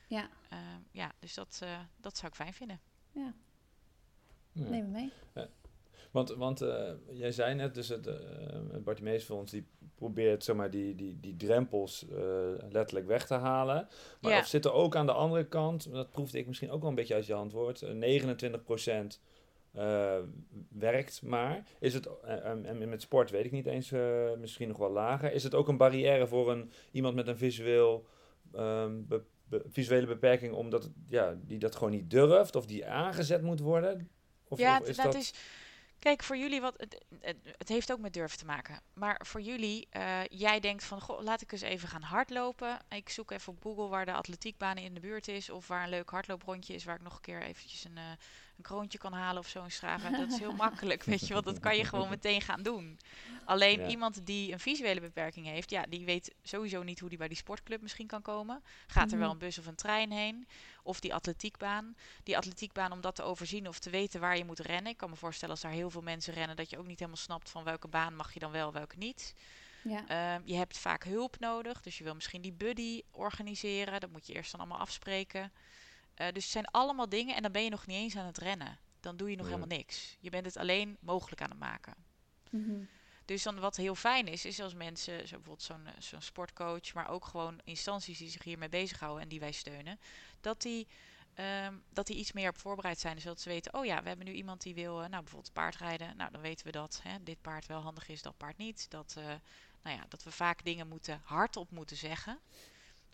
[0.07, 0.29] ja.
[0.49, 0.57] Eh,
[0.91, 2.79] ja, dus dat, eh, dat zou ik fijn vinden.
[3.11, 3.33] Ja.
[4.51, 5.13] neem me mee.
[6.11, 8.15] Want, want eh, jij zei net, dus het, eh
[8.71, 8.83] het
[9.51, 9.65] die
[9.95, 12.17] probeert zeg maar, die, die, die drempels eh,
[12.69, 13.87] letterlijk weg te halen.
[14.21, 14.39] Maar Ja.
[14.39, 16.95] of zit er ook aan de andere kant, dat proefde ik misschien ook wel een
[16.95, 19.19] beetje uit je antwoord, eh, 29%
[19.73, 20.15] eh,
[20.69, 21.63] werkt maar.
[21.79, 23.91] Is het, en en met sport weet ik niet eens,
[24.39, 25.31] misschien nog wel lager.
[25.33, 28.05] Is het ook een barrière voor een, iemand met een visueel,
[28.53, 32.85] ehm, be- be- visuele beperking, omdat het, ja, die dat gewoon niet durft of die
[32.85, 34.09] aangezet moet worden?
[34.47, 35.33] Of, ja, of d- dat, is.
[35.99, 37.05] Kijk, voor jullie, wat, het,
[37.57, 38.81] het, heeft ook met durven te maken.
[38.93, 42.79] Maar voor jullie, eh, jij denkt van, goh, laat ik eens even gaan hardlopen.
[42.89, 45.49] Ik zoek even op Google waar de atletiekbaan in de buurt is.
[45.49, 48.03] Of waar een leuk hardlooprondje is, waar ik nog een keer eventjes een, eh,
[48.57, 50.09] een kroontje kan halen of zo in Strava.
[50.09, 52.99] Dat is heel makkelijk, weet je, want dat kan je gewoon meteen gaan doen.
[53.45, 53.87] Alleen Ja.
[53.87, 57.37] iemand die een visuele beperking heeft, ja, die weet sowieso niet hoe die bij die
[57.37, 58.63] sportclub misschien kan komen.
[58.87, 59.33] Gaat er wel Mhm.
[59.37, 60.47] een bus of een trein heen?
[60.83, 61.95] Of die atletiekbaan.
[62.23, 64.91] Die atletiekbaan om dat te overzien of te weten waar je moet rennen.
[64.91, 67.21] Ik kan me voorstellen als daar heel veel mensen rennen, dat je ook niet helemaal
[67.21, 69.33] snapt van welke baan mag je dan wel, welke niet.
[69.83, 70.07] Ja.
[70.07, 73.99] Ehm, je hebt vaak hulp nodig, dus je wil misschien die buddy organiseren.
[73.99, 75.51] Dat moet je eerst dan allemaal afspreken.
[76.17, 78.37] Eh, dus het zijn allemaal dingen en dan ben je nog niet eens aan het
[78.37, 78.77] rennen.
[78.99, 79.53] Dan doe je nog Ja.
[79.53, 80.17] helemaal niks.
[80.19, 81.93] Je bent het alleen mogelijk aan het maken.
[82.49, 82.83] Mhm.
[83.25, 86.93] Dus dan wat heel fijn is, is als mensen, zo bijvoorbeeld zo'n eh, zo'n sportcoach,
[86.93, 89.99] maar ook gewoon instanties die zich hiermee bezighouden en die wij steunen,
[90.41, 90.87] dat die,
[91.33, 93.15] ehm, dat die iets meer op voorbereid zijn.
[93.15, 95.53] Dus dat ze weten, oh ja, we hebben nu iemand die wil, eh, nou bijvoorbeeld
[95.53, 96.17] paardrijden.
[96.17, 98.89] Nou, dan weten we dat hè, dit paard wel handig is, dat paard niet.
[98.89, 99.23] Dat, eh,
[99.83, 102.39] nou ja, dat we vaak dingen moeten hardop moeten zeggen.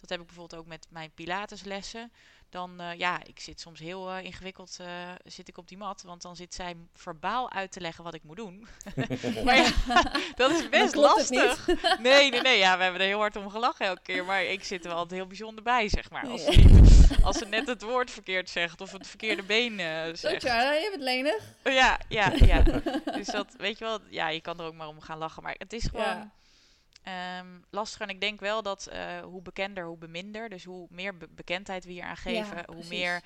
[0.03, 2.11] Dat heb ik bijvoorbeeld ook met mijn Pilateslessen.
[2.49, 4.87] Dan, eh, ja, ik zit soms heel eh, ingewikkeld eh,
[5.25, 6.01] zit ik op die mat.
[6.01, 8.67] Want dan zit zij verbaal uit te leggen wat ik moet doen.
[9.45, 9.71] maar ja,
[10.35, 11.67] dat is best lastig.
[11.99, 12.57] Nee, nee, nee.
[12.57, 14.25] Ja, we hebben er heel hard om gelachen elke keer.
[14.25, 16.27] Maar ik zit er wel altijd heel bijzonder bij, zeg maar.
[16.27, 17.15] Als ze, Ja.
[17.23, 20.39] als ze net het woord verkeerd zegt of het verkeerde been Zo, zegt.
[20.39, 21.43] Tjara, je bent lenig.
[21.63, 22.61] Ja, ja, ja.
[23.15, 25.43] Dus dat, weet je wel, ja, je kan er ook maar om gaan lachen.
[25.43, 26.31] Maar het is gewoon Ja.
[27.03, 27.99] Ehm, lastig.
[28.01, 30.49] En ik denk wel dat eh, hoe bekender, hoe beminder.
[30.49, 33.21] Dus hoe meer be- bekendheid we hier aan geven, hoe meer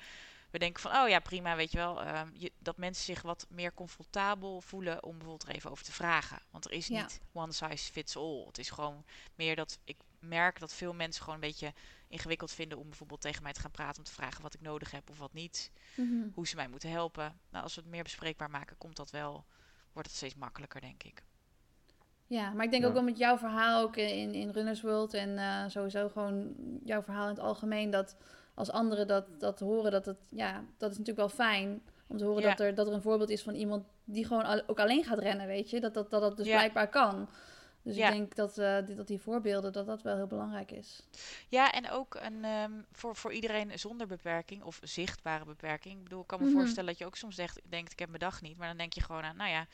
[0.50, 2.02] we denken van, oh ja, prima, weet je wel.
[2.02, 5.92] ehm, je, dat mensen zich wat meer comfortabel voelen om bijvoorbeeld er even over te
[5.92, 6.42] vragen.
[6.50, 7.02] Want er is Ja.
[7.02, 8.44] niet one size fits all.
[8.46, 11.72] Het is gewoon meer dat ik merk dat veel mensen gewoon een beetje
[12.08, 14.90] ingewikkeld vinden om bijvoorbeeld tegen mij te gaan praten om te vragen wat ik nodig
[14.90, 16.28] heb of wat niet Mhm.
[16.34, 17.40] hoe ze mij moeten helpen.
[17.50, 19.44] Nou, als we het meer bespreekbaar maken, komt dat wel,
[19.92, 21.22] wordt het steeds makkelijker, denk ik.
[22.28, 22.88] Ja, maar ik denk Ja.
[22.88, 27.02] ook wel met jouw verhaal ook in, in Runners World en eh, sowieso gewoon jouw
[27.02, 28.16] verhaal in het algemeen, dat
[28.54, 32.24] als anderen dat, dat horen, dat het, ja, dat is natuurlijk wel fijn om te
[32.24, 32.48] horen Ja.
[32.48, 35.18] dat, er, dat er een voorbeeld is van iemand die gewoon al- ook alleen gaat
[35.18, 36.56] rennen, weet je, dat dat, dat, dat dus Ja.
[36.56, 37.28] blijkbaar kan.
[37.82, 38.06] Dus Ja.
[38.08, 41.02] ik denk dat, eh, die, dat die voorbeelden, dat dat wel heel belangrijk is.
[41.48, 45.96] Ja, en ook een, ehm, voor, voor iedereen zonder beperking of zichtbare beperking.
[45.96, 46.54] Ik bedoel, ik kan me Mhm.
[46.58, 48.56] voorstellen dat je ook soms denkt, denkt, ik heb mijn dag niet.
[48.56, 49.66] Maar dan denk je gewoon aan, nou ja,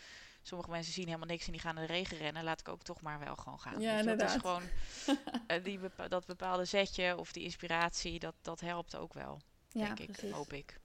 [0.47, 2.45] sommige mensen zien helemaal niks en die gaan in de regen rennen.
[2.45, 3.81] Laat ik ook toch maar wel gewoon gaan.
[3.81, 4.63] Ja, je, dat is gewoon
[5.47, 9.85] eh, die bepa- dat bepaalde zetje of die inspiratie, dat, dat helpt ook wel, Ja,
[9.85, 10.31] denk ik, precies.
[10.31, 10.81] hoop ik.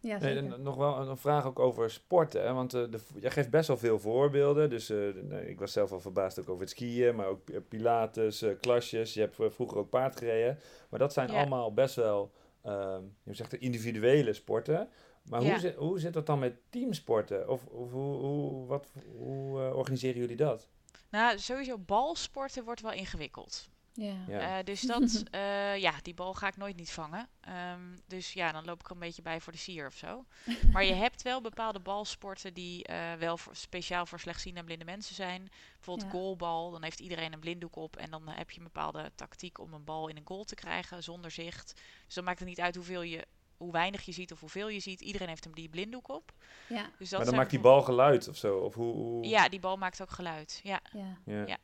[0.00, 0.52] Ja, Nee, zeker.
[0.54, 2.42] en nog wel een, vraag ook over sporten.
[2.42, 2.52] Hè?
[2.52, 4.70] Want eh, de, jij geeft best wel veel voorbeelden.
[4.70, 8.42] Dus eh, nee, ik was zelf al verbaasd ook over het skiën, maar ook pilates,
[8.42, 9.14] eh, klasjes.
[9.14, 10.58] Je hebt vroeger ook paard gereden.
[10.90, 11.38] Maar dat zijn Ja.
[11.38, 12.32] allemaal best wel,
[12.62, 14.88] ehm je zegt individuele sporten.
[15.22, 15.50] Maar Ja.
[15.50, 17.48] hoe, zit, hoe zit dat dan met teamsporten?
[17.48, 20.68] Of, of hoe, hoe, wat, hoe eh, organiseren jullie dat?
[21.10, 23.68] Nou, sowieso balsporten wordt wel ingewikkeld.
[23.94, 24.14] Ja.
[24.28, 24.58] Ja.
[24.58, 27.28] Eh, dus dat, eh, ja, die bal ga ik nooit niet vangen.
[27.40, 30.24] Ehm, dus ja, dan loop ik er een beetje bij voor de sier of zo.
[30.72, 34.84] Maar je hebt wel bepaalde balsporten die eh, wel voor, speciaal voor slechtziende en blinde
[34.84, 35.48] mensen zijn.
[35.74, 36.18] Bijvoorbeeld Ja.
[36.18, 37.96] goalbal, dan heeft iedereen een blinddoek op.
[37.96, 41.02] En dan heb je een bepaalde tactiek om een bal in een goal te krijgen
[41.02, 41.80] zonder zicht.
[42.06, 43.26] Dus dan maakt het niet uit hoeveel je,
[43.62, 45.00] hoe weinig je ziet of hoeveel je ziet.
[45.00, 46.32] Iedereen heeft een die blinddoek op.
[46.68, 48.56] Ja, Dus dat maar dan maakt die bal geluid of zo?
[48.58, 49.24] Of hoe, hoe...
[49.24, 50.60] Ja, die bal maakt ook geluid.
[50.62, 50.80] Ja.
[50.92, 51.18] ja.
[51.24, 51.46] Ja.
[51.46, 51.56] Ja.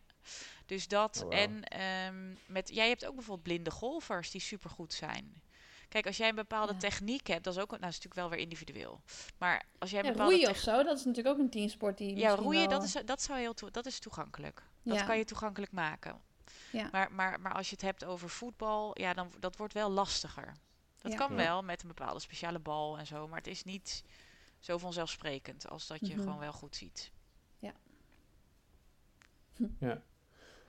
[0.66, 1.22] Dus dat.
[1.26, 1.34] Oh.
[1.34, 5.42] En ehm, met, jij hebt ook bijvoorbeeld blinde golfers die supergoed zijn.
[5.88, 6.78] Kijk, als jij een bepaalde Ja.
[6.78, 9.00] techniek hebt, dat is ook, nou, dat is natuurlijk wel weer individueel.
[9.38, 11.98] Maar als jij een Ja, bepaalde roeien of zo, dat is natuurlijk ook een teamsport
[11.98, 14.62] die ja, roeien, wel- dat, is, dat, zou heel dat is toegankelijk.
[14.82, 15.04] Dat Ja.
[15.04, 16.20] kan je toegankelijk maken.
[16.72, 16.88] Ja.
[16.92, 20.52] Maar, maar, maar als je het hebt over voetbal, ja, dan dat wordt wel lastiger.
[20.98, 21.18] Dat Ja.
[21.18, 21.36] kan Ja.
[21.36, 24.04] wel met een bepaalde speciale bal en zo, maar het is niet
[24.58, 26.22] zo vanzelfsprekend als dat je Mhm.
[26.22, 27.12] gewoon wel goed ziet.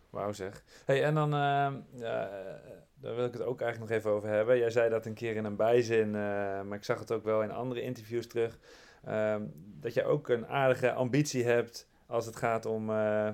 [0.10, 0.64] Wauw zeg.
[0.86, 2.30] Hey, en dan, ehm, ja,
[2.94, 4.58] daar wil ik het ook eigenlijk nog even over hebben.
[4.58, 7.44] Jij zei dat een keer in een bijzin, eh, maar ik zag het ook wel
[7.44, 8.60] in andere interviews terug.
[9.04, 13.28] ehm, dat je ook een aardige ambitie hebt als het gaat om, eh,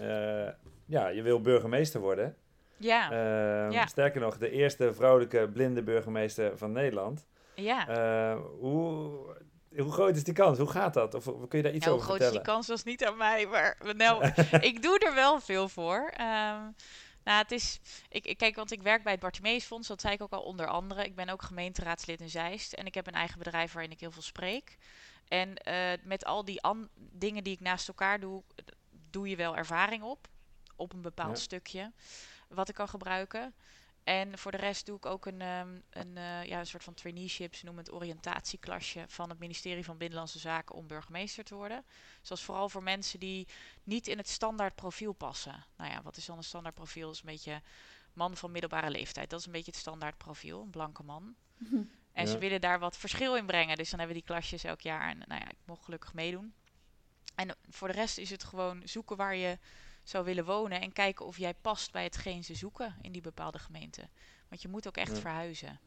[0.00, 0.52] eh,
[0.86, 2.36] ja, je wil burgemeester worden.
[2.76, 3.86] Ja, Ehm, Ja.
[3.86, 7.26] Sterker nog, de eerste vrouwelijke blinde burgemeester van Nederland.
[7.54, 7.88] ja.
[7.88, 9.36] Eh, hoe,
[9.76, 10.58] hoe groot is die kans?
[10.58, 11.14] Hoe gaat dat?
[11.14, 12.42] Of, kun je daar iets Ja, hoe over groot is die vertellen?
[12.56, 12.66] kans?
[12.66, 14.24] Dat is niet aan mij, maar nou,
[14.60, 16.10] ik doe er wel veel voor.
[16.16, 16.60] Ehm,
[17.24, 20.22] nou, het is, ik, ik- kijk, want ik werk bij het Bartimeusfonds, dat zei ik
[20.22, 21.04] ook al onder andere.
[21.04, 24.10] Ik ben ook gemeenteraadslid in Zeist en ik heb een eigen bedrijf waarin ik heel
[24.10, 24.76] veel spreek.
[25.28, 26.60] En eh, met al die
[26.96, 28.42] dingen die ik naast elkaar doe,
[29.10, 30.28] doe je wel ervaring op,
[30.76, 31.42] op een bepaald Ja.
[31.42, 31.92] stukje,
[32.48, 33.54] wat ik kan gebruiken.
[34.04, 36.94] En voor de rest doe ik ook een, ehm, een, eh, ja, een soort van
[36.94, 41.84] traineeship, ze noemen het oriëntatieklasje van het ministerie van Binnenlandse Zaken om burgemeester te worden.
[42.20, 43.48] Dus dat is vooral voor mensen die
[43.82, 45.64] niet in het standaard profiel passen.
[45.76, 47.06] Nou ja, wat is dan een standaard profiel?
[47.06, 47.62] Dat is een beetje
[48.12, 49.30] man van middelbare leeftijd.
[49.30, 51.34] Dat is een beetje het standaard profiel, een blanke man.
[52.12, 53.76] En ze willen daar wat verschil in brengen.
[53.76, 55.08] Dus dan hebben we die klasjes elk jaar.
[55.08, 56.54] En nou ja, ik mocht gelukkig meedoen.
[57.34, 59.58] En voor de rest is het gewoon zoeken waar je
[60.04, 60.80] zou willen wonen.
[60.80, 64.08] En kijken of jij past bij hetgeen ze zoeken in die bepaalde gemeente.
[64.48, 65.20] Want je moet ook echt Ja.
[65.20, 65.80] verhuizen.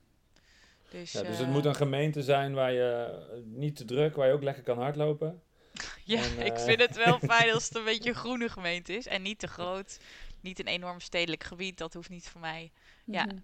[0.89, 4.15] Dus, Ja, dus eh, het moet een gemeente zijn waar je eh, niet te druk,
[4.15, 5.41] waar je ook lekker kan hardlopen.
[6.03, 8.93] Ja, En, ik eh, vind het wel fijn als het een beetje een groene gemeente
[8.93, 9.07] is.
[9.07, 9.99] En niet te groot.
[10.41, 11.77] Niet een enorm stedelijk gebied.
[11.77, 12.71] Dat hoeft niet voor mij.
[13.05, 13.25] Ja.
[13.25, 13.37] Mhm.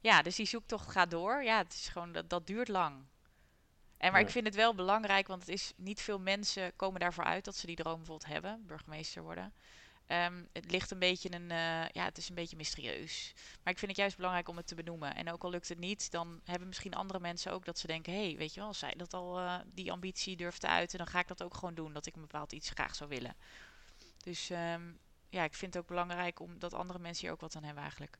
[0.00, 1.42] Ja, dus die zoektocht gaat door.
[1.42, 2.94] Ja, het is gewoon, dat, dat duurt lang.
[3.98, 4.26] En maar Ja.
[4.26, 7.56] ik vind het wel belangrijk, want het is niet veel mensen komen daarvoor uit dat
[7.56, 9.52] ze die droom bijvoorbeeld hebben, burgemeester worden.
[10.06, 13.32] Ehm, het ligt een beetje een, eh, ja, het is een beetje mysterieus.
[13.62, 15.14] Maar ik vind het juist belangrijk om het te benoemen.
[15.14, 18.12] En ook al lukt het niet, dan hebben misschien andere mensen ook dat ze denken,
[18.12, 20.98] hé, hey, weet je wel, als zij dat al eh, die ambitie durft te uiten,
[20.98, 23.36] dan ga ik dat ook gewoon doen, dat ik een bepaald iets graag zou willen.
[24.22, 24.82] Dus ehm,
[25.28, 27.82] ja, ik vind het ook belangrijk om dat andere mensen hier ook wat aan hebben
[27.82, 28.18] eigenlijk.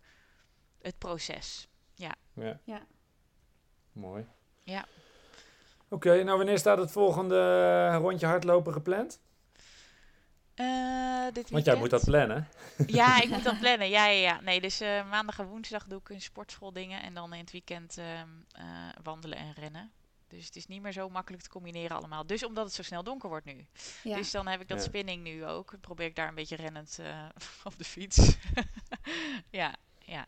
[0.83, 1.67] Het proces.
[1.95, 2.15] Ja.
[2.65, 2.87] Ja.
[3.93, 4.27] Mooi.
[4.65, 4.87] Ja.
[5.89, 9.21] Oké, nou wanneer staat het volgende rondje hardlopen gepland?
[10.55, 12.49] Eh, dit Want jij moet dat plannen.
[12.87, 13.89] Ja, ik moet dat plannen.
[13.89, 14.41] Ja, ja, ja.
[14.41, 17.03] Nee, dus eh, maandag en woensdag doe ik een sportschool dingen.
[17.03, 18.65] En dan in het weekend ehm, eh,
[19.03, 19.93] wandelen en rennen.
[20.29, 22.27] Dus het is niet meer zo makkelijk te combineren allemaal.
[22.27, 23.67] Dus omdat het zo snel donker wordt nu.
[24.03, 24.17] Ja.
[24.17, 24.85] Dus dan heb ik dat Ja.
[24.85, 25.71] spinning nu ook.
[25.71, 27.25] Dan probeer ik daar een beetje rennend eh,
[27.65, 28.37] op de fiets.
[29.51, 30.27] ja, ja.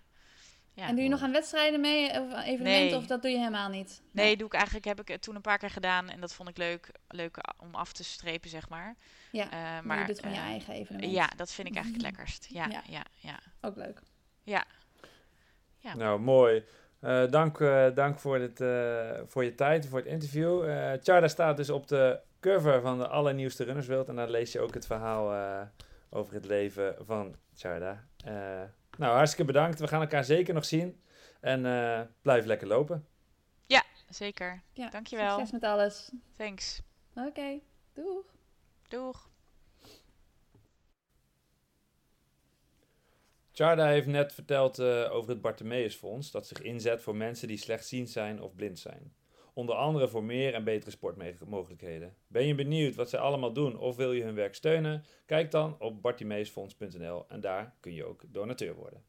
[0.80, 0.88] Ja.
[0.88, 2.96] En doe je nog aan wedstrijden mee, of aan evenementen, Nee.
[2.96, 4.02] of dat doe je helemaal niet?
[4.12, 6.08] Nee, doe ik eigenlijk, heb ik het toen een paar keer gedaan.
[6.08, 8.96] En dat vond ik leuk, leuk om af te strepen, zeg maar.
[9.32, 11.12] Ja, Eh, maar, maar je doet gewoon je eh, eigen evenement.
[11.12, 12.46] Ja, dat vind ik eigenlijk het lekkerst.
[12.50, 12.82] Ja, Ja.
[12.88, 13.38] ja, ja.
[13.60, 14.00] Ook leuk.
[14.42, 14.64] Ja.
[15.78, 15.94] Ja.
[15.96, 16.64] Nou, mooi.
[17.00, 20.64] Eh, dank eh, dank voor, dit, eh, voor je tijd, voor het interview.
[20.68, 24.08] Eh Charda staat dus op de cover van de allernieuwste Runners World.
[24.08, 25.60] En daar lees je ook het verhaal eh,
[26.10, 28.04] over het leven van Charda.
[29.00, 29.80] Nou, hartstikke bedankt.
[29.80, 31.00] We gaan elkaar zeker nog zien.
[31.40, 33.06] En eh, blijf lekker lopen.
[34.10, 34.62] Zeker.
[34.72, 35.30] Ja, Dankjewel.
[35.30, 36.10] Succes met alles.
[36.36, 36.82] Thanks.
[37.14, 37.60] Oké,
[37.92, 38.24] doeg.
[38.88, 39.30] Doeg.
[43.52, 48.10] Charda heeft net verteld eh, over het Bartimeusfonds, dat zich inzet voor mensen die slechtziend
[48.10, 49.14] zijn of blind zijn.
[49.54, 52.14] Onder andere voor meer en betere sportmogelijkheden.
[52.26, 55.04] Ben je benieuwd wat zij allemaal doen of wil je hun werk steunen?
[55.26, 59.04] Kijk dan op bartimeusfonds.nl en daar kun je ook donateur worden.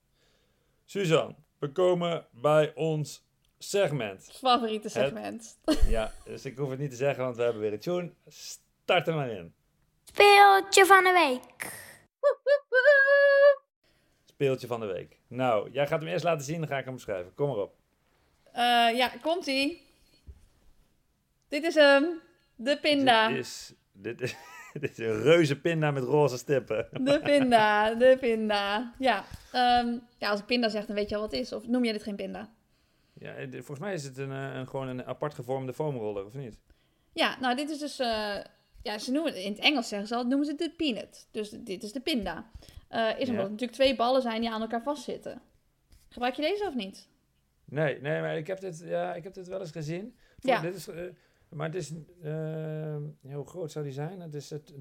[0.85, 3.26] Suzanne, we komen bij ons
[3.57, 4.30] segment.
[4.34, 5.59] Favoriete segment.
[5.88, 8.11] Ja, dus ik hoef het niet te zeggen, want we hebben weer een tune.
[8.27, 9.53] Start er maar in.
[10.03, 11.73] Speeltje van de week.
[14.26, 15.19] Speeltje van de week.
[15.27, 17.34] Nou, jij gaat hem eerst laten zien, dan ga ik hem beschrijven.
[17.34, 17.76] Kom maar op.
[18.51, 18.61] Eh,
[18.97, 19.89] ja, komt-ie.
[21.51, 22.21] Dit is hem.
[22.55, 23.27] De pinda.
[23.27, 24.35] Dit is, dit, is,
[24.81, 26.87] dit is een reuze pinda met roze stippen.
[26.91, 28.93] De pinda, de pinda.
[28.99, 31.53] Ja, ehm, ja, als ik pinda zeg, dan weet je al wat het is.
[31.53, 32.49] Of noem je dit geen pinda?
[33.13, 36.33] Ja, eh, volgens mij is het een, eh, een, gewoon een apart gevormde foamroller, of
[36.33, 36.59] niet?
[37.13, 37.99] Ja, nou, dit is dus...
[37.99, 38.35] eh,
[38.83, 41.27] ja, ze noemen het, in het Engels zeggen ze al, noemen ze het de peanut.
[41.31, 42.51] Dus dit is de pinda.
[42.87, 43.33] Eh, is omdat Ja.
[43.41, 45.41] het natuurlijk twee ballen zijn die aan elkaar vastzitten.
[46.09, 47.07] Gebruik je deze of niet?
[47.65, 50.15] Nee, nee, maar ik heb dit, ja, ik heb dit wel eens gezien.
[50.39, 50.61] Voor- Ja.
[50.61, 50.87] Dit is,
[51.53, 51.93] maar het is,
[53.21, 54.19] ja, hoe groot zou die zijn?
[54.19, 54.73] Het is het,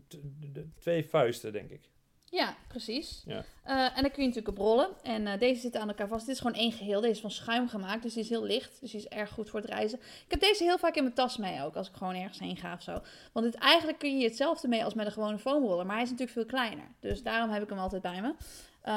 [0.78, 1.90] twee vuisten, denk ik.
[2.30, 3.22] Ja, precies.
[3.26, 3.44] Ja.
[3.64, 4.88] Eh, en dan kun je natuurlijk op rollen.
[5.02, 6.26] En eh, deze zitten aan elkaar vast.
[6.26, 7.00] Dit is gewoon één geheel.
[7.00, 8.80] Deze is van schuim gemaakt, dus die is heel licht.
[8.80, 9.98] Dus die is erg goed voor het reizen.
[9.98, 12.56] Ik heb deze heel vaak in mijn tas mee ook, als ik gewoon ergens heen
[12.56, 13.02] ga of zo.
[13.32, 15.86] Want het, eigenlijk kun je hetzelfde mee als met een gewone foamroller.
[15.86, 16.84] Maar hij is natuurlijk veel kleiner.
[17.00, 18.34] Dus daarom heb ik hem altijd bij me.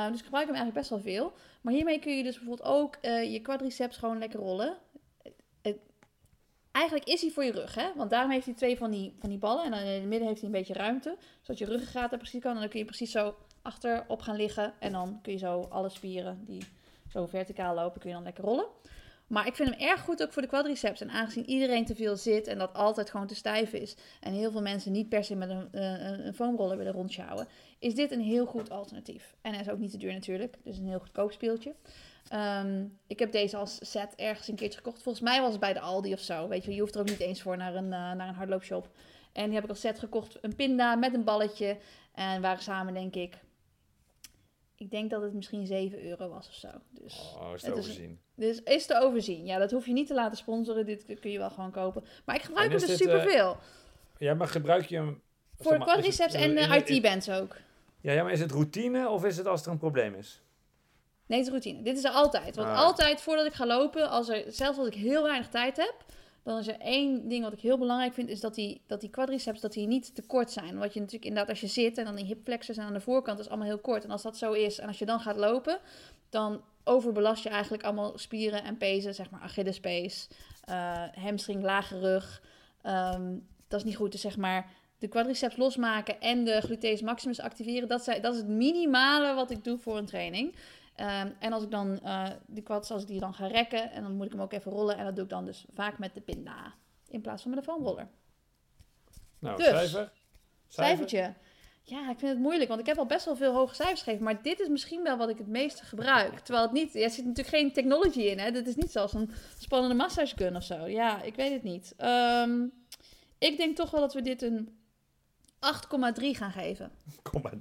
[0.10, 1.34] Dus ik gebruik hem eigenlijk best wel veel.
[1.62, 4.78] Maar hiermee kun je dus bijvoorbeeld ook je quadriceps gewoon lekker rollen.
[6.74, 7.92] Eigenlijk is hij voor je rug, hè?
[7.96, 9.66] Want daarom heeft hij twee van die, van die ballen.
[9.66, 11.18] En in het midden heeft hij een beetje ruimte.
[11.42, 12.54] Zodat je ruggengraat er precies kan.
[12.54, 14.74] En dan kun je precies zo achterop gaan liggen.
[14.80, 16.64] En dan kun je zo alle spieren die
[17.10, 18.66] zo verticaal lopen, kun je dan lekker rollen.
[19.28, 21.02] Maar ik vind hem erg goed ook voor de quadriceps.
[21.02, 23.96] En aangezien iedereen te veel zit en dat altijd gewoon te stijf is.
[24.20, 27.48] En heel veel mensen niet per se met een, eh, een, foamroller willen rondsjouwen.
[27.80, 29.36] Is dit een heel goed alternatief.
[29.42, 30.58] En hij is ook niet te duur natuurlijk.
[30.64, 31.76] Dus een heel goedkoop speeltje.
[32.30, 35.02] Ehm, ik heb deze als set ergens een keertje gekocht.
[35.04, 36.48] Volgens mij was het bij de Aldi of zo.
[36.48, 38.90] Weet je, je hoeft er ook niet eens voor naar een, eh, naar een hardloopshop.
[39.32, 40.38] En die heb ik als set gekocht.
[40.42, 41.78] Een pinda met een balletje.
[42.14, 43.36] En waren samen denk ik...
[44.76, 46.68] Ik denk dat het misschien 7 euro was of zo.
[46.90, 48.20] Dus, Oh, is te Het is- overzien.
[48.36, 49.46] dus is te overzien.
[49.46, 50.86] Ja, dat hoef je niet te laten sponsoren.
[50.86, 52.04] Dit kun je wel gewoon kopen.
[52.26, 53.58] Maar ik gebruik hem dus eh, superveel.
[54.18, 55.22] Ja, maar gebruik je hem...
[55.56, 57.56] Voor zeg maar, is quadriceps het- en is eh, IT-bands ook.
[58.02, 60.42] Ja, ja, maar is het routine of is het als er een probleem is?
[61.28, 61.82] Nee, het is routine.
[61.82, 62.56] Dit is er altijd.
[62.56, 62.78] Want Ah.
[62.80, 65.96] altijd voordat ik ga lopen, als er, zelfs als ik heel weinig tijd heb,
[66.44, 69.10] dan is er één ding wat ik heel belangrijk vind, is dat die, dat die
[69.10, 70.78] quadriceps dat die niet te kort zijn.
[70.78, 73.02] Wat je natuurlijk inderdaad als je zit en dan die hip flexors en aan de
[73.02, 74.04] voorkant is allemaal heel kort.
[74.04, 75.80] En als dat zo is en als je dan gaat lopen,
[76.30, 80.28] dan overbelast je eigenlijk allemaal spieren en pezen, zeg maar Achillespees,
[80.70, 82.42] uh, hamstring, lage rug.
[82.82, 83.36] Ehm,
[83.68, 84.12] dat is niet goed.
[84.12, 88.40] Dus zeg maar de quadriceps losmaken en de gluteus maximus activeren, dat, zijn, dat is
[88.40, 90.56] het minimale wat ik doe voor een training.
[90.96, 94.04] Ehm, en als ik dan uh, die quads, als ik die dan ga rekken, en
[94.04, 94.98] dan moet ik hem ook even rollen.
[94.98, 96.74] En dat doe ik dan dus vaak met de pinda,
[97.08, 98.08] in plaats van met de foamroller.
[99.40, 100.12] Nou, Dus, cijfer?
[100.68, 101.34] Cijfertje.
[101.86, 104.24] Ja, ik vind het moeilijk, want ik heb al best wel veel hoge cijfers gegeven.
[104.24, 106.40] Maar dit is misschien wel wat ik het meeste gebruik.
[106.44, 108.40] Terwijl het niet, er zit natuurlijk geen technology in.
[108.40, 108.52] Hè?
[108.52, 110.88] Dit is niet zoals een spannende massage gun of zo.
[110.88, 111.94] Ja, ik weet het niet.
[111.98, 112.66] Ehm,
[113.38, 114.78] ik denk toch wel dat we dit een
[115.60, 116.92] 8,3 gaan geven.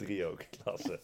[0.07, 1.01] 0,3 ook, klasse.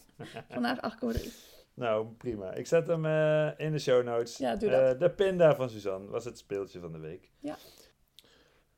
[0.49, 1.57] Vandaag 8,3.
[1.79, 2.53] Nou, prima.
[2.53, 4.37] Ik zet hem eh, in de show notes.
[4.37, 4.93] Ja, doe dat.
[4.93, 7.31] Eh, de pinda van Suzanne was het speeltje van de week.
[7.39, 7.57] Ja.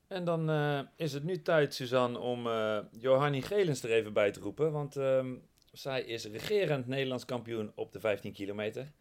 [0.08, 4.32] En dan eh, is het nu tijd, Suzanne, om eh Johanny Gelens er even bij
[4.32, 4.72] te roepen.
[4.72, 5.36] Want ehm,
[5.72, 8.92] zij is regerend Nederlands kampioen op de 15 kilometer.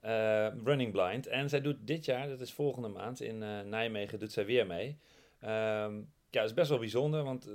[0.00, 1.26] eh, running blind.
[1.26, 4.66] En zij doet dit jaar, dat is volgende maand, in eh, Nijmegen doet zij weer
[4.66, 4.98] mee.
[5.40, 5.94] Ehm,
[6.30, 7.50] ja, dat is best wel bijzonder, want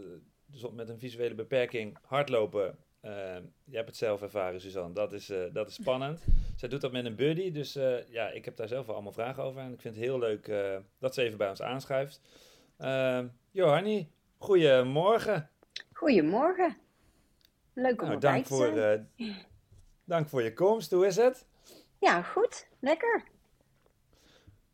[0.45, 2.77] dus met een visuele beperking hardlopen...
[3.05, 4.93] eh, je hebt het zelf ervaren, Suzanne.
[4.93, 6.23] Dat is, eh, dat is spannend.
[6.55, 9.11] Zij doet dat met een buddy, dus eh, ja, ik heb daar zelf wel allemaal
[9.13, 9.61] vragen over.
[9.61, 12.21] En ik vind het heel leuk eh, dat ze even bij ons aanschuift.
[12.79, 13.19] Uh,
[13.51, 15.49] Johanny, goedemorgen.
[15.93, 16.77] Goedemorgen.
[17.73, 19.09] Leuk om Nou, erbij dank, te voor, zijn.
[20.03, 20.91] dank voor je komst.
[20.91, 21.45] Hoe is het?
[21.99, 22.67] Ja, goed.
[22.79, 23.23] Lekker.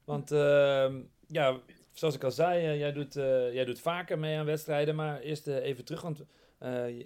[0.04, 1.60] Want ehm, ja,
[1.94, 4.96] zoals ik al zei, jij, doet, eh, jij doet vaker mee aan wedstrijden.
[4.96, 6.24] Maar eerst even terug, want
[6.58, 7.00] eh,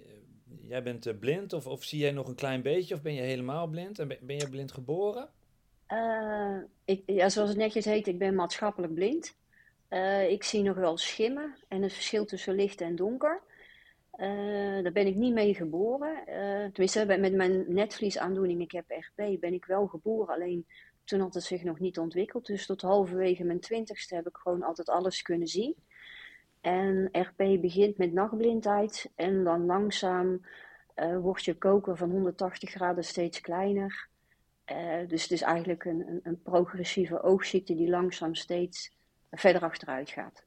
[0.60, 3.20] jij bent eh, blind of, of zie jij nog een klein beetje of ben je
[3.20, 3.98] helemaal blind?
[3.98, 5.28] En ben, je blind geboren?
[5.86, 9.36] Eh, ik, ja, zoals het netjes heet, ik ben maatschappelijk blind.
[9.88, 13.42] Eh, ik zie nog wel schimmen en het verschil tussen licht en donker.
[14.82, 16.24] Daar ben ik niet mee geboren.
[16.72, 20.34] Tenminste, met mijn netvliesaandoening, ik heb RP, ben ik wel geboren.
[20.34, 20.66] Alleen
[21.04, 22.46] toen had het zich nog niet ontwikkeld.
[22.46, 25.74] Dus tot halverwege mijn twintigste heb ik gewoon altijd alles kunnen zien.
[26.66, 30.46] En RP begint met nachtblindheid en dan langzaam
[30.94, 34.08] eh, wordt je koker van 180 graden steeds kleiner.
[34.64, 38.92] Eh, dus het is eigenlijk een, een, een progressieve oogziekte die langzaam steeds
[39.30, 40.44] verder achteruit gaat.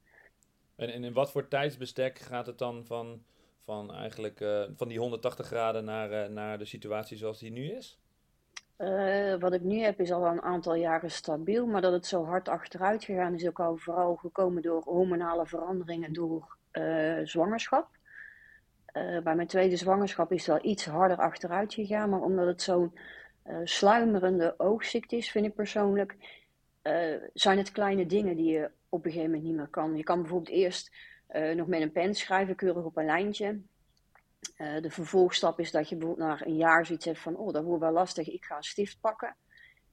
[0.76, 3.24] En, en in wat voor tijdsbestek gaat het dan van,
[3.64, 7.72] van, eigenlijk, eh, van die 180 graden naar, eh, naar de situatie zoals die nu
[7.72, 8.00] is?
[8.80, 12.26] Eh, wat ik nu heb is al een aantal jaren stabiel, maar dat het zo
[12.26, 17.88] hard achteruit gegaan is ook al vooral gekomen door hormonale veranderingen door eh, zwangerschap.
[18.86, 22.62] Eh, bij mijn tweede zwangerschap is het wel iets harder achteruit gegaan, maar omdat het
[22.62, 22.98] zo'n
[23.64, 26.16] sluimerende oogziekte is, vind ik persoonlijk,
[27.34, 29.96] zijn het kleine dingen die je op een gegeven moment niet meer kan.
[29.96, 30.92] Je kan bijvoorbeeld eerst
[31.56, 33.60] nog met een pen schrijven, keurig op een lijntje.
[34.56, 37.64] Eh, de vervolgstap is dat je bijvoorbeeld na een jaar zoiets hebt van, oh, dat
[37.64, 39.36] wordt wel lastig, ik ga een stift pakken.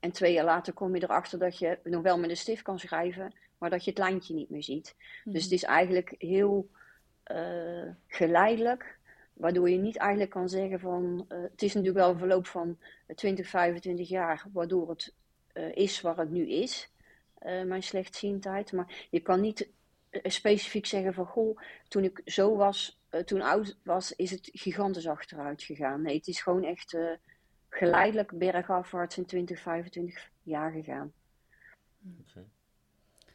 [0.01, 2.79] En twee jaar later kom je erachter dat je nog wel met een stift kan
[2.79, 4.95] schrijven, maar dat je het lijntje niet meer ziet.
[5.25, 6.71] Dus het is eigenlijk heel
[7.23, 8.99] eh, geleidelijk,
[9.33, 12.79] waardoor je niet eigenlijk kan zeggen van, eh, het is natuurlijk wel een verloop van
[13.15, 15.15] 20, 25 jaar, waardoor het
[15.75, 16.91] is waar het nu is,
[17.67, 18.73] mijn slechtziendheid.
[18.73, 19.71] Maar je kan niet
[20.23, 25.09] specifiek zeggen van, goh, toen ik zo was, eh, toen oud was, is het gigantisch
[25.09, 26.03] achteruit gegaan.
[26.03, 27.11] Nee, het is gewoon echt eh,
[27.69, 31.13] geleidelijk bergafwaarts in 20, 25 jaar gegaan.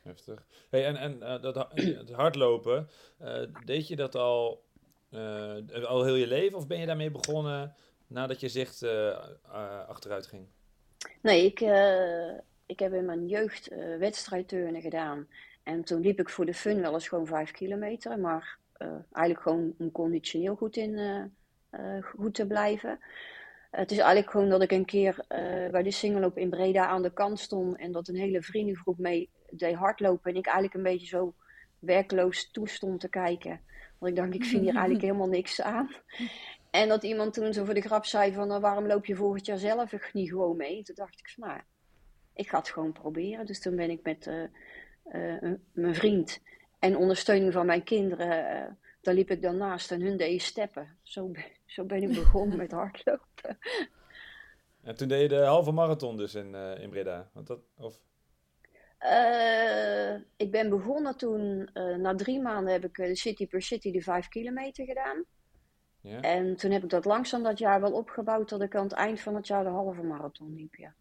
[0.01, 0.45] Heftig.
[0.69, 2.89] Hey, en en eh, dat, het hardlopen,
[3.65, 4.63] deed je dat al,
[5.85, 7.75] al heel je leven of ben je daarmee begonnen
[8.07, 8.83] nadat je zicht
[9.87, 10.47] achteruit ging?
[11.21, 11.59] Nee, ik,
[12.65, 13.67] ik heb in mijn jeugd
[13.99, 15.27] wedstrijdturnen gedaan.
[15.63, 18.19] En toen liep ik voor de fun wel eens gewoon vijf kilometer.
[18.19, 21.23] Maar eh, eigenlijk gewoon om conditioneel goed, in, eh,
[21.69, 22.99] eh, goed te blijven.
[23.71, 25.25] Het is eigenlijk gewoon dat ik een keer
[25.71, 27.77] bij de singeloop in Breda aan de kant stond.
[27.77, 30.31] En dat een hele vriendengroep mee deed hardlopen.
[30.31, 31.33] En ik eigenlijk een beetje zo
[31.79, 33.61] werkloos toestond te kijken.
[33.97, 35.89] Want ik dacht, ik vind hier eigenlijk helemaal niks aan.
[36.71, 39.45] En dat iemand toen zo voor de grap zei van, nou, waarom loop je volgend
[39.45, 40.83] jaar zelf niet gewoon mee?
[40.83, 41.59] Toen dacht ik van, nou,
[42.33, 43.45] ik ga het gewoon proberen.
[43.45, 44.49] Dus toen ben ik met
[45.05, 46.41] een- mijn vriend
[46.79, 48.71] en ondersteuning van mijn kinderen, eh,
[49.01, 50.97] daar liep ik dan naast en hun deden steppen.
[51.01, 53.57] Zo, ben- zo ben ik begonnen met hardlopen.
[54.83, 57.29] En toen deed je de halve marathon dus in, eh, in Breda.
[57.33, 58.01] Want dat, of,
[60.37, 64.27] ik ben begonnen toen, na drie maanden heb ik de City per City de vijf
[64.27, 65.23] kilometer gedaan.
[66.01, 66.19] ja?
[66.21, 69.19] En toen heb ik dat langzaam dat jaar wel opgebouwd dat ik aan het eind
[69.19, 70.93] van het jaar de halve marathon liep, ja.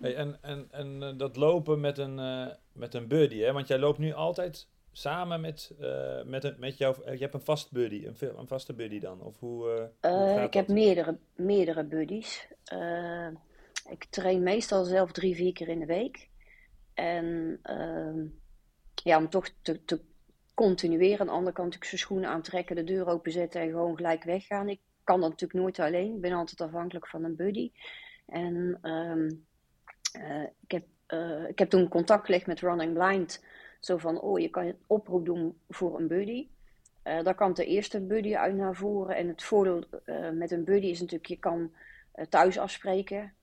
[0.00, 3.52] Hey, en en, en eh, dat lopen met een, eh, met een buddy, hè?
[3.52, 6.94] Want jij loopt nu altijd samen met, eh, met, een, met jouw...
[6.94, 9.20] eh, je hebt een vast buddy, een, een vaste buddy dan?
[9.20, 9.90] Of hoe,
[10.44, 12.48] ik heb meerdere, meerdere buddies.
[13.90, 16.28] ik train meestal zelf drie, vier keer in de week.
[16.94, 18.26] En ehm,
[18.94, 20.00] ja, om toch te, te
[20.54, 21.20] continueren.
[21.20, 24.68] Aan de andere kant ik zijn schoenen aantrekken, de deur openzetten en gewoon gelijk weggaan.
[24.68, 26.14] Ik kan dat natuurlijk nooit alleen.
[26.14, 27.72] Ik ben altijd afhankelijk van een buddy.
[28.26, 29.28] En ehm,
[30.12, 33.44] eh, ik, heb, uh, ik heb toen contact gelegd met Running Blind.
[33.80, 36.48] Zo van, oh, je kan een oproep doen voor een buddy.
[37.04, 39.16] Uh, daar kan de eerste buddy uit naar voren.
[39.16, 39.84] En het voordeel
[40.32, 41.72] met een buddy is natuurlijk, je kan
[42.28, 43.34] thuis afspreken.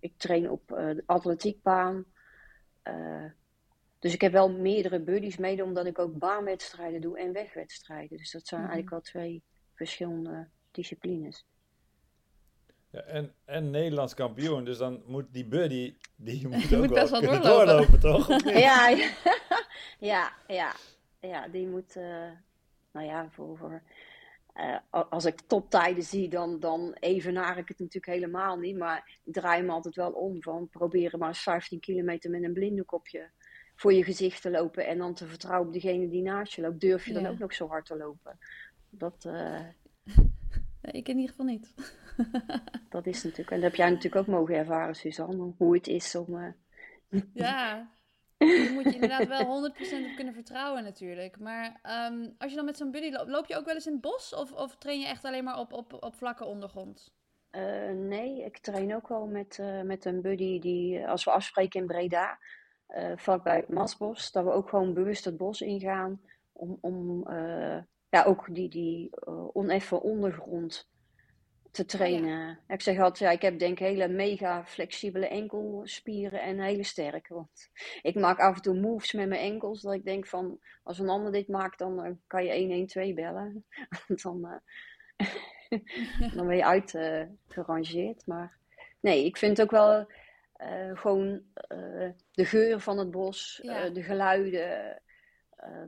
[0.00, 2.04] ik train op de atletiekbaan.
[3.98, 8.16] dus ik heb wel meerdere buddies mede, omdat ik ook baanwedstrijden doe en wegwedstrijden.
[8.16, 8.74] Dus dat zijn mm -hmm.
[8.74, 9.42] eigenlijk wel twee
[9.74, 11.46] verschillende disciplines.
[12.96, 17.10] Ja, en, en Nederlands kampioen, dus dan moet die buddy, die moet ook moet best
[17.10, 17.66] wel doorlopen.
[17.66, 18.42] doorlopen, toch?
[18.68, 19.10] ja, ja,
[19.98, 20.72] ja, ja,
[21.20, 22.30] ja, die moet, uh,
[22.92, 23.82] nou ja, voor, voor
[24.54, 28.76] uh, als ik toptijden zie, dan, dan evenaar ik het natuurlijk helemaal niet.
[28.76, 32.52] Maar ik draai me altijd wel om van proberen maar eens 15 kilometer met een
[32.52, 33.30] blindekopje
[33.74, 34.86] voor je gezicht te lopen.
[34.86, 36.80] En dan te vertrouwen op degene die naast je loopt.
[36.80, 38.38] Durf je dan ook nog zo hard te lopen?
[38.90, 39.60] Dat, uh,
[40.92, 41.74] ik in ieder geval niet.
[42.90, 46.14] dat is natuurlijk, en dat heb jij natuurlijk ook mogen ervaren, Suzanne, hoe het is
[46.14, 46.34] om.
[46.34, 46.48] Uh,
[47.34, 47.90] Ja,
[48.36, 49.72] daar moet je inderdaad wel 100%
[50.10, 51.38] op kunnen vertrouwen natuurlijk.
[51.38, 51.80] Maar
[52.12, 54.00] um, als je dan met zo'n buddy loopt, loop je ook wel eens in het
[54.00, 54.34] bos?
[54.34, 57.14] Of, of train je echt alleen maar op, op, op vlakke ondergrond?
[57.50, 61.80] Uh, nee, ik train ook wel met, uh, met een buddy die, als we afspreken
[61.80, 62.38] in Breda,
[63.16, 66.20] vlakbij Masbos, dat we ook gewoon bewust het bos ingaan
[66.52, 67.26] om, om
[68.16, 69.10] ja, ook die, die
[69.52, 70.88] oneffen ondergrond
[71.76, 72.48] te trainen.
[72.48, 72.74] Oh, ja.
[72.74, 77.34] Ik zeg altijd, ja, ik heb denk hele mega flexibele enkelspieren en hele sterke.
[77.34, 77.70] Want
[78.02, 81.08] ik maak af en toe moves met mijn enkels, dat ik denk van, als een
[81.08, 83.64] ander dit maakt, dan uh, kan je 112 bellen.
[84.22, 84.60] dan,
[85.16, 88.20] uh, dan ben je uitgerangeerd.
[88.20, 88.58] Uh, maar
[89.00, 90.06] nee, ik vind ook wel
[90.94, 91.42] gewoon
[92.30, 93.88] de geur van het bos, Ja.
[93.88, 95.02] de geluiden,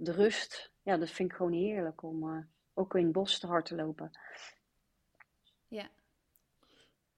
[0.00, 0.72] de rust.
[0.88, 4.10] Ja, dat vind ik gewoon heerlijk om ook in het bos te hard te lopen.
[5.66, 5.90] Ja.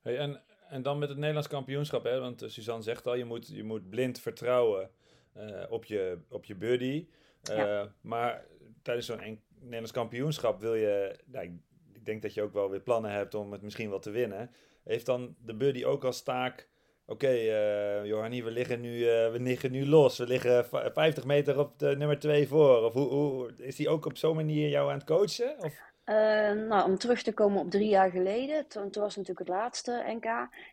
[0.01, 2.19] Hey, en, en dan met het Nederlands kampioenschap, hè?
[2.19, 4.91] want uh, Suzanne zegt al, je moet, je moet blind vertrouwen
[5.37, 7.07] uh, op, je, op je buddy.
[7.49, 7.93] Uh, ja.
[8.01, 8.45] Maar
[8.81, 11.51] tijdens zo'n Nederlands kampioenschap wil je, nou, ik,
[11.93, 14.51] ik, denk dat je ook wel weer plannen hebt om het misschien wel te winnen.
[14.83, 16.69] Heeft dan de buddy ook als taak,
[17.11, 21.79] oké okay, Johannie, we liggen, nu, we liggen nu los, we liggen 50 meter op
[21.79, 22.83] de nummer 2 voor.
[22.83, 25.55] Of hoe, hoe, is die ook op zo'n manier jou aan het coachen?
[25.59, 25.89] Of?
[26.05, 26.15] Uh,
[26.51, 30.03] nou, om terug te komen op drie jaar geleden, toen, toen, was natuurlijk het laatste
[30.07, 30.25] NK.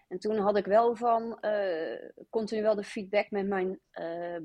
[0.08, 3.80] En toen had ik wel van, uh, continu wel de feedback met mijn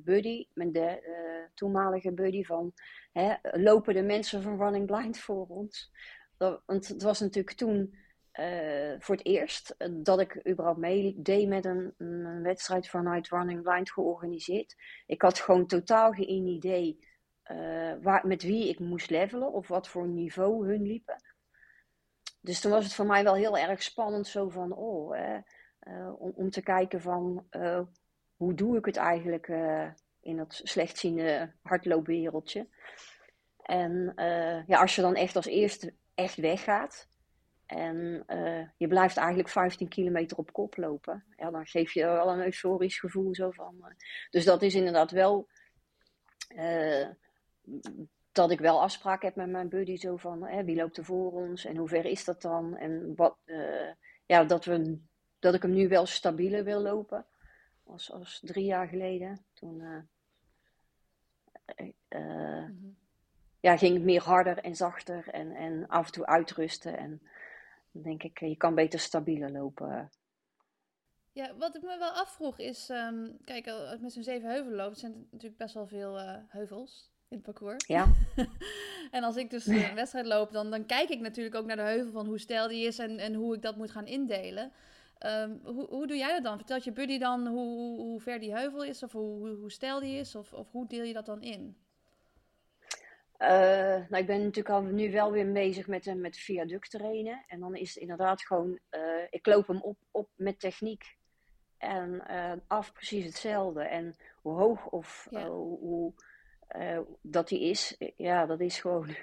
[0.03, 2.73] buddy, mijn de, toenmalige buddy, van
[3.11, 5.91] hè, lopen de mensen van Running Blind voor ons?
[6.37, 7.95] Dat, want het was natuurlijk toen
[8.99, 14.75] voor het eerst dat ik überhaupt meedeed met een, een wedstrijd vanuit Running Blind georganiseerd.
[15.05, 16.99] Ik had gewoon totaal geen idee
[17.51, 21.23] uh, waar, met wie ik moest levelen of wat voor niveau hun liepen.
[22.41, 26.49] Dus toen was het voor mij wel heel erg spannend, zo van, oh, eh, om,
[26.49, 27.47] te kijken van,
[28.35, 29.47] hoe doe ik het eigenlijk
[30.19, 32.67] in dat slechtziende hardloopwereldje.
[33.61, 34.13] En
[34.67, 37.07] ja, als je dan echt als eerste echt weggaat
[37.65, 38.23] en
[38.77, 42.99] je blijft eigenlijk 15 kilometer op kop lopen, ja, dan geef je wel een euforisch
[42.99, 43.95] gevoel zo van.
[44.29, 45.47] dus dat is inderdaad wel
[48.31, 51.31] dat ik wel afspraken heb met mijn buddy zo van hè, wie loopt er voor
[51.31, 53.37] ons en hoe ver is dat dan en wat
[54.25, 54.99] ja dat we
[55.39, 57.25] dat ik hem nu wel stabieler wil lopen
[57.83, 60.07] als, als drie jaar geleden toen mm-hmm.
[63.59, 67.21] ja ging het meer harder en zachter en, en af en toe uitrusten en
[67.93, 70.09] dan denk ik je kan beter stabieler lopen
[71.31, 75.11] ja, wat ik me wel afvroeg is, um, kijk, met zo'n zeven heuvelen lopen zijn
[75.13, 77.87] er natuurlijk best wel veel heuvels in het parcours.
[77.87, 78.07] Ja.
[79.11, 81.81] en als ik dus een wedstrijd loop, dan, dan kijk ik natuurlijk ook naar de
[81.81, 84.71] heuvel van hoe stijl die is en, en hoe ik dat moet gaan indelen.
[85.25, 86.57] Um, hoe, hoe doe jij dat dan?
[86.57, 89.99] Vertelt je buddy dan hoe, hoe ver die heuvel is of hoe, hoe, hoe stijl
[89.99, 90.35] die is?
[90.35, 91.77] Of, of hoe deel je dat dan in?
[93.43, 93.49] Uh,
[94.09, 97.43] nou, ik ben natuurlijk al nu wel weer bezig met, met viaduct trainen.
[97.47, 101.17] En dan is het inderdaad gewoon, uh, ik loop hem op, op met techniek.
[101.77, 103.83] En uh, af precies hetzelfde.
[103.83, 105.47] En hoe hoog of Ja.
[105.47, 106.13] hoe,
[107.21, 109.07] dat die is, ja, dat is gewoon.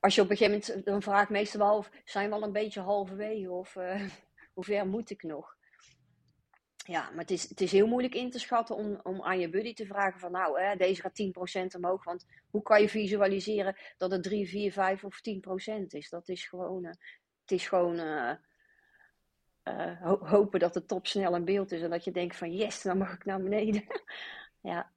[0.00, 2.42] Als je op een gegeven moment, dan vraag ik meestal wel, of zijn we al
[2.42, 3.74] een beetje halverwege of
[4.54, 5.57] hoe ver moet ik nog?
[6.88, 9.48] Ja, maar het is, het is heel moeilijk in te schatten om, om aan je
[9.48, 11.22] buddy te vragen van nou, hè, deze gaat
[11.74, 12.04] 10% omhoog.
[12.04, 15.20] Want hoe kan je visualiseren dat het 3, 4, 5 of
[15.80, 16.08] 10% is?
[16.08, 18.34] Dat is gewoon, het is gewoon eh,
[20.02, 22.82] ho- hopen dat de top snel in beeld is en dat je denkt van yes,
[22.82, 23.84] dan mag ik naar beneden.
[24.60, 24.92] ja,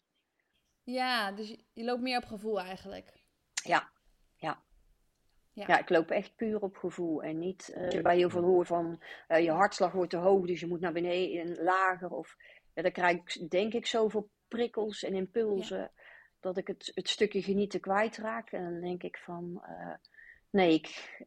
[0.83, 3.19] Ja, dus je, loopt meer op gevoel eigenlijk.
[3.63, 3.91] ja.
[5.53, 5.63] Ja.
[5.67, 9.03] Ja, ik loop echt puur op gevoel en niet je bij heel veel hoor van
[9.27, 12.09] eh, je hartslag wordt te hoog, dus je moet naar beneden en lager.
[12.09, 12.35] Of
[12.73, 15.91] ja, dan krijg ik denk ik zoveel prikkels en impulsen
[16.39, 18.51] dat ik het, het stukje genieten kwijtraak.
[18.51, 19.93] En dan denk ik van eh,
[20.49, 21.19] nee, ik,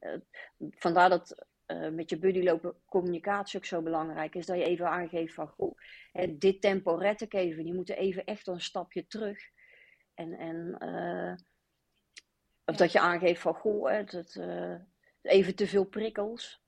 [0.58, 1.46] vandaar dat
[1.92, 4.46] met je buddy lopen communicatie ook zo belangrijk is.
[4.46, 5.78] Dat je even aangeeft van goh,
[6.12, 7.66] hè, dit tempo red ik even.
[7.66, 9.38] Je moet er even echt een stapje terug.
[10.14, 10.76] En, en
[12.64, 12.78] of Ja.
[12.78, 14.74] dat je aangeeft van goh, hè, dat, eh,
[15.22, 16.62] even te veel prikkels.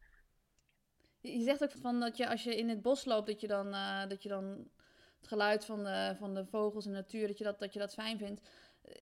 [1.21, 3.75] Je zegt ook van dat je als je in het bos loopt, dat je dan,
[3.75, 4.71] eh, dat je dan
[5.19, 7.79] het geluid van de, van de vogels en de natuur, dat je dat, dat je
[7.79, 8.41] dat fijn vindt.
[8.83, 8.95] Eh,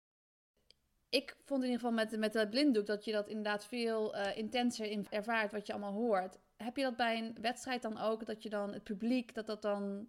[1.09, 4.87] Ik vond in ieder geval met, met dat blinddoek dat je dat inderdaad veel intenser
[4.87, 6.39] in ervaart wat je allemaal hoort.
[6.57, 9.63] Heb je dat bij een wedstrijd dan ook, dat je dan het publiek, dat dat
[9.63, 10.09] dan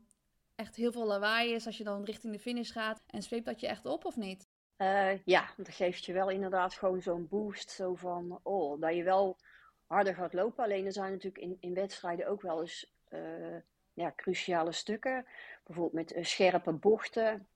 [0.56, 3.60] echt heel veel lawaai is als je dan richting de finish gaat en zweept dat
[3.60, 4.48] je echt op of niet?
[4.78, 7.70] Eh, ja, dat geeft je wel inderdaad gewoon zo'n boost.
[7.70, 9.38] Zo van, oh, dat je wel
[9.86, 10.64] harder gaat lopen.
[10.64, 13.58] Alleen er zijn natuurlijk in, in wedstrijden ook wel eens eh,
[13.94, 15.26] ja, cruciale stukken.
[15.64, 17.48] Bijvoorbeeld met eh, scherpe bochten.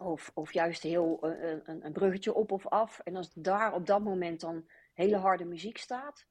[0.00, 3.00] Of, of juist heel een, een bruggetje op of af.
[3.04, 6.26] En als daar op dat moment dan hele harde muziek staat,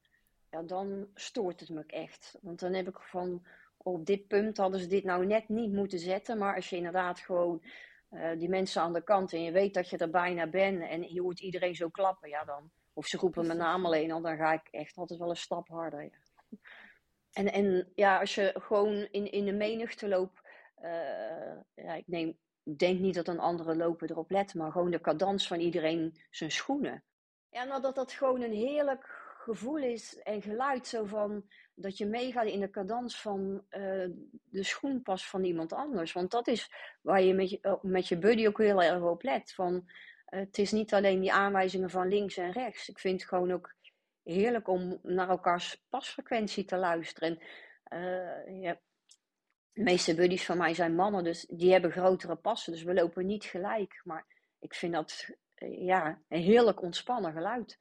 [0.49, 2.37] ja, dan stoort het me echt.
[2.41, 3.45] Want dan heb ik van,
[3.77, 6.37] op dit punt hadden ze dit nou net niet moeten zetten.
[6.37, 7.61] Maar als je inderdaad gewoon
[8.09, 11.13] eh, die mensen aan de kant en je weet dat je er bijna bent en
[11.13, 14.37] je hoort iedereen zo klappen, ja dan, of ze roepen mijn naam alleen al, dan
[14.37, 16.03] ga ik echt altijd wel een stap harder.
[16.03, 16.09] Ja.
[17.31, 20.41] En, en ja, als je gewoon in, in de menigte loopt,
[20.75, 25.01] eh, ja, ik neem, denk niet dat een andere loper erop let, maar gewoon de
[25.01, 27.03] cadans van iedereen zijn schoenen.
[27.49, 29.05] Ja, nou dat dat gewoon een heerlijk
[29.37, 31.45] gevoel is en geluid zo van
[31.79, 33.81] dat je meegaat in de cadans van eh,
[34.43, 36.13] de schoenpas van iemand anders.
[36.13, 36.71] Want dat is
[37.01, 39.53] waar je met je, oh, met je buddy ook heel erg op let.
[39.53, 39.89] Van,
[40.25, 42.89] eh, het is niet alleen die aanwijzingen van links en rechts.
[42.89, 43.75] Ik vind het gewoon ook
[44.23, 47.29] heerlijk om naar elkaars pasfrequentie te luisteren.
[47.29, 47.39] En,
[47.83, 48.79] eh, ja,
[49.73, 52.71] de meeste buddies van mij zijn mannen, dus die hebben grotere passen.
[52.71, 54.01] Dus we lopen niet gelijk.
[54.03, 54.25] Maar
[54.59, 55.29] ik vind dat
[55.65, 57.77] ja, een heerlijk ontspannen geluid.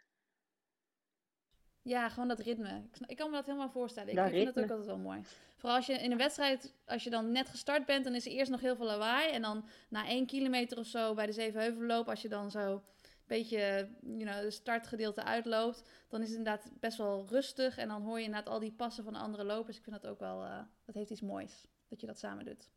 [1.86, 2.82] Ja, gewoon dat ritme.
[3.06, 4.10] Ik, kan me dat helemaal voorstellen.
[4.10, 5.20] Ik Dat vind het ook altijd wel mooi.
[5.56, 8.32] Vooral als je in een wedstrijd, als je dan net gestart bent, dan is er
[8.32, 9.30] eerst nog heel veel lawaai.
[9.30, 12.82] En dan na één kilometer of zo bij de Zevenheuvelloop, als je dan zo een
[13.26, 17.78] beetje you know, de startgedeelte uitloopt, dan is het inderdaad best wel rustig.
[17.78, 19.76] En dan hoor je inderdaad al die passen van de andere lopers.
[19.76, 22.70] Ik vind dat ook wel, eh, dat heeft iets moois, dat je dat samen doet.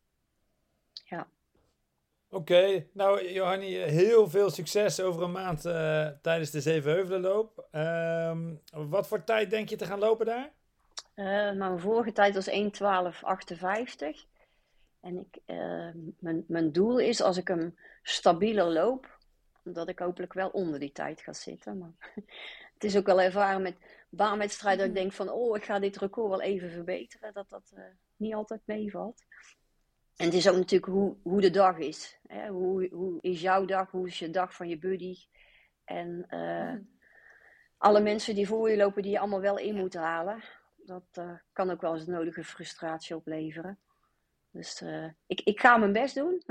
[2.32, 7.68] Oké, nou Johanny, heel veel succes over een maand eh, tijdens de Zevenheuvelenloop.
[7.72, 10.52] Ehm wat voor tijd denk je te gaan lopen daar?
[11.14, 14.28] Eh, mijn vorige tijd was 1.12.58.
[15.00, 15.90] En ik, eh,
[16.20, 19.18] mijn, mijn doel is als ik hem stabieler loop,
[19.64, 21.78] dat ik hopelijk wel onder die tijd ga zitten.
[21.78, 21.94] Maar
[22.74, 23.76] het is ook wel ervaren met
[24.10, 27.34] baanwedstrijden dat ik denk van, oh, ik ga dit record wel even verbeteren.
[27.34, 27.84] Dat dat eh,
[28.16, 29.24] niet altijd meevalt.
[30.20, 32.20] En het is ook natuurlijk hoe, hoe de dag is.
[32.28, 32.48] Hè?
[32.48, 33.92] Hoe, hoe is jouw dag?
[33.92, 35.16] Hoe is je dag van je buddy?
[35.84, 36.40] En eh,
[36.74, 36.82] Mhm.
[37.78, 40.44] alle mensen die voor je lopen, die je allemaal wel in moet halen.
[40.76, 43.80] Dat eh, kan ook wel eens nodige frustratie opleveren.
[44.52, 46.44] Dus eh, ik, ik ga mijn best doen.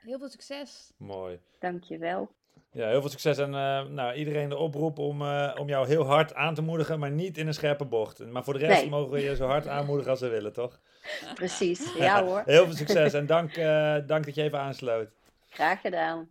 [0.00, 0.92] Heel veel succes.
[0.96, 1.40] Mooi.
[1.58, 2.34] Dank je wel.
[2.72, 6.04] Ja, heel veel succes en eh, nou, iedereen de oproep om, eh, om jou heel
[6.06, 8.26] hard aan te moedigen, maar niet in een scherpe bocht.
[8.26, 8.90] Maar voor de rest Nee.
[8.90, 10.80] mogen we je zo hard aanmoedigen als we willen, toch?
[11.34, 11.92] Precies.
[11.98, 12.42] Ja hoor.
[12.44, 15.08] Heel veel succes en dank, eh, dank dat je even aansloot.
[15.48, 16.30] Graag gedaan.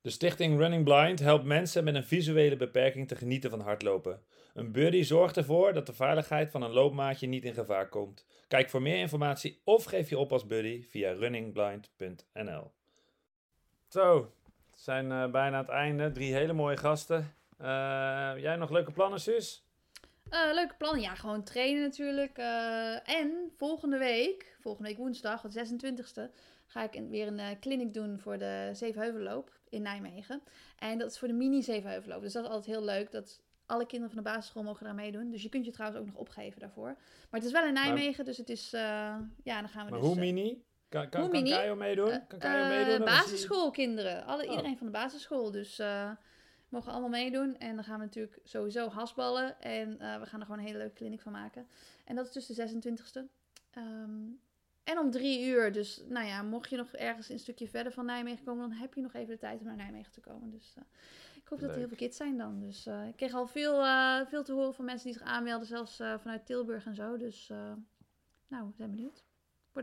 [0.00, 4.22] De stichting Running Blind helpt mensen met een visuele beperking te genieten van hardlopen.
[4.54, 8.26] Een buddy zorgt ervoor dat de veiligheid van een loopmaatje niet in gevaar komt.
[8.48, 12.70] Kijk voor meer informatie of geef je op als buddy via runningblind.nl.
[13.88, 14.32] Zo,
[14.88, 16.12] zijn eh, bijna aan het einde.
[16.12, 17.34] Drie hele mooie gasten.
[17.58, 19.66] Eh, jij nog leuke plannen, Suus?
[20.30, 21.02] Eh, leuke plannen.
[21.02, 22.38] Ja, gewoon trainen natuurlijk.
[23.04, 26.30] En volgende week, volgende week woensdag, de 26e,
[26.66, 30.42] ga ik weer een clinic doen voor de Zevenheuvelloop in Nijmegen.
[30.78, 32.22] En dat is voor de mini Zevenheuvelloop.
[32.22, 33.10] Dus dat is altijd heel leuk.
[33.10, 35.30] Dat alle kinderen van de basisschool mogen daar meedoen.
[35.30, 36.96] Dus je kunt je trouwens ook nog opgeven daarvoor.
[37.30, 38.70] Maar het is wel in Nijmegen, dus het is...
[38.70, 40.08] ja, dan gaan we Maar dus...
[40.08, 40.62] hoe mini?
[40.88, 41.44] Kan, kan, kan?
[41.44, 42.26] Kajo meedoen?
[42.28, 42.96] Kan Kajo eh, meedoen?
[42.96, 44.24] die- basisschoolkinderen.
[44.24, 44.50] Alle, Oh.
[44.50, 45.50] Iedereen van de basisschool.
[45.50, 46.10] Dus eh
[46.68, 47.58] mogen allemaal meedoen.
[47.58, 49.60] En dan gaan we natuurlijk sowieso hasballen.
[49.60, 51.66] En eh, we gaan er gewoon een hele leuke kliniek van maken.
[52.04, 53.28] En dat is dus de 26e.
[53.70, 54.10] Ehm,
[54.84, 55.72] en om drie uur.
[55.72, 58.94] Dus nou ja, mocht je nog ergens een stukje verder van Nijmegen komen, dan heb
[58.94, 60.50] je nog even de tijd om naar Nijmegen te komen.
[60.50, 60.82] Dus eh,
[61.36, 62.60] Ik hoop dat er heel veel kids zijn dan.
[62.60, 65.66] Dus eh, ik kreeg al veel, eh, veel te horen van mensen die zich aanmelden,
[65.66, 67.16] zelfs eh, vanuit Tilburg en zo.
[67.16, 67.72] Dus eh,
[68.48, 69.24] nou, we zijn benieuwd.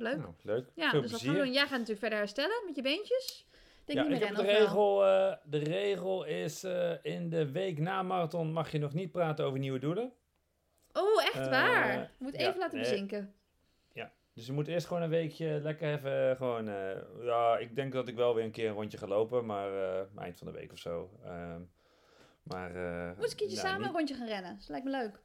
[0.01, 0.17] Wordt leuk.
[0.23, 0.67] Nou, leuk.
[0.75, 1.31] ja, Veel dus wat gaan plezier.
[1.31, 1.53] we doen?
[1.53, 3.47] Jij gaat natuurlijk verder herstellen met je beentjes.
[3.51, 3.55] Ik
[3.85, 5.05] Denk ja, niet ik meer heb de regel.
[5.05, 9.45] eh, de regel is eh, in de week na marathon mag je nog niet praten
[9.45, 10.13] over nieuwe doelen.
[10.93, 11.97] Oh, echt Eh, waar?
[11.99, 12.89] Je moet ja, even laten nee.
[12.89, 13.33] bezinken.
[14.33, 16.65] Dus je moet eerst gewoon een weekje lekker even gewoon...
[17.21, 19.69] ja, ik denk dat ik wel weer een keer een rondje ga lopen, maar
[20.17, 21.09] eind van de week of zo.
[21.23, 21.61] Ehm,
[22.43, 22.71] maar...
[23.15, 24.55] Moet eens een keertje nou, samen niet- een rondje gaan rennen.
[24.59, 25.19] Dat lijkt me leuk.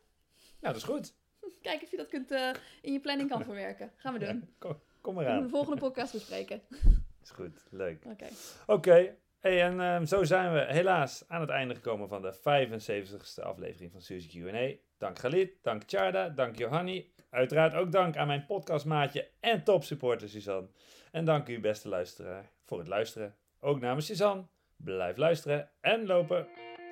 [0.60, 1.14] Ja, dat is goed.
[1.62, 2.50] Kijk of je dat kunt, eh,
[2.82, 3.92] in je planning kan verwerken.
[3.96, 4.28] Gaan we doen.
[4.28, 5.42] Ja, kom, kom maar aan.
[5.42, 6.62] de volgende podcast bespreken.
[7.22, 8.04] Is goed, leuk.
[8.04, 8.26] Oké.
[8.66, 13.42] Oké, hey, en ehm, zo zijn we helaas aan het einde gekomen van de 75ste
[13.42, 14.74] aflevering van Suzy Q&A.
[14.98, 17.12] Dank Galit, dank Tjarda, dank Johanni.
[17.30, 20.68] Uiteraard ook dank aan mijn podcastmaatje en topsupporter Suzanne.
[21.10, 23.34] En dank u beste luisteraar voor het luisteren.
[23.60, 24.46] Ook namens Suzanne,
[24.76, 26.46] blijf luisteren en lopen.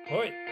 [0.05, 0.48] Hoi!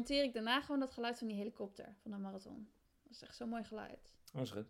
[0.00, 2.68] Monteer ik daarna gewoon dat geluid van die helikopter van de marathon.
[3.02, 4.10] Dat is echt zo'n mooi geluid.
[4.34, 4.66] Oh, is goed.